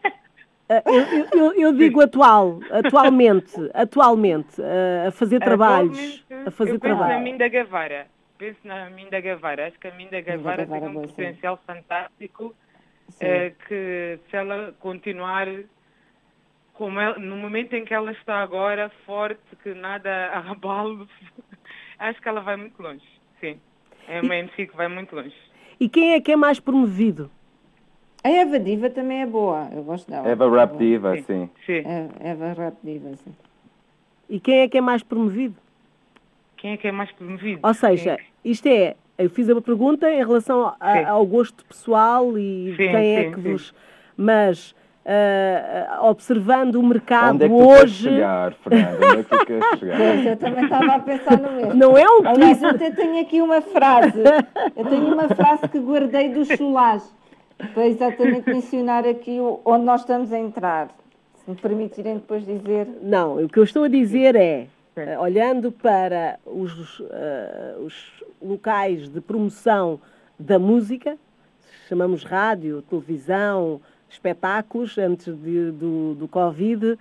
Eu, 0.68 1.40
eu, 1.40 1.52
eu, 1.54 1.72
digo 1.72 2.02
atual, 2.02 2.58
atualmente, 2.70 3.54
atualmente, 3.72 4.60
a 5.06 5.10
fazer 5.12 5.38
trabalhos. 5.38 6.26
A 6.44 6.50
fazer 6.50 6.72
eu 6.72 6.80
trabalhos. 6.80 7.06
penso 7.06 7.18
na 7.18 7.30
Minda 7.30 7.48
Guevara. 7.48 8.06
Penso 8.36 8.58
na 8.64 8.90
Minda 8.90 9.20
Guevara. 9.20 9.68
Acho 9.68 9.78
que 9.78 9.86
a 9.86 9.94
Minda 9.94 10.20
Guevara 10.20 10.66
tem 10.66 10.82
um 10.82 11.02
potencial 11.02 11.58
fantástico 11.64 12.54
é, 13.20 13.50
que 13.66 14.18
se 14.28 14.36
ela 14.36 14.74
continuar 14.78 15.46
como 16.76 17.00
ela, 17.00 17.18
no 17.18 17.36
momento 17.36 17.74
em 17.74 17.84
que 17.84 17.94
ela 17.94 18.12
está 18.12 18.42
agora, 18.42 18.90
forte, 19.04 19.40
que 19.62 19.74
nada 19.74 20.10
a 20.32 20.50
abalo, 20.50 21.08
acho 21.98 22.20
que 22.20 22.28
ela 22.28 22.40
vai 22.40 22.56
muito 22.56 22.80
longe. 22.80 23.06
Sim. 23.40 23.58
É 24.08 24.20
uma 24.20 24.36
MC 24.36 24.66
que 24.66 24.76
vai 24.76 24.88
muito 24.88 25.14
longe. 25.14 25.34
E 25.80 25.88
quem 25.88 26.12
é 26.12 26.20
que 26.20 26.32
é 26.32 26.36
mais 26.36 26.60
promovido? 26.60 27.30
A 28.22 28.28
Eva 28.28 28.58
Diva 28.58 28.90
também 28.90 29.22
é 29.22 29.26
boa, 29.26 29.68
eu 29.72 29.82
gosto 29.84 30.10
dela. 30.10 30.28
Eva 30.28 30.50
Rap 30.50 30.74
é 30.74 30.78
Diva, 30.78 31.16
sim. 31.16 31.22
sim. 31.22 31.50
sim. 31.64 31.82
É, 31.84 32.30
Eva 32.30 32.52
Rap 32.52 32.76
Diva, 32.82 33.14
sim. 33.16 33.34
E 34.28 34.40
quem 34.40 34.60
é 34.60 34.68
que 34.68 34.78
é 34.78 34.80
mais 34.80 35.02
promovido? 35.02 35.54
Quem 36.56 36.72
é 36.72 36.76
que 36.76 36.88
é 36.88 36.92
mais 36.92 37.12
promovido? 37.12 37.60
Ou 37.62 37.74
seja, 37.74 38.14
é? 38.14 38.18
isto 38.44 38.66
é, 38.66 38.96
eu 39.18 39.30
fiz 39.30 39.48
uma 39.48 39.62
pergunta 39.62 40.10
em 40.10 40.18
relação 40.18 40.74
a, 40.78 41.08
ao 41.08 41.24
gosto 41.26 41.64
pessoal 41.64 42.36
e 42.38 42.74
sim, 42.76 42.76
quem 42.76 43.16
é 43.16 43.30
que 43.30 43.40
vos. 43.40 43.74
Mas 44.16 44.74
Uh, 45.08 46.04
observando 46.08 46.74
o 46.74 46.82
mercado 46.82 47.36
Onde 47.36 47.44
é 47.44 47.48
que 47.48 47.54
hoje. 47.54 48.08
chegar, 48.10 48.52
Fernando? 48.54 48.96
Onde 49.04 49.20
é 49.20 49.22
que 49.22 49.38
tu 49.38 49.46
queres 49.46 49.64
chegar? 49.78 49.96
Pois, 49.98 50.26
eu 50.26 50.36
também 50.36 50.64
estava 50.64 50.92
a 50.94 50.98
pensar 50.98 51.40
no 51.40 51.52
mesmo. 51.52 51.74
Não 51.74 51.96
é 51.96 52.04
um 52.04 52.26
Aliás, 52.26 52.60
eu 52.60 52.70
até 52.70 52.90
tenho 52.90 53.20
aqui 53.20 53.40
uma 53.40 53.60
frase. 53.60 54.18
Eu 54.74 54.84
tenho 54.84 55.06
uma 55.14 55.28
frase 55.28 55.68
que 55.68 55.78
guardei 55.78 56.30
do 56.30 56.44
Chulage 56.44 57.04
para 57.72 57.86
exatamente 57.86 58.50
mencionar 58.50 59.06
aqui 59.06 59.38
onde 59.64 59.84
nós 59.84 60.00
estamos 60.00 60.32
a 60.32 60.40
entrar. 60.40 60.88
Se 61.36 61.48
me 61.52 61.56
permitirem 61.56 62.14
depois 62.14 62.44
dizer. 62.44 62.88
Não, 63.00 63.44
o 63.44 63.48
que 63.48 63.60
eu 63.60 63.62
estou 63.64 63.84
a 63.84 63.88
dizer 63.88 64.34
é, 64.34 64.66
uh, 64.96 65.20
olhando 65.20 65.70
para 65.70 66.38
os, 66.44 67.00
uh, 67.00 67.84
os 67.84 67.94
locais 68.40 69.08
de 69.08 69.20
promoção 69.20 70.00
da 70.38 70.58
música, 70.58 71.18
chamamos 71.88 72.24
rádio, 72.24 72.82
televisão, 72.82 73.80
espetáculos 74.08 74.96
antes 74.98 75.34
de, 75.36 75.70
do, 75.72 76.14
do 76.14 76.28
Covid. 76.28 76.92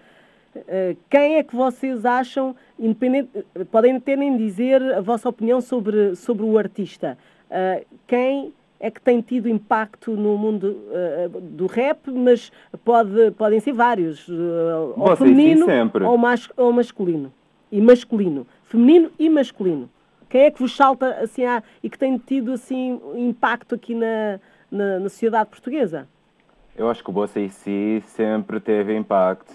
Uh, 0.55 0.97
quem 1.09 1.35
é 1.35 1.43
que 1.43 1.55
vocês 1.55 2.05
acham, 2.05 2.55
independente, 2.79 3.29
podem 3.71 3.95
até 3.95 4.15
nem 4.15 4.37
dizer 4.37 4.81
a 4.93 5.01
vossa 5.01 5.29
opinião 5.29 5.59
sobre, 5.61 6.15
sobre 6.15 6.45
o 6.45 6.57
artista, 6.57 7.17
uh, 7.49 7.85
quem 8.07 8.53
é 8.79 8.91
que 8.91 9.01
tem 9.01 9.21
tido 9.21 9.47
impacto 9.47 10.11
no 10.11 10.37
mundo 10.37 10.65
uh, 10.67 11.41
do 11.41 11.65
rap, 11.65 12.11
mas 12.11 12.51
pode, 12.83 13.31
podem 13.31 13.59
ser 13.59 13.73
vários, 13.73 14.27
ou 14.29 15.15
feminino 15.15 15.65
ou, 16.05 16.17
mas, 16.17 16.49
ou 16.55 16.71
masculino, 16.71 17.33
e 17.75 17.81
masculino, 17.81 18.47
feminino 18.63 19.11
e 19.19 19.29
masculino. 19.29 19.89
Quem 20.29 20.43
é 20.43 20.51
que 20.51 20.59
vos 20.59 20.73
salta 20.73 21.09
assim 21.15 21.43
ah, 21.43 21.61
e 21.83 21.89
que 21.89 21.99
tem 21.99 22.17
tido 22.17 22.53
assim 22.53 23.01
impacto 23.15 23.75
aqui 23.75 23.93
na, 23.93 24.39
na, 24.71 24.99
na 24.99 25.09
sociedade 25.09 25.49
portuguesa? 25.49 26.07
Eu 26.77 26.89
acho 26.89 27.03
que 27.03 27.09
o 27.09 27.13
Bolsa 27.13 27.37
em 27.39 27.49
si 27.49 28.01
sempre 28.07 28.61
teve 28.61 28.95
impacto. 28.95 29.51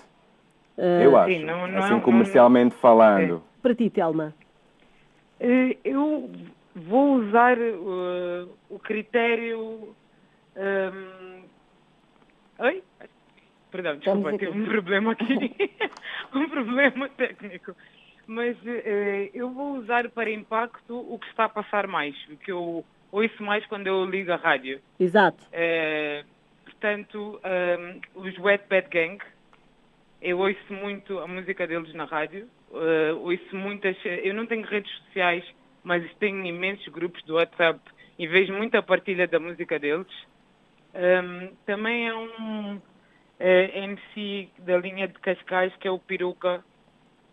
Uh, 0.77 1.03
eu 1.03 1.17
acho. 1.17 1.33
Sim, 1.33 1.45
não, 1.45 1.67
não 1.67 1.79
assim, 1.79 1.97
é 1.97 2.01
comercialmente 2.01 2.75
não, 2.75 2.81
falando. 2.81 3.37
É. 3.37 3.41
Para 3.63 3.75
ti, 3.75 3.89
Telma? 3.89 4.35
Uh, 5.41 5.77
eu 5.83 6.31
vou 6.75 7.15
usar 7.15 7.57
uh, 7.59 8.49
o 8.69 8.79
critério. 8.79 9.95
Um... 10.57 11.41
Oi? 12.59 12.83
Perdão, 13.71 13.97
desculpa, 13.97 14.37
tive 14.37 14.51
um 14.51 14.65
problema 14.67 15.13
aqui. 15.13 15.79
um 16.35 16.49
problema 16.51 17.09
técnico. 17.09 17.75
Mas 18.33 18.57
eu 19.35 19.51
vou 19.51 19.79
usar 19.79 20.09
para 20.11 20.31
impacto 20.31 20.97
o 20.97 21.19
que 21.19 21.27
está 21.27 21.47
a 21.47 21.49
passar 21.49 21.89
mais, 21.89 22.15
o 22.29 22.37
que 22.37 22.53
eu 22.53 22.85
ouço 23.11 23.43
mais 23.43 23.67
quando 23.67 23.89
eu 23.89 24.05
ligo 24.05 24.31
a 24.31 24.37
rádio. 24.37 24.81
Exato 25.01 25.45
portanto, 26.81 27.39
um, 27.45 28.21
os 28.23 28.39
Wet 28.39 28.65
Bad 28.69 28.89
Gang, 28.89 29.19
eu 30.23 30.39
ouço 30.39 30.73
muito 30.73 31.19
a 31.19 31.27
música 31.27 31.67
deles 31.67 31.93
na 31.93 32.07
rádio, 32.07 32.49
uh, 32.71 33.17
ouço 33.21 33.55
muitas, 33.55 33.97
eu 34.05 34.33
não 34.33 34.47
tenho 34.47 34.67
redes 34.67 34.91
sociais, 35.05 35.45
mas 35.85 36.03
tenho 36.15 36.45
imensos 36.45 36.89
grupos 36.89 37.23
do 37.25 37.35
WhatsApp 37.35 37.79
e 38.19 38.27
vejo 38.27 38.55
muita 38.55 38.83
partilha 38.83 39.29
da 39.29 39.39
música 39.39 39.79
deles. 39.79 40.09
Um, 40.95 41.55
também 41.67 42.09
é 42.09 42.15
um 42.15 42.77
uh, 42.77 42.83
eh, 43.39 43.85
MC 43.85 44.49
da 44.59 44.77
linha 44.79 45.07
de 45.07 45.19
Cascais, 45.21 45.73
que 45.77 45.87
é 45.87 45.91
o 45.91 45.99
Peruca, 45.99 46.65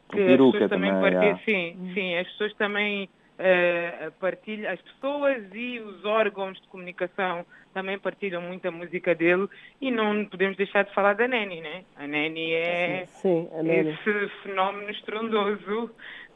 que 0.09 0.19
as 0.21 0.37
pessoas 0.37 0.69
também, 0.69 0.91
também 0.91 1.11
partilham, 1.11 1.35
é. 1.35 1.39
sim, 1.45 1.91
sim, 1.93 2.15
as 2.17 2.27
pessoas 2.29 2.53
também 2.53 3.09
uh, 3.37 4.11
partilham, 4.19 4.71
as 4.71 4.81
pessoas 4.81 5.43
e 5.53 5.79
os 5.79 6.05
órgãos 6.05 6.59
de 6.61 6.67
comunicação 6.67 7.45
também 7.73 7.99
partilham 7.99 8.41
muita 8.41 8.71
música 8.71 9.13
dele 9.13 9.47
e 9.79 9.91
não 9.91 10.25
podemos 10.25 10.57
deixar 10.57 10.83
de 10.83 10.93
falar 10.93 11.13
da 11.13 11.27
Neni, 11.27 11.61
né? 11.61 11.83
A 11.95 12.07
Neni 12.07 12.53
é 12.53 13.05
sim, 13.07 13.47
sim, 13.51 13.63
Neni. 13.63 13.89
esse 13.89 14.29
fenómeno 14.43 14.89
estrondoso 14.89 15.91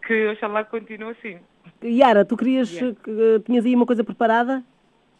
que 0.05 0.27
oxalá 0.27 0.63
continue 0.63 1.11
assim. 1.11 1.39
Yara, 1.83 2.25
tu 2.25 2.37
querias, 2.37 2.71
yeah. 2.71 2.97
que, 3.03 3.39
tinhas 3.45 3.65
aí 3.65 3.75
uma 3.75 3.85
coisa 3.85 4.03
preparada? 4.03 4.63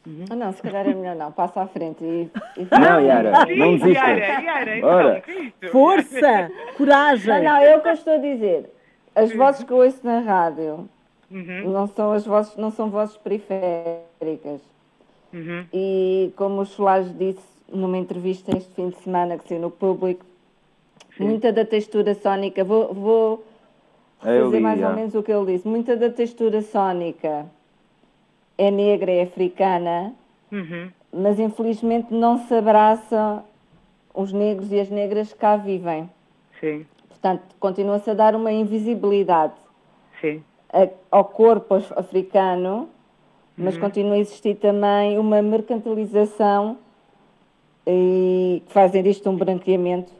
Uhum. 0.06 0.26
Ah, 0.32 0.36
não, 0.36 0.52
se 0.52 0.62
calhar 0.64 0.88
é 0.88 0.93
melhor 0.95 1.16
não, 1.16 1.32
passa 1.32 1.62
à 1.62 1.68
frente 1.68 2.04
e... 2.04 2.30
e... 2.58 2.68
Não, 2.72 2.99
Yara, 2.99 3.45
não 3.56 3.78
desista. 3.78 4.08
Yara, 4.08 4.41
Yara, 4.41 4.78
então, 4.78 5.22
que 5.22 5.66
é? 5.66 5.70
Força, 5.70 6.52
coragem. 6.76 7.28
Não, 7.28 7.43
não, 7.43 7.58
é 7.58 7.78
o 7.78 7.82
que 7.82 7.89
eu 7.89 7.93
estou 7.93 8.14
a 8.14 8.18
dizer. 8.18 8.70
As 9.14 9.32
vozes 9.32 9.64
que 9.64 9.72
eu 9.72 9.78
ouço 9.78 9.99
na 10.04 10.20
rádio 10.20 10.89
uhum. 11.30 11.70
não 11.72 11.86
são 11.86 12.14
as 12.14 12.26
vozes, 12.26 12.56
não 12.56 12.72
são 12.72 12.89
vozes 12.89 13.16
periféricas. 13.18 14.62
Uhum. 15.32 15.66
E 15.72 16.34
como 16.36 16.62
o 16.62 16.66
Soares 16.66 17.16
disse 17.16 17.45
numa 17.72 17.97
entrevista 17.97 18.58
este 18.58 18.74
fim 18.74 18.89
de 18.89 18.97
semana 18.97 19.38
que 19.38 19.47
saiu 19.47 19.62
no 19.62 19.70
público, 19.70 20.26
Sim. 21.16 21.26
muita 21.26 21.54
da 21.54 21.64
textura 21.64 22.16
sónica, 22.16 22.64
vou, 22.64 22.91
vou 22.91 23.43
fazer 24.20 24.60
mais 24.60 24.82
ou 24.82 24.93
menos 24.93 25.14
o 25.14 25.22
que 25.22 25.32
ele 25.32 25.54
disse, 25.54 25.68
muita 25.68 25.95
da 25.95 26.10
textura 26.10 26.62
sónica 26.64 27.45
é 28.62 28.72
negra, 28.72 29.12
é 29.12 29.24
africana, 29.24 30.14
uhum. 30.51 30.89
mas 31.12 31.39
infelizmente 31.39 32.14
não 32.14 32.38
se 32.47 32.53
abraça 32.53 33.43
os 34.14 34.32
negros 34.34 34.72
e 34.72 34.80
as 34.80 34.89
negras 34.89 35.32
que 35.34 35.39
cá 35.39 35.57
vivem. 35.57 36.09
Sim. 36.59 36.86
Portanto, 37.07 37.43
continua-se 37.59 38.09
a 38.09 38.14
dar 38.14 38.36
uma 38.36 38.51
invisibilidade 38.51 39.53
Sim. 40.20 40.43
ao 41.09 41.26
corpo 41.26 41.76
africano 41.95 42.89
mas 43.57 43.76
uhum. 43.76 43.82
continua 43.82 44.16
a 44.16 44.20
existir 44.20 44.55
também 44.55 45.20
uma 45.20 45.41
mercantilização 45.41 46.78
e 47.86 48.64
que 48.66 48.74
fazem 48.74 49.03
disto 49.03 49.30
um 49.30 49.36
branqueamento, 49.36 50.12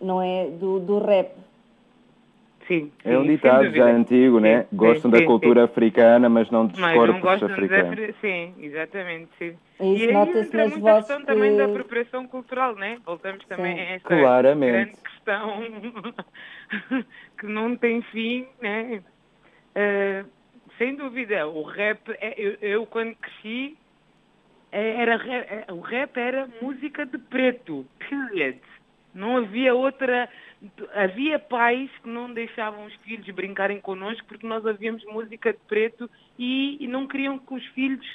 não 0.00 0.20
é? 0.20 0.46
Do, 0.46 0.80
do 0.80 0.98
rap. 0.98 1.30
Sim, 2.70 2.92
é 3.04 3.18
um 3.18 3.26
ditado 3.26 3.68
já 3.74 3.86
antigo, 3.86 4.38
né? 4.38 4.62
Sim, 4.62 4.76
gostam 4.76 5.10
sim, 5.10 5.18
da 5.18 5.26
cultura 5.26 5.62
sim. 5.62 5.72
africana, 5.72 6.28
mas 6.28 6.48
não 6.52 6.66
dos 6.68 6.78
mas 6.78 6.94
corpos 6.94 7.40
não 7.40 7.48
africanos. 7.50 7.96
De... 7.96 8.12
Sim, 8.20 8.54
exatamente, 8.60 9.28
sim. 9.40 9.56
Isso 9.80 10.04
e 10.04 10.08
aí 10.08 10.38
entra 10.38 10.68
muita 10.68 10.94
questão 10.98 11.18
que... 11.18 11.26
também 11.26 11.56
da 11.56 11.64
apropriação 11.64 12.28
cultural, 12.28 12.76
né? 12.76 13.00
Voltamos 13.04 13.44
também 13.46 13.80
a 13.80 13.84
essa 13.94 14.06
Claramente. 14.06 14.70
grande 14.70 14.96
questão 15.02 15.62
que 17.40 17.46
não 17.46 17.74
tem 17.76 18.02
fim, 18.02 18.46
né? 18.62 19.02
Uh, 19.74 20.28
sem 20.78 20.94
dúvida, 20.94 21.48
o 21.48 21.64
rap, 21.64 21.98
é, 22.20 22.34
eu, 22.38 22.56
eu 22.62 22.86
quando 22.86 23.16
cresci, 23.16 23.76
é, 24.70 24.94
era, 24.94 25.14
é, 25.14 25.72
o 25.72 25.80
rap 25.80 26.16
era 26.16 26.48
música 26.62 27.04
de 27.04 27.18
preto, 27.18 27.84
period. 27.98 28.60
Não 29.12 29.38
havia 29.38 29.74
outra. 29.74 30.28
Havia 30.94 31.38
pais 31.38 31.90
que 32.02 32.08
não 32.08 32.32
deixavam 32.32 32.84
os 32.84 32.94
filhos 32.96 33.26
brincarem 33.30 33.80
connosco 33.80 34.26
porque 34.26 34.46
nós 34.46 34.66
havíamos 34.66 35.02
música 35.06 35.52
de 35.52 35.58
preto 35.66 36.10
e, 36.38 36.76
e 36.78 36.86
não 36.86 37.06
queriam 37.06 37.38
que 37.38 37.54
os 37.54 37.64
filhos 37.68 38.06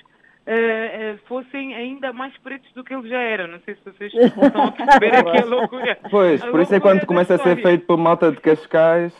uh, 0.46 1.16
uh, 1.16 1.20
fossem 1.28 1.74
ainda 1.74 2.14
mais 2.14 2.38
pretos 2.38 2.72
do 2.74 2.84
que 2.84 2.94
eles 2.94 3.10
já 3.10 3.20
eram. 3.20 3.48
Não 3.48 3.60
sei 3.62 3.76
se 3.76 3.82
vocês 3.84 4.14
estão 4.14 4.66
a 4.66 4.72
perceber 4.72 5.16
aqui 5.16 5.38
a 5.42 5.46
loucura. 5.46 5.98
Pois, 6.10 6.42
a 6.42 6.52
por 6.52 6.60
isso 6.60 6.76
é 6.76 6.80
quando 6.80 7.06
começa 7.06 7.36
a 7.36 7.40
ser 7.40 7.62
feito 7.62 7.86
por 7.86 7.98
malta 7.98 8.32
de 8.32 8.40
Cascais. 8.40 9.14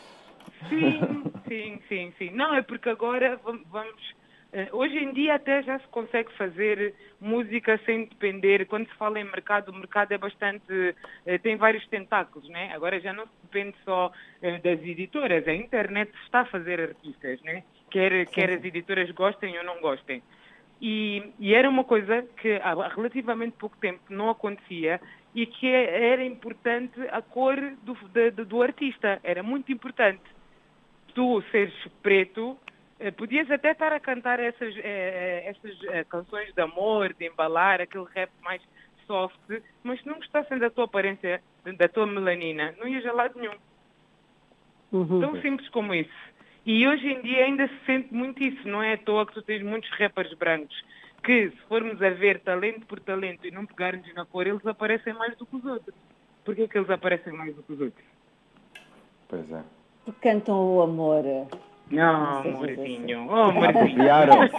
Sim, 0.68 1.24
sim, 1.48 1.80
sim, 1.88 2.12
sim. 2.18 2.30
Não, 2.30 2.54
é 2.54 2.62
porque 2.62 2.88
agora 2.88 3.38
vamos. 3.44 4.14
Uh, 4.56 4.74
hoje 4.74 4.96
em 4.96 5.12
dia 5.12 5.34
até 5.34 5.62
já 5.62 5.78
se 5.78 5.86
consegue 5.88 6.32
fazer 6.32 6.94
música 7.20 7.78
sem 7.84 8.06
depender. 8.06 8.66
Quando 8.66 8.88
se 8.88 8.94
fala 8.94 9.20
em 9.20 9.24
mercado, 9.24 9.68
o 9.68 9.74
mercado 9.74 10.12
é 10.12 10.18
bastante. 10.18 10.72
Uh, 10.72 11.38
tem 11.42 11.56
vários 11.56 11.86
tentáculos, 11.88 12.48
né? 12.48 12.72
Agora 12.72 12.98
já 12.98 13.12
não 13.12 13.24
se 13.24 13.32
depende 13.42 13.76
só 13.84 14.06
uh, 14.06 14.62
das 14.62 14.80
editoras. 14.80 15.46
A 15.46 15.52
internet 15.52 16.10
está 16.24 16.40
a 16.40 16.46
fazer 16.46 16.80
artistas, 16.80 17.38
né? 17.42 17.64
Quer, 17.90 18.24
quer 18.28 18.48
as 18.48 18.64
editoras 18.64 19.10
gostem 19.10 19.58
ou 19.58 19.64
não 19.64 19.78
gostem. 19.82 20.22
E, 20.80 21.32
e, 21.38 21.54
era 21.54 21.68
uma 21.68 21.84
coisa 21.84 22.22
que 22.40 22.54
há 22.62 22.88
relativamente 22.88 23.56
pouco 23.58 23.76
tempo 23.76 24.00
não 24.08 24.30
acontecia 24.30 25.00
e 25.34 25.44
que 25.46 25.66
era 25.66 26.24
importante 26.24 26.98
a 27.10 27.20
cor 27.20 27.56
do, 27.82 27.94
do, 28.32 28.44
do 28.44 28.62
artista. 28.62 29.20
Era 29.22 29.42
muito 29.42 29.70
importante. 29.70 30.22
Tu 31.14 31.42
seres 31.50 31.74
preto 32.02 32.58
eh, 32.65 32.65
podias 33.16 33.50
até 33.50 33.72
estar 33.72 33.92
a 33.92 34.00
cantar 34.00 34.40
essas, 34.40 34.74
eh, 34.78 34.82
eh, 34.84 35.50
essas 35.50 36.08
canções 36.08 36.52
de 36.54 36.60
amor, 36.60 37.12
de 37.14 37.26
embalar, 37.26 37.80
aquele 37.80 38.06
rap 38.14 38.30
mais 38.42 38.62
soft, 39.06 39.38
mas 39.82 40.00
se 40.00 40.06
não 40.06 40.14
gostassem 40.14 40.58
da 40.58 40.70
tua 40.70 40.84
aparência, 40.84 41.42
da 41.76 41.88
tua 41.88 42.06
melanina, 42.06 42.74
não 42.78 42.88
ias 42.88 43.04
a 43.06 43.12
lado 43.12 43.38
nenhum. 43.38 43.54
Uhum. 44.92 45.20
Tão 45.20 45.40
simples 45.40 45.68
como 45.68 45.94
isso. 45.94 46.26
E 46.64 46.86
hoje 46.86 47.06
em 47.06 47.20
dia 47.20 47.44
ainda 47.44 47.68
se 47.68 47.84
sente 47.86 48.12
muito 48.12 48.42
isso, 48.42 48.66
não 48.66 48.82
é 48.82 48.94
à 48.94 48.98
toa 48.98 49.26
que 49.26 49.34
tu 49.34 49.42
tens 49.42 49.62
muitos 49.62 49.90
rappers 49.90 50.32
brancos 50.34 50.76
que, 51.22 51.50
se 51.50 51.56
formos 51.68 52.00
a 52.02 52.10
ver 52.10 52.40
talento 52.40 52.86
por 52.86 53.00
talento 53.00 53.46
e 53.46 53.50
não 53.50 53.66
pegarmos 53.66 54.12
na 54.14 54.24
cor, 54.24 54.46
eles 54.46 54.64
aparecem 54.66 55.12
mais 55.12 55.36
do 55.36 55.44
que 55.44 55.56
os 55.56 55.64
outros. 55.64 55.94
Porquê 56.44 56.68
que 56.68 56.78
eles 56.78 56.88
aparecem 56.88 57.32
mais 57.32 57.54
do 57.54 57.62
que 57.62 57.72
os 57.72 57.80
outros? 57.80 58.06
Pois 59.28 59.50
é. 59.50 59.62
Porque 60.04 60.20
cantam 60.20 60.76
o 60.76 60.82
amor. 60.82 61.24
Não, 61.90 62.40
amorzinho. 62.40 63.26
Oh, 63.28 63.50
Apropriaram-se. 63.64 64.54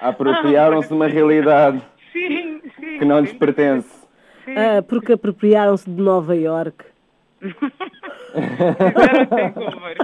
Apropriaram-se 0.00 0.88
de 0.88 0.94
uma 0.94 1.06
realidade 1.06 1.82
sim, 2.12 2.60
sim, 2.78 2.98
que 2.98 3.04
não 3.04 3.20
lhes 3.20 3.32
pertence. 3.32 4.04
Ah, 4.48 4.82
porque 4.82 5.14
apropriaram-se 5.14 5.88
de 5.88 6.00
Nova 6.00 6.36
York. 6.36 6.84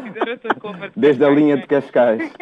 fizeram 0.02 0.38
cover, 0.58 0.92
Desde 0.96 1.24
a 1.24 1.28
linha 1.28 1.56
de 1.58 1.66
Cascais. 1.66 2.32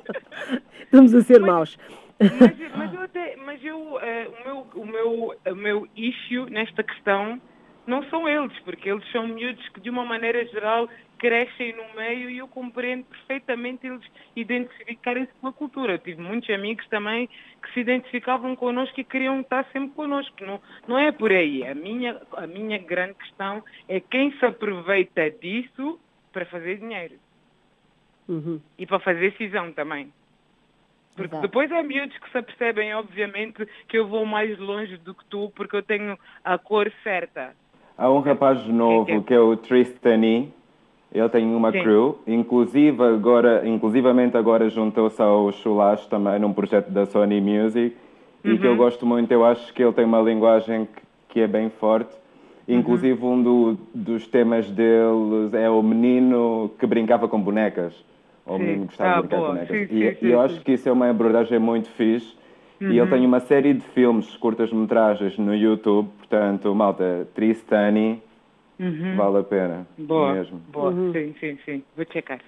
Estamos 0.82 1.14
a 1.14 1.20
ser 1.22 1.40
maus. 1.40 1.78
Mas, 2.18 2.76
mas, 2.76 2.94
eu 2.94 3.00
até, 3.00 3.36
mas 3.36 3.64
eu, 3.64 3.78
uh, 3.78 3.96
o, 3.96 4.44
meu, 4.44 4.66
o, 4.74 4.86
meu, 4.86 5.34
o 5.46 5.54
meu 5.54 5.88
issue 5.96 6.50
nesta 6.50 6.82
questão 6.82 7.40
não 7.86 8.02
são 8.04 8.28
eles, 8.28 8.52
porque 8.64 8.90
eles 8.90 9.04
são 9.10 9.26
miúdos 9.26 9.66
que, 9.70 9.80
de 9.80 9.88
uma 9.88 10.04
maneira 10.04 10.44
geral, 10.46 10.88
crescem 11.20 11.74
no 11.76 11.94
meio 11.94 12.30
e 12.30 12.38
eu 12.38 12.48
compreendo 12.48 13.04
perfeitamente 13.04 13.86
eles 13.86 14.02
identificarem-se 14.34 15.30
com 15.38 15.48
a 15.48 15.52
cultura. 15.52 15.92
Eu 15.92 15.98
tive 15.98 16.20
muitos 16.20 16.48
amigos 16.48 16.88
também 16.88 17.28
que 17.62 17.72
se 17.74 17.80
identificavam 17.80 18.56
connosco 18.56 18.98
e 18.98 19.04
queriam 19.04 19.40
estar 19.40 19.66
sempre 19.70 19.90
connosco. 19.90 20.34
Não, 20.44 20.60
não 20.88 20.98
é 20.98 21.12
por 21.12 21.30
aí. 21.30 21.62
A 21.66 21.74
minha, 21.74 22.20
a 22.36 22.46
minha 22.46 22.78
grande 22.78 23.14
questão 23.14 23.62
é 23.86 24.00
quem 24.00 24.32
se 24.38 24.46
aproveita 24.46 25.30
disso 25.30 26.00
para 26.32 26.46
fazer 26.46 26.78
dinheiro. 26.78 27.16
Uhum. 28.26 28.58
E 28.78 28.86
para 28.86 28.98
fazer 29.00 29.34
cisão 29.36 29.72
também. 29.72 30.10
Porque 31.14 31.34
Exato. 31.34 31.42
depois 31.42 31.70
há 31.70 31.82
miúdos 31.82 32.16
que 32.16 32.30
se 32.30 32.38
apercebem, 32.38 32.94
obviamente, 32.94 33.68
que 33.88 33.98
eu 33.98 34.08
vou 34.08 34.24
mais 34.24 34.58
longe 34.58 34.96
do 34.96 35.14
que 35.14 35.24
tu 35.26 35.52
porque 35.54 35.76
eu 35.76 35.82
tenho 35.82 36.18
a 36.42 36.56
cor 36.56 36.90
certa. 37.02 37.54
Há 37.98 38.10
um 38.10 38.20
rapaz 38.20 38.66
novo 38.66 39.22
que 39.24 39.34
é 39.34 39.38
o 39.38 39.54
Tristani, 39.58 40.50
ele 41.12 41.28
tem 41.28 41.44
uma 41.54 41.72
Sim. 41.72 41.82
crew, 41.82 42.18
inclusive 42.26 43.02
agora, 43.02 43.66
inclusivamente 43.66 44.36
agora 44.36 44.68
juntou-se 44.68 45.20
ao 45.20 45.50
Chulash 45.50 46.06
também 46.06 46.38
num 46.38 46.52
projeto 46.52 46.88
da 46.90 47.04
Sony 47.04 47.40
Music 47.40 47.96
uhum. 48.44 48.52
e 48.52 48.58
que 48.58 48.64
eu 48.64 48.72
uhum. 48.72 48.76
gosto 48.76 49.04
muito, 49.04 49.30
eu 49.32 49.44
acho 49.44 49.74
que 49.74 49.82
ele 49.82 49.92
tem 49.92 50.04
uma 50.04 50.20
linguagem 50.20 50.86
que, 50.86 51.02
que 51.30 51.40
é 51.40 51.48
bem 51.48 51.68
forte. 51.68 52.14
Uhum. 52.68 52.78
Inclusive 52.78 53.24
um 53.24 53.42
do, 53.42 53.78
dos 53.92 54.28
temas 54.28 54.70
deles 54.70 55.52
é 55.52 55.68
o 55.68 55.82
menino 55.82 56.70
que 56.78 56.86
brincava 56.86 57.26
com 57.26 57.40
bonecas. 57.40 57.92
Ou 58.46 58.56
o 58.56 58.58
menino 58.58 58.82
que 58.82 58.86
gostava 58.86 59.10
ah, 59.10 59.22
de 59.22 59.26
brincar 59.26 59.40
com 59.40 59.48
bonecas. 59.48 59.88
Sim, 59.88 59.96
e, 59.96 60.14
sim, 60.14 60.26
e 60.26 60.30
eu 60.30 60.40
acho 60.40 60.60
que 60.60 60.72
isso 60.72 60.88
é 60.88 60.92
uma 60.92 61.10
abordagem 61.10 61.58
muito 61.58 61.88
fixe. 61.90 62.38
Uhum. 62.80 62.86
E 62.86 62.92
ele 62.92 63.00
uhum. 63.00 63.10
tem 63.10 63.26
uma 63.26 63.40
série 63.40 63.74
de 63.74 63.82
filmes, 63.86 64.36
curtas-metragens 64.36 65.36
no 65.38 65.54
YouTube, 65.54 66.08
portanto, 66.18 66.72
malta, 66.72 67.26
Tristani, 67.34 68.22
Uhum. 68.80 69.14
Vale 69.14 69.38
a 69.38 69.42
pena. 69.42 69.86
Boa, 69.98 70.32
mesmo. 70.32 70.58
boa. 70.72 70.90
Uhum. 70.90 71.12
Sim, 71.12 71.34
sim, 71.38 71.58
sim. 71.66 71.82
Vou 71.94 72.06
checar. 72.10 72.40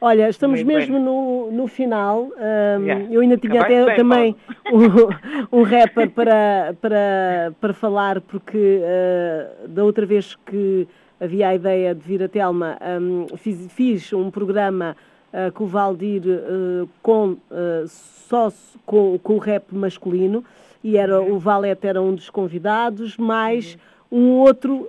Olha, 0.00 0.28
estamos 0.28 0.62
Muito 0.62 0.76
mesmo 0.76 0.98
no, 0.98 1.50
no 1.50 1.66
final. 1.68 2.24
Um, 2.24 2.84
yeah. 2.84 3.06
Eu 3.10 3.20
ainda 3.20 3.36
tinha 3.38 3.60
Acabaste 3.60 3.82
até 3.82 3.86
bem, 3.86 3.96
também 3.96 4.36
um, 5.52 5.60
um 5.60 5.62
rapper 5.62 6.10
para, 6.10 6.74
para, 6.80 7.52
para 7.60 7.72
falar, 7.72 8.20
porque 8.20 8.82
uh, 8.82 9.68
da 9.68 9.84
outra 9.84 10.04
vez 10.04 10.36
que 10.44 10.86
havia 11.18 11.48
a 11.48 11.54
ideia 11.54 11.94
de 11.94 12.00
vir 12.02 12.22
a 12.22 12.28
Telma, 12.28 12.76
um, 13.00 13.26
fiz, 13.38 13.72
fiz, 13.72 14.12
um 14.12 14.30
programa 14.30 14.94
uh, 15.32 15.50
com 15.52 15.64
o 15.64 15.66
Valdir 15.66 16.22
uh, 16.26 16.86
com, 17.00 17.38
só 17.86 18.52
com, 18.84 19.18
com 19.22 19.36
o 19.36 19.38
rap 19.38 19.74
masculino 19.74 20.44
e 20.84 20.98
era, 20.98 21.22
uhum. 21.22 21.36
o 21.36 21.38
Valete 21.38 21.86
era 21.86 22.02
um 22.02 22.14
dos 22.14 22.28
convidados, 22.28 23.16
mais. 23.16 23.74
Uhum 23.74 23.95
um 24.10 24.38
outro, 24.38 24.88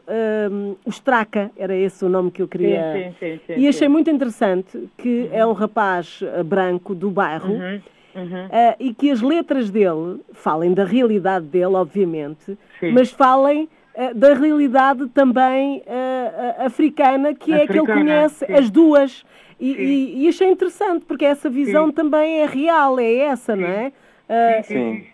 um, 0.51 0.75
o 0.85 0.89
Straca, 0.89 1.51
era 1.57 1.75
esse 1.75 2.05
o 2.05 2.09
nome 2.09 2.31
que 2.31 2.41
eu 2.41 2.47
queria. 2.47 2.93
Sim, 2.93 3.15
sim, 3.19 3.39
sim, 3.47 3.59
e 3.59 3.67
achei 3.67 3.87
muito 3.87 4.09
interessante 4.09 4.89
que 4.97 5.23
uhum. 5.23 5.29
é 5.31 5.45
um 5.45 5.53
rapaz 5.53 6.19
eh, 6.21 6.43
branco 6.43 6.93
do 6.93 7.09
bairro 7.09 7.53
uhum. 7.53 7.81
Uhum. 8.15 8.45
Uh, 8.45 8.75
e 8.79 8.93
que 8.95 9.11
as 9.11 9.21
letras 9.21 9.69
dele 9.69 10.21
falem 10.33 10.73
da 10.73 10.83
realidade 10.83 11.45
dele, 11.45 11.75
obviamente, 11.75 12.57
mas 12.91 13.11
falem 13.11 13.69
uh, 13.95 14.13
da 14.15 14.33
realidade 14.33 15.07
também 15.09 15.83
uh, 15.85 16.65
africana, 16.65 17.35
que 17.35 17.53
africana, 17.53 17.61
é 17.61 17.67
que 17.67 17.77
ele 17.77 17.85
conhece 17.85 18.51
as 18.51 18.71
duas. 18.71 19.23
E, 19.59 19.71
e, 19.71 20.23
e, 20.23 20.27
achei 20.27 20.49
interessante, 20.49 21.05
porque 21.05 21.25
essa 21.25 21.49
visão 21.49 21.91
também 21.91 22.41
é 22.41 22.45
real, 22.45 22.99
é 22.99 23.13
essa, 23.13 23.55
não 23.55 23.67
é? 23.67 23.91
Uh, 24.27 24.63
sim. 24.63 25.05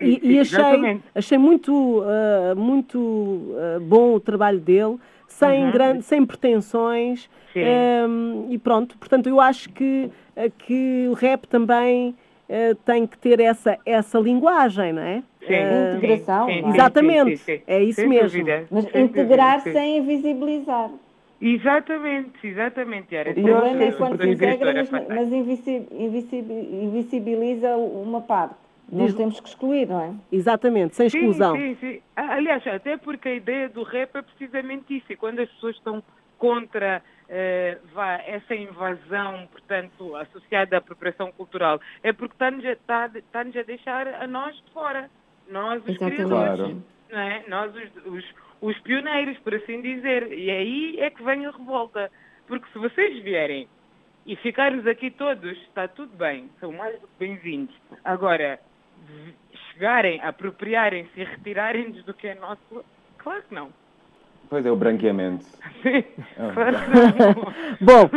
E, 0.00 0.20
e 0.22 0.38
achei, 0.38 1.00
achei 1.14 1.38
muito, 1.38 1.72
uh, 1.72 2.54
muito 2.54 2.98
uh, 2.98 3.80
bom 3.80 4.14
o 4.14 4.20
trabalho 4.20 4.60
dele, 4.60 4.98
sem, 5.26 5.64
uhum. 5.64 5.70
grande, 5.70 6.02
sem 6.02 6.24
pretensões. 6.26 7.28
Um, 7.56 8.46
e 8.50 8.58
pronto, 8.58 8.96
portanto, 8.98 9.28
eu 9.28 9.40
acho 9.40 9.70
que, 9.70 10.10
que 10.58 11.08
o 11.10 11.14
rap 11.14 11.48
também 11.48 12.14
tem 12.84 13.06
que 13.06 13.18
ter 13.18 13.40
essa, 13.40 13.78
essa 13.84 14.18
linguagem, 14.18 14.92
não 14.92 15.02
é? 15.02 15.22
Sim, 15.40 15.96
integração. 15.96 16.46
Sim, 16.46 16.62
sim, 16.62 16.68
Exatamente, 16.68 17.62
é 17.66 17.82
isso 17.82 18.06
mesmo. 18.06 18.44
Mas 18.70 18.84
integrar 18.94 19.60
sem 19.62 19.98
invisibilizar. 19.98 20.90
Exatamente, 21.40 22.46
exatamente, 22.46 23.14
Yara. 23.14 23.30
O 23.30 23.34
problema 23.34 23.82
é 23.82 23.92
quando 23.92 24.20
se 24.20 24.28
integra, 24.28 24.74
mas, 24.74 24.90
mas 25.08 25.32
invisibiliza 25.32 27.76
uma 27.76 28.20
parte. 28.20 28.56
Nós 28.92 29.14
temos 29.14 29.40
que 29.40 29.48
excluir, 29.48 29.86
não 29.86 30.00
é? 30.00 30.12
Exatamente, 30.32 30.96
sem 30.96 31.06
exclusão. 31.06 31.56
Sim, 31.56 31.76
sim, 31.76 31.92
sim. 31.94 32.02
Aliás, 32.16 32.66
até 32.66 32.96
porque 32.96 33.28
a 33.28 33.34
ideia 33.34 33.68
do 33.68 33.84
rap 33.84 34.16
é 34.16 34.22
precisamente 34.22 34.96
isso. 34.96 35.12
E 35.12 35.16
quando 35.16 35.38
as 35.38 35.48
pessoas 35.48 35.76
estão 35.76 36.02
contra 36.36 37.00
uh, 37.00 37.78
vá, 37.94 38.14
essa 38.26 38.54
invasão, 38.54 39.48
portanto, 39.52 40.16
associada 40.16 40.76
à 40.76 40.78
apropriação 40.78 41.30
cultural, 41.32 41.80
é 42.02 42.12
porque 42.12 42.34
está-nos 42.34 42.64
a, 42.64 42.72
está, 42.72 43.10
está 43.14 43.40
a 43.40 43.62
deixar 43.62 44.08
a 44.08 44.26
nós 44.26 44.56
de 44.56 44.70
fora. 44.72 45.08
Nós, 45.48 45.82
os 45.86 45.96
criadores. 45.96 46.28
Claro. 46.28 46.82
Não 47.10 47.18
é? 47.18 47.42
Nós, 47.48 47.74
os, 47.74 48.06
os 48.06 48.24
os 48.60 48.78
pioneiros, 48.80 49.38
por 49.38 49.54
assim 49.54 49.80
dizer. 49.80 50.32
E 50.32 50.50
aí 50.50 50.96
é 51.00 51.10
que 51.10 51.22
vem 51.22 51.46
a 51.46 51.50
revolta. 51.50 52.10
Porque 52.46 52.66
se 52.72 52.78
vocês 52.78 53.22
vierem 53.22 53.68
e 54.26 54.36
ficarmos 54.36 54.86
aqui 54.86 55.10
todos, 55.10 55.56
está 55.62 55.88
tudo 55.88 56.16
bem, 56.16 56.50
são 56.60 56.72
mais 56.72 57.00
do 57.00 57.06
que 57.06 57.14
bem-vindos. 57.18 57.74
Agora, 58.04 58.60
chegarem, 59.72 60.20
apropriarem-se 60.20 61.20
e 61.20 61.24
retirarem-nos 61.24 62.04
do 62.04 62.12
que 62.12 62.28
é 62.28 62.34
nosso, 62.34 62.84
claro 63.18 63.42
que 63.48 63.54
não. 63.54 63.70
Pois 64.48 64.66
é, 64.66 64.70
o 64.70 64.76
branqueamento. 64.76 65.44
Sim, 65.82 65.88
é 65.98 66.52
claro 66.52 66.76
que 66.76 66.90
não. 66.90 67.78
Bom, 67.80 68.10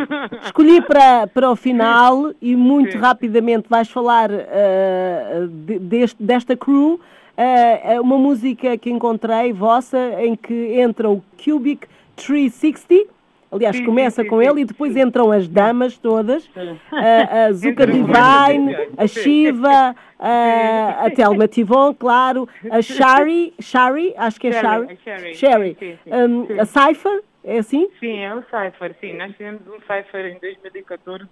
escolhi 0.44 0.82
para, 0.82 1.28
para 1.28 1.52
o 1.52 1.56
final 1.56 2.34
e 2.42 2.56
muito 2.56 2.94
Sim. 2.94 2.98
rapidamente 2.98 3.70
vais 3.70 3.90
falar 3.90 4.32
uh, 4.32 5.48
de, 5.48 5.78
deste, 5.78 6.22
desta 6.22 6.58
crew 6.58 7.00
uh, 7.38 8.02
uma 8.02 8.18
música 8.18 8.78
que 8.78 8.90
encontrei 8.90 9.54
vossa 9.54 10.22
em 10.22 10.36
que 10.36 10.80
entra 10.80 11.10
o 11.10 11.24
Cubic 11.44 11.88
360. 12.16 13.12
Aliás, 13.52 13.76
sim, 13.76 13.86
começa 13.86 14.24
sim, 14.24 14.28
com 14.30 14.42
sim, 14.42 14.48
ele 14.48 14.62
e 14.62 14.66
depois 14.66 14.98
entram 14.98 15.32
as 15.32 15.48
damas 15.48 15.96
todas, 15.96 16.50
a, 16.92 17.46
a 17.46 17.54
Zuka 17.54 17.86
Divine, 17.86 18.76
a 18.98 19.06
Shiva, 19.06 19.96
a, 20.18 21.06
a 21.06 21.12
Thelma 21.12 21.48
Tivon, 21.48 21.94
claro, 21.94 22.50
a 22.72 22.82
Shari, 22.82 23.54
Shari, 23.60 24.12
acho 24.18 24.40
que 24.40 24.48
é 24.48 24.54
Shari, 24.54 24.98
Sherry, 25.36 25.78
um, 26.08 26.60
a 26.60 26.66
Cypher, 26.66 27.22
é 27.44 27.60
assim? 27.60 27.90
Sim, 28.00 28.18
é 28.22 28.34
o 28.34 28.42
Cypher, 28.42 28.96
sim. 29.00 29.14
Nós 29.14 29.32
tivemos 29.34 29.62
um 29.68 29.80
Cypher 29.82 30.26
em 30.26 30.40
2014 30.40 31.28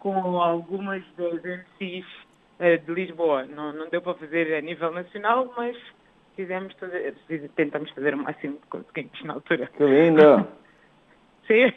com 0.00 0.40
algumas 0.40 1.04
das 1.16 1.40
MCs 1.44 2.06
de 2.62 2.92
Lisboa. 2.92 3.44
Não, 3.44 3.72
não 3.72 3.88
deu 3.88 4.00
para 4.00 4.14
fazer 4.14 4.54
a 4.54 4.60
nível 4.60 4.92
nacional, 4.92 5.52
mas 5.56 5.76
fizemos 6.36 6.72
fazer, 6.74 7.14
tentamos 7.56 7.90
fazer 7.90 8.14
o 8.14 8.18
máximo 8.18 8.56
que 8.56 8.66
conseguimos 8.68 9.22
na 9.24 9.34
altura. 9.34 9.70
Que 9.76 9.84
lindo! 9.84 10.46
Sim. 11.46 11.72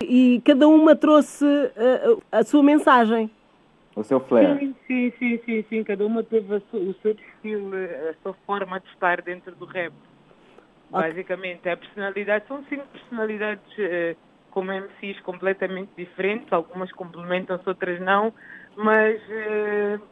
e 0.00 0.40
cada 0.44 0.68
uma 0.68 0.94
trouxe 0.94 1.44
uh, 1.44 2.22
a 2.30 2.44
sua 2.44 2.62
mensagem. 2.62 3.28
O 3.96 4.02
seu 4.02 4.20
flair. 4.20 4.58
Sim, 4.58 4.74
sim, 4.86 5.12
sim, 5.18 5.40
sim, 5.44 5.64
sim. 5.68 5.84
Cada 5.84 6.06
uma 6.06 6.22
teve 6.22 6.54
o 6.54 6.94
seu 7.02 7.12
estilo, 7.12 7.72
a 8.10 8.14
sua 8.22 8.34
forma 8.46 8.80
de 8.80 8.88
estar 8.88 9.22
dentro 9.22 9.54
do 9.56 9.64
rap. 9.64 9.92
Okay. 10.90 11.10
Basicamente, 11.10 11.68
a 11.68 11.76
personalidade, 11.76 12.46
são 12.46 12.64
cinco 12.64 12.86
personalidades 12.86 13.66
uh, 13.78 14.16
como 14.54 14.72
MCs 14.72 15.20
completamente 15.20 15.90
diferentes, 15.96 16.52
algumas 16.52 16.90
complementam-se, 16.92 17.68
outras 17.68 18.00
não, 18.00 18.32
mas, 18.76 19.20
uh, 19.28 20.02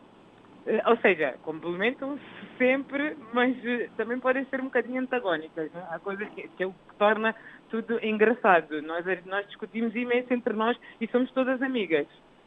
uh, 0.66 0.90
ou 0.90 0.96
seja, 0.98 1.34
complementam-se 1.42 2.22
sempre, 2.58 3.16
mas 3.32 3.56
também 3.96 4.18
podem 4.18 4.44
ser 4.46 4.60
um 4.60 4.64
bocadinho 4.64 5.00
antagónicas. 5.00 5.70
Né? 5.72 5.86
Há 5.90 5.98
coisa 5.98 6.24
que, 6.26 6.48
que 6.48 6.62
é 6.62 6.66
o 6.66 6.72
que 6.72 6.94
torna 6.98 7.34
tudo 7.70 7.98
engraçado. 8.04 8.82
Nós, 8.82 9.04
nós 9.26 9.46
discutimos 9.46 9.94
imenso 9.94 10.32
entre 10.32 10.52
nós 10.52 10.76
e 11.00 11.06
somos 11.08 11.30
todas 11.32 11.60
amigas. 11.62 12.06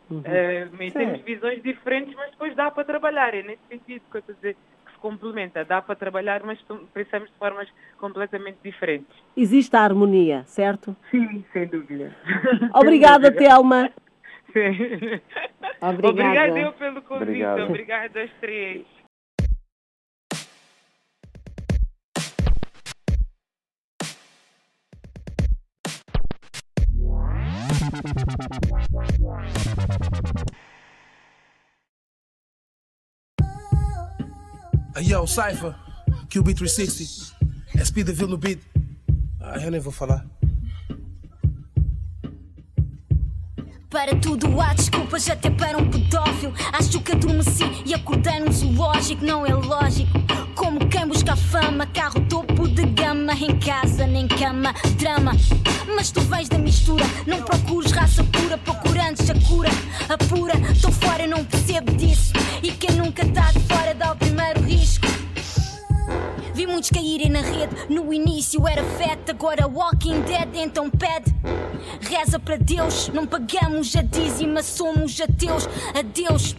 Uhum. 0.09 0.19
Uh, 0.19 0.83
e 0.83 0.91
temos 0.91 1.21
visões 1.21 1.63
diferentes, 1.63 2.13
mas 2.15 2.29
depois 2.31 2.55
dá 2.55 2.69
para 2.69 2.83
trabalhar. 2.83 3.33
É 3.33 3.41
nesse 3.41 3.63
sentido 3.67 4.03
que 4.09 4.17
eu 4.17 4.19
estou 4.19 4.33
a 4.33 4.35
dizer 4.35 4.55
complementa, 5.05 5.63
dá 5.63 5.83
para 5.83 5.95
trabalhar, 5.95 6.41
mas 6.43 6.57
pensamos 6.91 7.29
de 7.29 7.37
formas 7.37 7.67
completamente 7.99 8.57
diferentes. 8.63 9.15
Existe 9.37 9.75
a 9.75 9.81
harmonia, 9.81 10.43
certo? 10.45 10.95
Sim, 11.11 11.45
sem 11.53 11.67
dúvida. 11.67 12.11
Obrigada, 12.73 13.31
Telma. 13.31 13.91
Obrigada. 15.81 16.07
Obrigada 16.09 16.59
eu 16.59 16.73
pelo 16.73 17.01
convite. 17.01 17.23
Obrigado. 17.23 17.63
Obrigada 17.63 18.23
às 18.23 18.31
três. 18.39 18.85
Yo, 35.01 35.27
Cypher, 35.27 35.75
QB360, 36.29 37.35
SP 37.75 38.03
Deville 38.03 38.29
no 38.31 38.37
beat. 38.37 38.59
Ah, 39.41 39.57
eu 39.61 39.69
nem 39.69 39.79
vou 39.79 39.91
falar. 39.91 40.25
Para 43.95 44.13
tudo 44.13 44.59
há 44.59 44.73
desculpas, 44.73 45.29
até 45.29 45.49
para 45.49 45.77
um 45.77 45.89
pedófilo. 45.89 46.53
Acho 46.73 46.99
que 46.99 47.13
adormeci 47.13 47.63
e 47.85 47.93
acordei 47.93 48.41
num 48.41 48.51
zoológico, 48.51 49.25
não 49.25 49.45
é 49.45 49.53
lógico. 49.53 50.11
Como 50.53 50.85
quem 50.89 51.07
busca 51.07 51.33
fama, 51.33 51.85
carro 51.85 52.19
topo 52.27 52.67
de 52.67 52.85
gama, 52.87 53.31
em 53.31 53.57
casa 53.57 54.05
nem 54.05 54.27
cama, 54.27 54.73
drama. 54.97 55.31
Mas 55.95 56.11
tu 56.11 56.19
vens 56.19 56.49
da 56.49 56.57
mistura, 56.57 57.05
não 57.25 57.41
procures 57.43 57.93
raça 57.93 58.21
pura, 58.25 58.57
procurantes 58.57 58.94
No 67.89 68.11
início 68.11 68.67
era 68.67 68.83
fete, 68.83 69.31
agora 69.31 69.67
Walking 69.67 70.21
Dead, 70.21 70.55
então 70.55 70.89
pede. 70.89 71.35
Reza 72.01 72.39
para 72.39 72.57
Deus, 72.57 73.09
não 73.13 73.27
pagamos 73.27 73.95
a 73.95 74.01
dízima, 74.01 74.63
somos 74.63 75.19
ateus. 75.21 75.69
Adeus, 75.93 76.55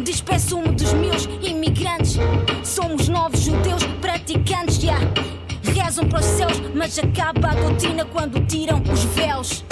despeço-me 0.00 0.68
dos 0.68 0.92
meus 0.92 1.24
imigrantes. 1.42 2.16
Somos 2.62 3.08
novos 3.08 3.40
judeus 3.40 3.82
praticantes. 4.00 4.82
Yeah. 4.82 5.00
Rezam 5.74 6.08
para 6.08 6.20
os 6.20 6.26
céus, 6.26 6.60
mas 6.74 6.98
acaba 6.98 7.48
a 7.48 7.54
doutrina 7.54 8.04
quando 8.04 8.44
tiram 8.46 8.82
os 8.92 9.04
véus. 9.04 9.64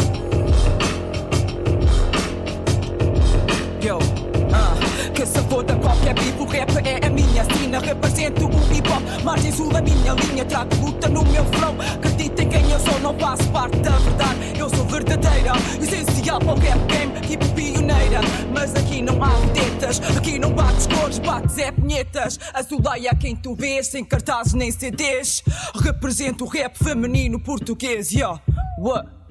Yo, 3.80 3.98
uh, 3.98 4.91
que 5.22 5.26
se 5.26 5.38
foda 5.42 5.76
qualquer 5.76 6.14
bico, 6.14 6.44
rap 6.46 6.70
é 6.84 7.06
a 7.06 7.10
minha 7.10 7.44
sina. 7.44 7.78
Represento 7.78 8.46
o 8.46 8.74
hip 8.74 8.88
hop, 8.88 9.22
margem 9.22 9.52
sul 9.52 9.68
da 9.68 9.80
minha 9.80 10.14
linha. 10.14 10.44
Trago 10.44 10.74
luta 10.84 11.08
no 11.08 11.24
meu 11.24 11.44
flow. 11.44 11.76
Acreditem 11.94 12.48
quem 12.48 12.70
eu 12.70 12.80
sou, 12.80 12.98
não 12.98 13.16
faço 13.16 13.48
parte 13.50 13.78
da 13.78 13.90
verdade. 13.98 14.58
Eu 14.58 14.68
sou 14.68 14.84
verdadeira, 14.84 15.52
essencial 15.80 16.40
para 16.40 16.52
o 16.52 16.58
rap 16.58 16.78
game, 16.86 17.20
tipo 17.20 17.48
pioneira. 17.50 18.20
Mas 18.52 18.74
aqui 18.74 19.00
não 19.00 19.22
há 19.22 19.28
vedetas, 19.28 20.00
aqui 20.16 20.40
não 20.40 20.52
bates 20.52 20.88
cores, 20.88 21.18
bates 21.20 21.56
é 21.58 21.70
punhetas. 21.70 22.40
Azuleia 22.52 23.14
quem 23.14 23.36
tu 23.36 23.54
vês, 23.54 23.88
sem 23.88 24.04
cartazes 24.04 24.54
nem 24.54 24.72
CDs. 24.72 25.44
Represento 25.80 26.44
o 26.44 26.48
rap 26.48 26.76
feminino 26.76 27.38
português, 27.38 28.10
yeah. 28.10 28.40
What? 28.76 29.21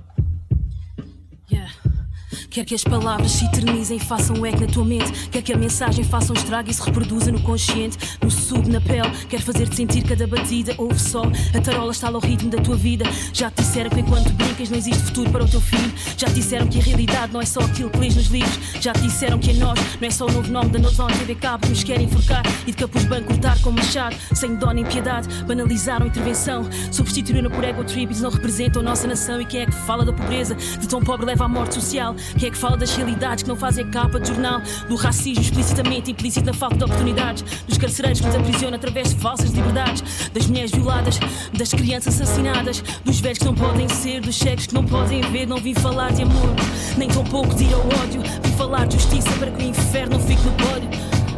Quer 2.50 2.66
que 2.66 2.76
as 2.76 2.84
palavras 2.84 3.32
se 3.32 3.46
eternizem 3.46 3.98
e 3.98 4.00
façam 4.00 4.46
eco 4.46 4.62
na 4.62 4.68
tua 4.68 4.86
mente. 4.86 5.12
Quer 5.30 5.42
que 5.42 5.54
a 5.54 5.58
mensagem 5.58 6.04
faça 6.04 6.32
um 6.32 6.36
estrago 6.36 6.70
e 6.70 6.74
se 6.74 6.82
reproduza 6.82 7.32
no 7.32 7.42
consciente, 7.42 7.98
no 8.22 8.30
sub, 8.30 8.70
na 8.70 8.82
pele. 8.82 9.10
Quer 9.30 9.42
fazer-te 9.42 9.76
sentir 9.76 10.04
cada 10.04 10.28
batida. 10.28 10.74
Ouve 10.78 11.00
só, 11.00 11.24
a 11.54 11.62
tarola 11.62 11.92
está 11.92 12.08
ao 12.08 12.20
ritmo 12.20 12.50
da 12.50 12.58
tua 12.60 12.76
vida. 12.76 13.06
Já 13.34 13.50
te 13.50 13.62
disseram 13.62 13.90
que 13.90 14.00
enquanto 14.00 14.32
brincas 14.34 14.70
não 14.70 14.78
existe 14.78 15.04
futuro 15.04 15.30
para 15.32 15.44
o 15.44 15.48
teu 15.48 15.62
filho. 15.62 15.94
Já 16.18 16.28
te 16.28 16.34
disseram 16.34 16.68
que 16.68 16.80
a 16.80 16.84
realidade 16.84 17.34
não 17.34 17.42
é 17.42 17.46
só 17.46 17.62
aquilo 17.62 17.90
que 17.90 17.98
lês 17.98 18.16
nos 18.16 18.28
livros. 18.28 18.60
Já 18.80 18.94
te 18.94 19.02
disseram 19.02 19.40
que 19.40 19.52
a 19.52 19.54
nós 19.54 19.80
não 20.00 20.08
é 20.08 20.12
só 20.12 20.26
o 20.26 20.32
novo 20.32 20.52
nome 20.52 20.70
da 20.70 20.80
Nozone 20.80 21.18
TV 21.18 21.36
Cabo 21.36 21.64
que 21.64 21.70
nos 21.70 21.84
querem 21.84 22.06
enforcar 22.06 22.44
e 22.68 22.72
de 22.72 22.78
capuz 22.78 23.06
banco 23.06 23.28
cortar 23.28 23.60
com 23.62 23.72
machado, 23.72 24.16
sem 24.34 24.56
dó 24.56 24.72
nem 24.72 24.86
piedade. 24.86 25.28
Banalizaram 25.46 26.06
a 26.06 26.08
intervenção, 26.08 26.70
substituíram 26.92 27.50
por 27.50 27.64
ego 27.64 27.84
tribes, 27.84 28.22
não 28.22 28.30
representam 28.30 28.82
a 28.82 28.86
nossa 28.86 29.08
nação. 29.08 29.42
E 29.42 29.46
quem 29.46 29.62
é 29.62 29.66
que 29.66 29.72
fala 29.72 30.06
da 30.06 30.14
pobreza? 30.14 30.56
De 30.56 30.88
tão 30.88 31.02
pobre 31.02 31.26
leva 31.26 31.46
à 31.46 31.48
morte 31.48 31.76
social. 31.76 32.16
Quem 32.38 32.50
é 32.50 32.52
que 32.52 32.58
fala 32.58 32.78
das 32.78 32.96
realidades 32.96 33.44
que 33.44 33.50
não 33.50 33.56
fazem 33.56 33.90
capa 33.90 34.20
de 34.20 34.28
jornal? 34.28 34.62
Do 34.88 34.96
racismo 34.96 35.42
explicitamente 35.42 36.12
implícito 36.12 36.46
na 36.46 36.54
falta 36.54 36.78
de 36.78 36.84
oportunidades, 36.84 37.44
dos 37.68 37.78
carcereiros 37.78 38.22
que 38.22 38.28
nos 38.28 38.36
aprisionam 38.36 38.76
através 38.76 39.14
de 39.14 39.20
falsas 39.20 39.52
liberdades, 39.52 40.30
das 40.34 40.48
mulheres 40.48 40.72
violadas, 40.72 41.20
das 41.54 41.72
crianças 41.72 42.20
assassinadas, 42.20 42.82
dos 43.04 43.20
velhos 43.20 43.40
que 43.40 43.46
não 43.46 43.56
podem 43.56 43.88
ser, 43.90 44.22
dos 44.22 44.38
cegos 44.38 44.68
que 44.68 44.74
não 44.74 44.86
podem 44.86 45.22
ver. 45.32 45.46
Não 45.46 45.58
vim 45.58 45.74
falar 45.74 46.12
de 46.12 46.24
amor, 46.24 46.56
nem 46.98 47.08
tão 47.08 47.24
pouco 47.24 47.54
de 47.56 47.66
ir 47.66 47.74
ao 47.74 47.82
ódio. 47.82 48.22
Vim 48.44 48.52
falar 48.58 48.88
de 48.88 48.96
justiça 48.96 49.32
para 49.38 49.52
que 49.52 49.64
o 49.64 49.68
inferno 49.68 50.18
não 50.18 50.26
fique 50.26 50.42
no 50.44 50.52
pódio. 50.54 50.90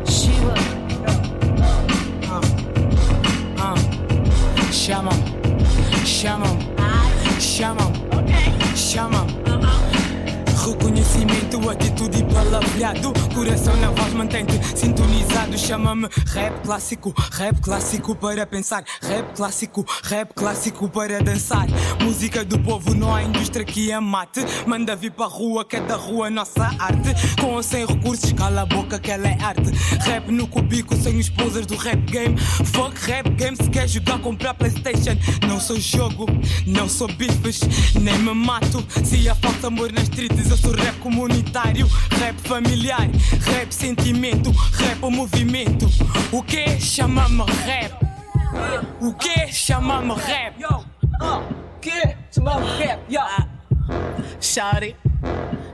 Sheila. 0.05 0.53
Chamam, 4.71 5.13
chamam, 6.05 6.57
chamam, 7.39 7.93
chamam. 8.75 9.42
Reconhecimento, 10.65 11.69
atitude 11.69 12.19
e 12.19 12.33
palavreado. 12.33 13.11
Coração 13.35 13.75
na 13.77 13.91
voz, 13.91 14.13
mantém-te 14.13 14.53
sintonizado. 14.77 15.57
Chama-me 15.57 16.07
rap 16.27 16.63
clássico, 16.63 17.13
rap 17.33 17.59
clássico 17.59 18.15
para 18.15 18.45
pensar. 18.45 18.85
Rap 19.01 19.35
clássico, 19.35 19.85
rap 20.03 20.33
clássico 20.33 20.87
para 20.87 21.21
dançar. 21.21 21.67
Música 22.01 22.45
do 22.45 22.57
povo, 22.59 22.95
não 22.95 23.13
há 23.13 23.23
indústria 23.23 23.65
que 23.65 23.91
a 23.91 23.99
mate. 23.99 24.39
Manda 24.65 24.95
vir 24.95 25.11
para 25.11 25.25
a 25.25 25.27
rua, 25.27 25.65
que 25.65 25.75
é 25.75 25.81
da 25.81 25.97
rua 25.97 26.29
nossa 26.29 26.63
arte. 26.79 27.13
Com 27.41 27.55
ou 27.55 27.63
sem 27.63 27.85
recursos, 27.85 28.31
cala 28.31 28.61
a 28.61 28.65
boca 28.65 28.97
que 28.97 29.11
ela 29.11 29.27
é 29.27 29.37
arte. 29.41 29.69
Rap 30.05 30.31
no 30.31 30.47
cubico, 30.47 30.95
sem 30.95 31.19
esposas 31.19 31.65
do 31.65 31.75
rap 31.75 31.99
game. 32.09 32.37
Fuck 32.37 32.97
rap 33.05 33.29
game, 33.31 33.57
se 33.57 33.69
quer 33.69 33.87
jogar, 33.89 34.19
comprar 34.19 34.53
Playstation. 34.53 35.17
Não 35.45 35.59
sou 35.59 35.77
jogo, 35.77 36.25
não 36.65 36.87
sou 36.87 37.09
bifes, 37.09 37.59
nem 37.99 38.17
me 38.19 38.33
mato. 38.33 38.81
Se 39.03 39.27
há 39.27 39.35
falta 39.35 39.67
amor 39.67 39.91
nas 39.91 40.03
streets, 40.03 40.52
eu 40.53 40.57
sou 40.57 40.71
rap 40.71 40.95
comunitário, 40.99 41.87
rap 42.11 42.39
familiar, 42.47 43.09
rap 43.41 43.73
sentimento, 43.73 44.51
rap 44.51 45.01
o 45.01 45.09
movimento. 45.09 45.87
O 46.31 46.43
que 46.43 46.79
chama-me 46.79 47.43
rap? 47.65 47.93
O 49.01 49.13
que 49.15 49.47
chama-me 49.51 50.13
rap? 50.13 50.53
Yo, 50.59 50.85
uh, 51.21 51.43
que 51.81 52.15
chama-me 52.31 52.67
rap? 52.77 52.99
Yo. 53.09 53.21
Shawty, 54.39 54.95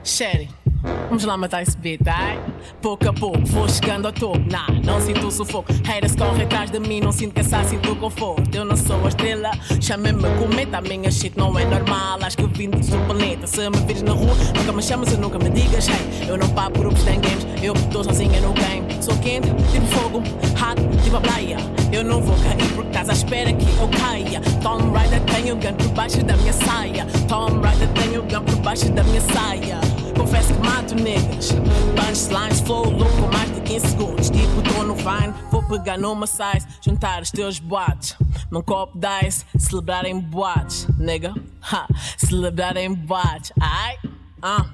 Sherry. 0.02 0.59
Vamos 1.08 1.24
lá 1.24 1.36
matar 1.36 1.62
esse 1.62 1.76
beat, 1.76 2.00
ai? 2.06 2.38
Pouco 2.80 3.08
a 3.08 3.12
pouco 3.12 3.44
vou 3.46 3.68
chegando 3.68 4.06
ao 4.06 4.12
topo, 4.12 4.38
nah, 4.50 4.66
não 4.84 5.00
sinto 5.00 5.30
sufoco. 5.30 5.72
Haters 5.84 6.14
correm 6.14 6.42
atrás 6.42 6.70
de 6.70 6.78
mim, 6.78 7.00
não 7.00 7.12
sinto 7.12 7.34
cansaço, 7.34 7.70
sinto 7.70 7.94
conforto. 7.96 8.54
Eu 8.54 8.64
não 8.64 8.76
sou 8.76 9.04
a 9.04 9.08
estrela, 9.08 9.50
chamem-me 9.80 10.28
cometa, 10.38 10.78
a 10.78 10.80
minha 10.80 11.10
shit 11.10 11.36
não 11.36 11.58
é 11.58 11.64
normal. 11.64 12.18
Acho 12.22 12.36
que 12.36 12.46
vim 12.46 12.70
do 12.70 13.06
planeta. 13.06 13.46
Se 13.46 13.68
me 13.68 13.76
vires 13.86 14.02
na 14.02 14.12
rua, 14.12 14.34
nunca 14.56 14.72
me 14.72 14.82
chamas 14.82 15.12
e 15.12 15.16
nunca 15.16 15.38
me 15.38 15.50
digas, 15.50 15.88
hey. 15.88 16.28
Eu 16.28 16.38
não 16.38 16.48
pago 16.50 16.78
grupos 16.78 17.04
nem 17.04 17.20
games, 17.20 17.46
eu 17.62 17.72
estou 17.74 18.04
sozinha 18.04 18.40
no 18.40 18.52
game. 18.52 19.02
Sou 19.02 19.16
quente, 19.18 19.48
tipo 19.72 19.86
fogo, 19.86 20.18
hot, 20.18 21.02
tipo 21.02 21.16
a 21.16 21.20
praia. 21.20 21.56
Eu 21.92 22.04
não 22.04 22.22
vou 22.22 22.36
cair 22.36 22.70
estás 22.90 23.08
à 23.08 23.12
espera 23.12 23.52
que 23.52 23.64
eu 23.80 23.88
caia. 23.88 24.40
Tom 24.62 24.92
Rider 24.92 25.20
tem 25.22 25.52
o 25.52 25.56
gun 25.56 25.74
por 25.74 25.88
baixo 25.88 26.22
da 26.22 26.36
minha 26.36 26.52
saia. 26.52 27.06
Tom 27.28 27.60
Rider 27.60 27.88
tem 27.94 28.18
o 28.18 28.22
gun 28.22 28.44
por 28.44 28.56
baixo 28.56 28.90
da 28.92 29.02
minha 29.04 29.20
saia. 29.20 29.80
Confesso 30.20 30.52
que 30.52 30.60
mato 30.60 30.94
niggas. 30.94 31.52
Punchlines, 31.96 32.60
flow 32.60 32.90
louco, 32.90 33.32
mais 33.32 33.54
de 33.54 33.60
15 33.62 33.88
segundos. 33.88 34.30
Tipo, 34.30 34.62
tô 34.62 34.82
no 34.82 34.94
Vine, 34.94 35.32
vou 35.50 35.62
pegar 35.62 35.96
numa 35.96 36.26
size, 36.26 36.66
juntar 36.84 37.22
os 37.22 37.30
teus 37.30 37.58
boates. 37.58 38.16
Num 38.50 38.60
copo 38.60 38.98
dice, 38.98 39.46
celebrar 39.58 40.04
em 40.04 40.20
boates, 40.20 40.86
nigga. 40.98 41.32
Ha, 41.62 41.86
celebrar 42.18 42.76
em 42.76 42.92
boates, 42.92 43.52
ai, 43.60 43.96
ah. 44.42 44.66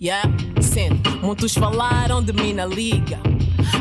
Yeah, 0.00 0.28
sim, 0.60 0.90
muitos 1.22 1.54
falaram 1.54 2.22
de 2.22 2.32
mim 2.32 2.52
na 2.52 2.66
liga. 2.66 3.20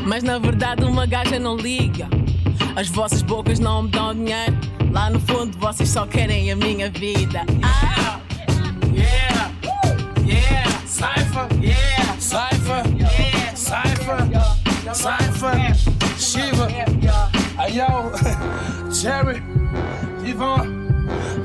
Mas 0.05 0.23
na 0.23 0.39
verdade 0.39 0.85
uma 0.85 1.05
gaja 1.05 1.37
não 1.37 1.57
liga. 1.57 2.07
As 2.75 2.87
vossas 2.87 3.21
bocas 3.21 3.59
não 3.59 3.83
me 3.83 3.89
dão 3.89 4.13
dinheiro. 4.13 4.55
Lá 4.91 5.09
no 5.09 5.19
fundo 5.19 5.57
vocês 5.57 5.89
só 5.89 6.05
querem 6.05 6.51
a 6.51 6.55
minha 6.55 6.89
vida. 6.89 7.43
Ah! 7.63 8.19
Yeah! 8.93 9.20
Yeah! 10.41 10.85
Cypher! 10.85 11.47
Yeah! 11.59 12.17
Cypher! 12.17 12.83
Yeah! 12.95 13.53
Cypher! 13.53 14.19
Cypher! 14.93 15.73
Shiva! 16.17 16.67
Ayo! 17.57 19.01
Cherry! 19.01 19.41
Yvonne! 20.29 20.81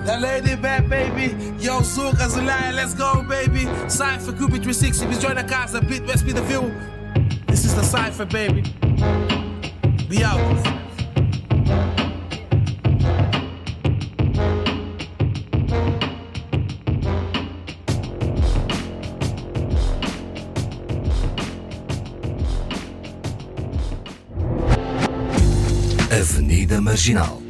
That 0.04 0.20
lady 0.20 0.54
bad 0.54 0.88
baby, 0.88 1.34
yo, 1.58 1.82
Suka 1.82 2.28
Zulaya, 2.28 2.72
let's 2.72 2.94
go, 2.94 3.22
baby. 3.28 3.66
Cypher, 3.88 4.32
Cupid 4.32 4.62
360, 4.62 5.06
biz 5.06 5.18
join 5.18 5.34
the 5.34 5.44
casa, 5.44 5.80
beat, 5.80 6.04
West 6.06 6.24
be 6.24 6.32
the 6.32 6.42
view. 6.42 6.72
This 7.46 7.64
is 7.64 7.74
the 7.74 7.82
Cypher, 7.82 8.24
baby. 8.26 8.62
Be 10.08 10.22
out. 10.22 10.85
Marginal 26.96 27.45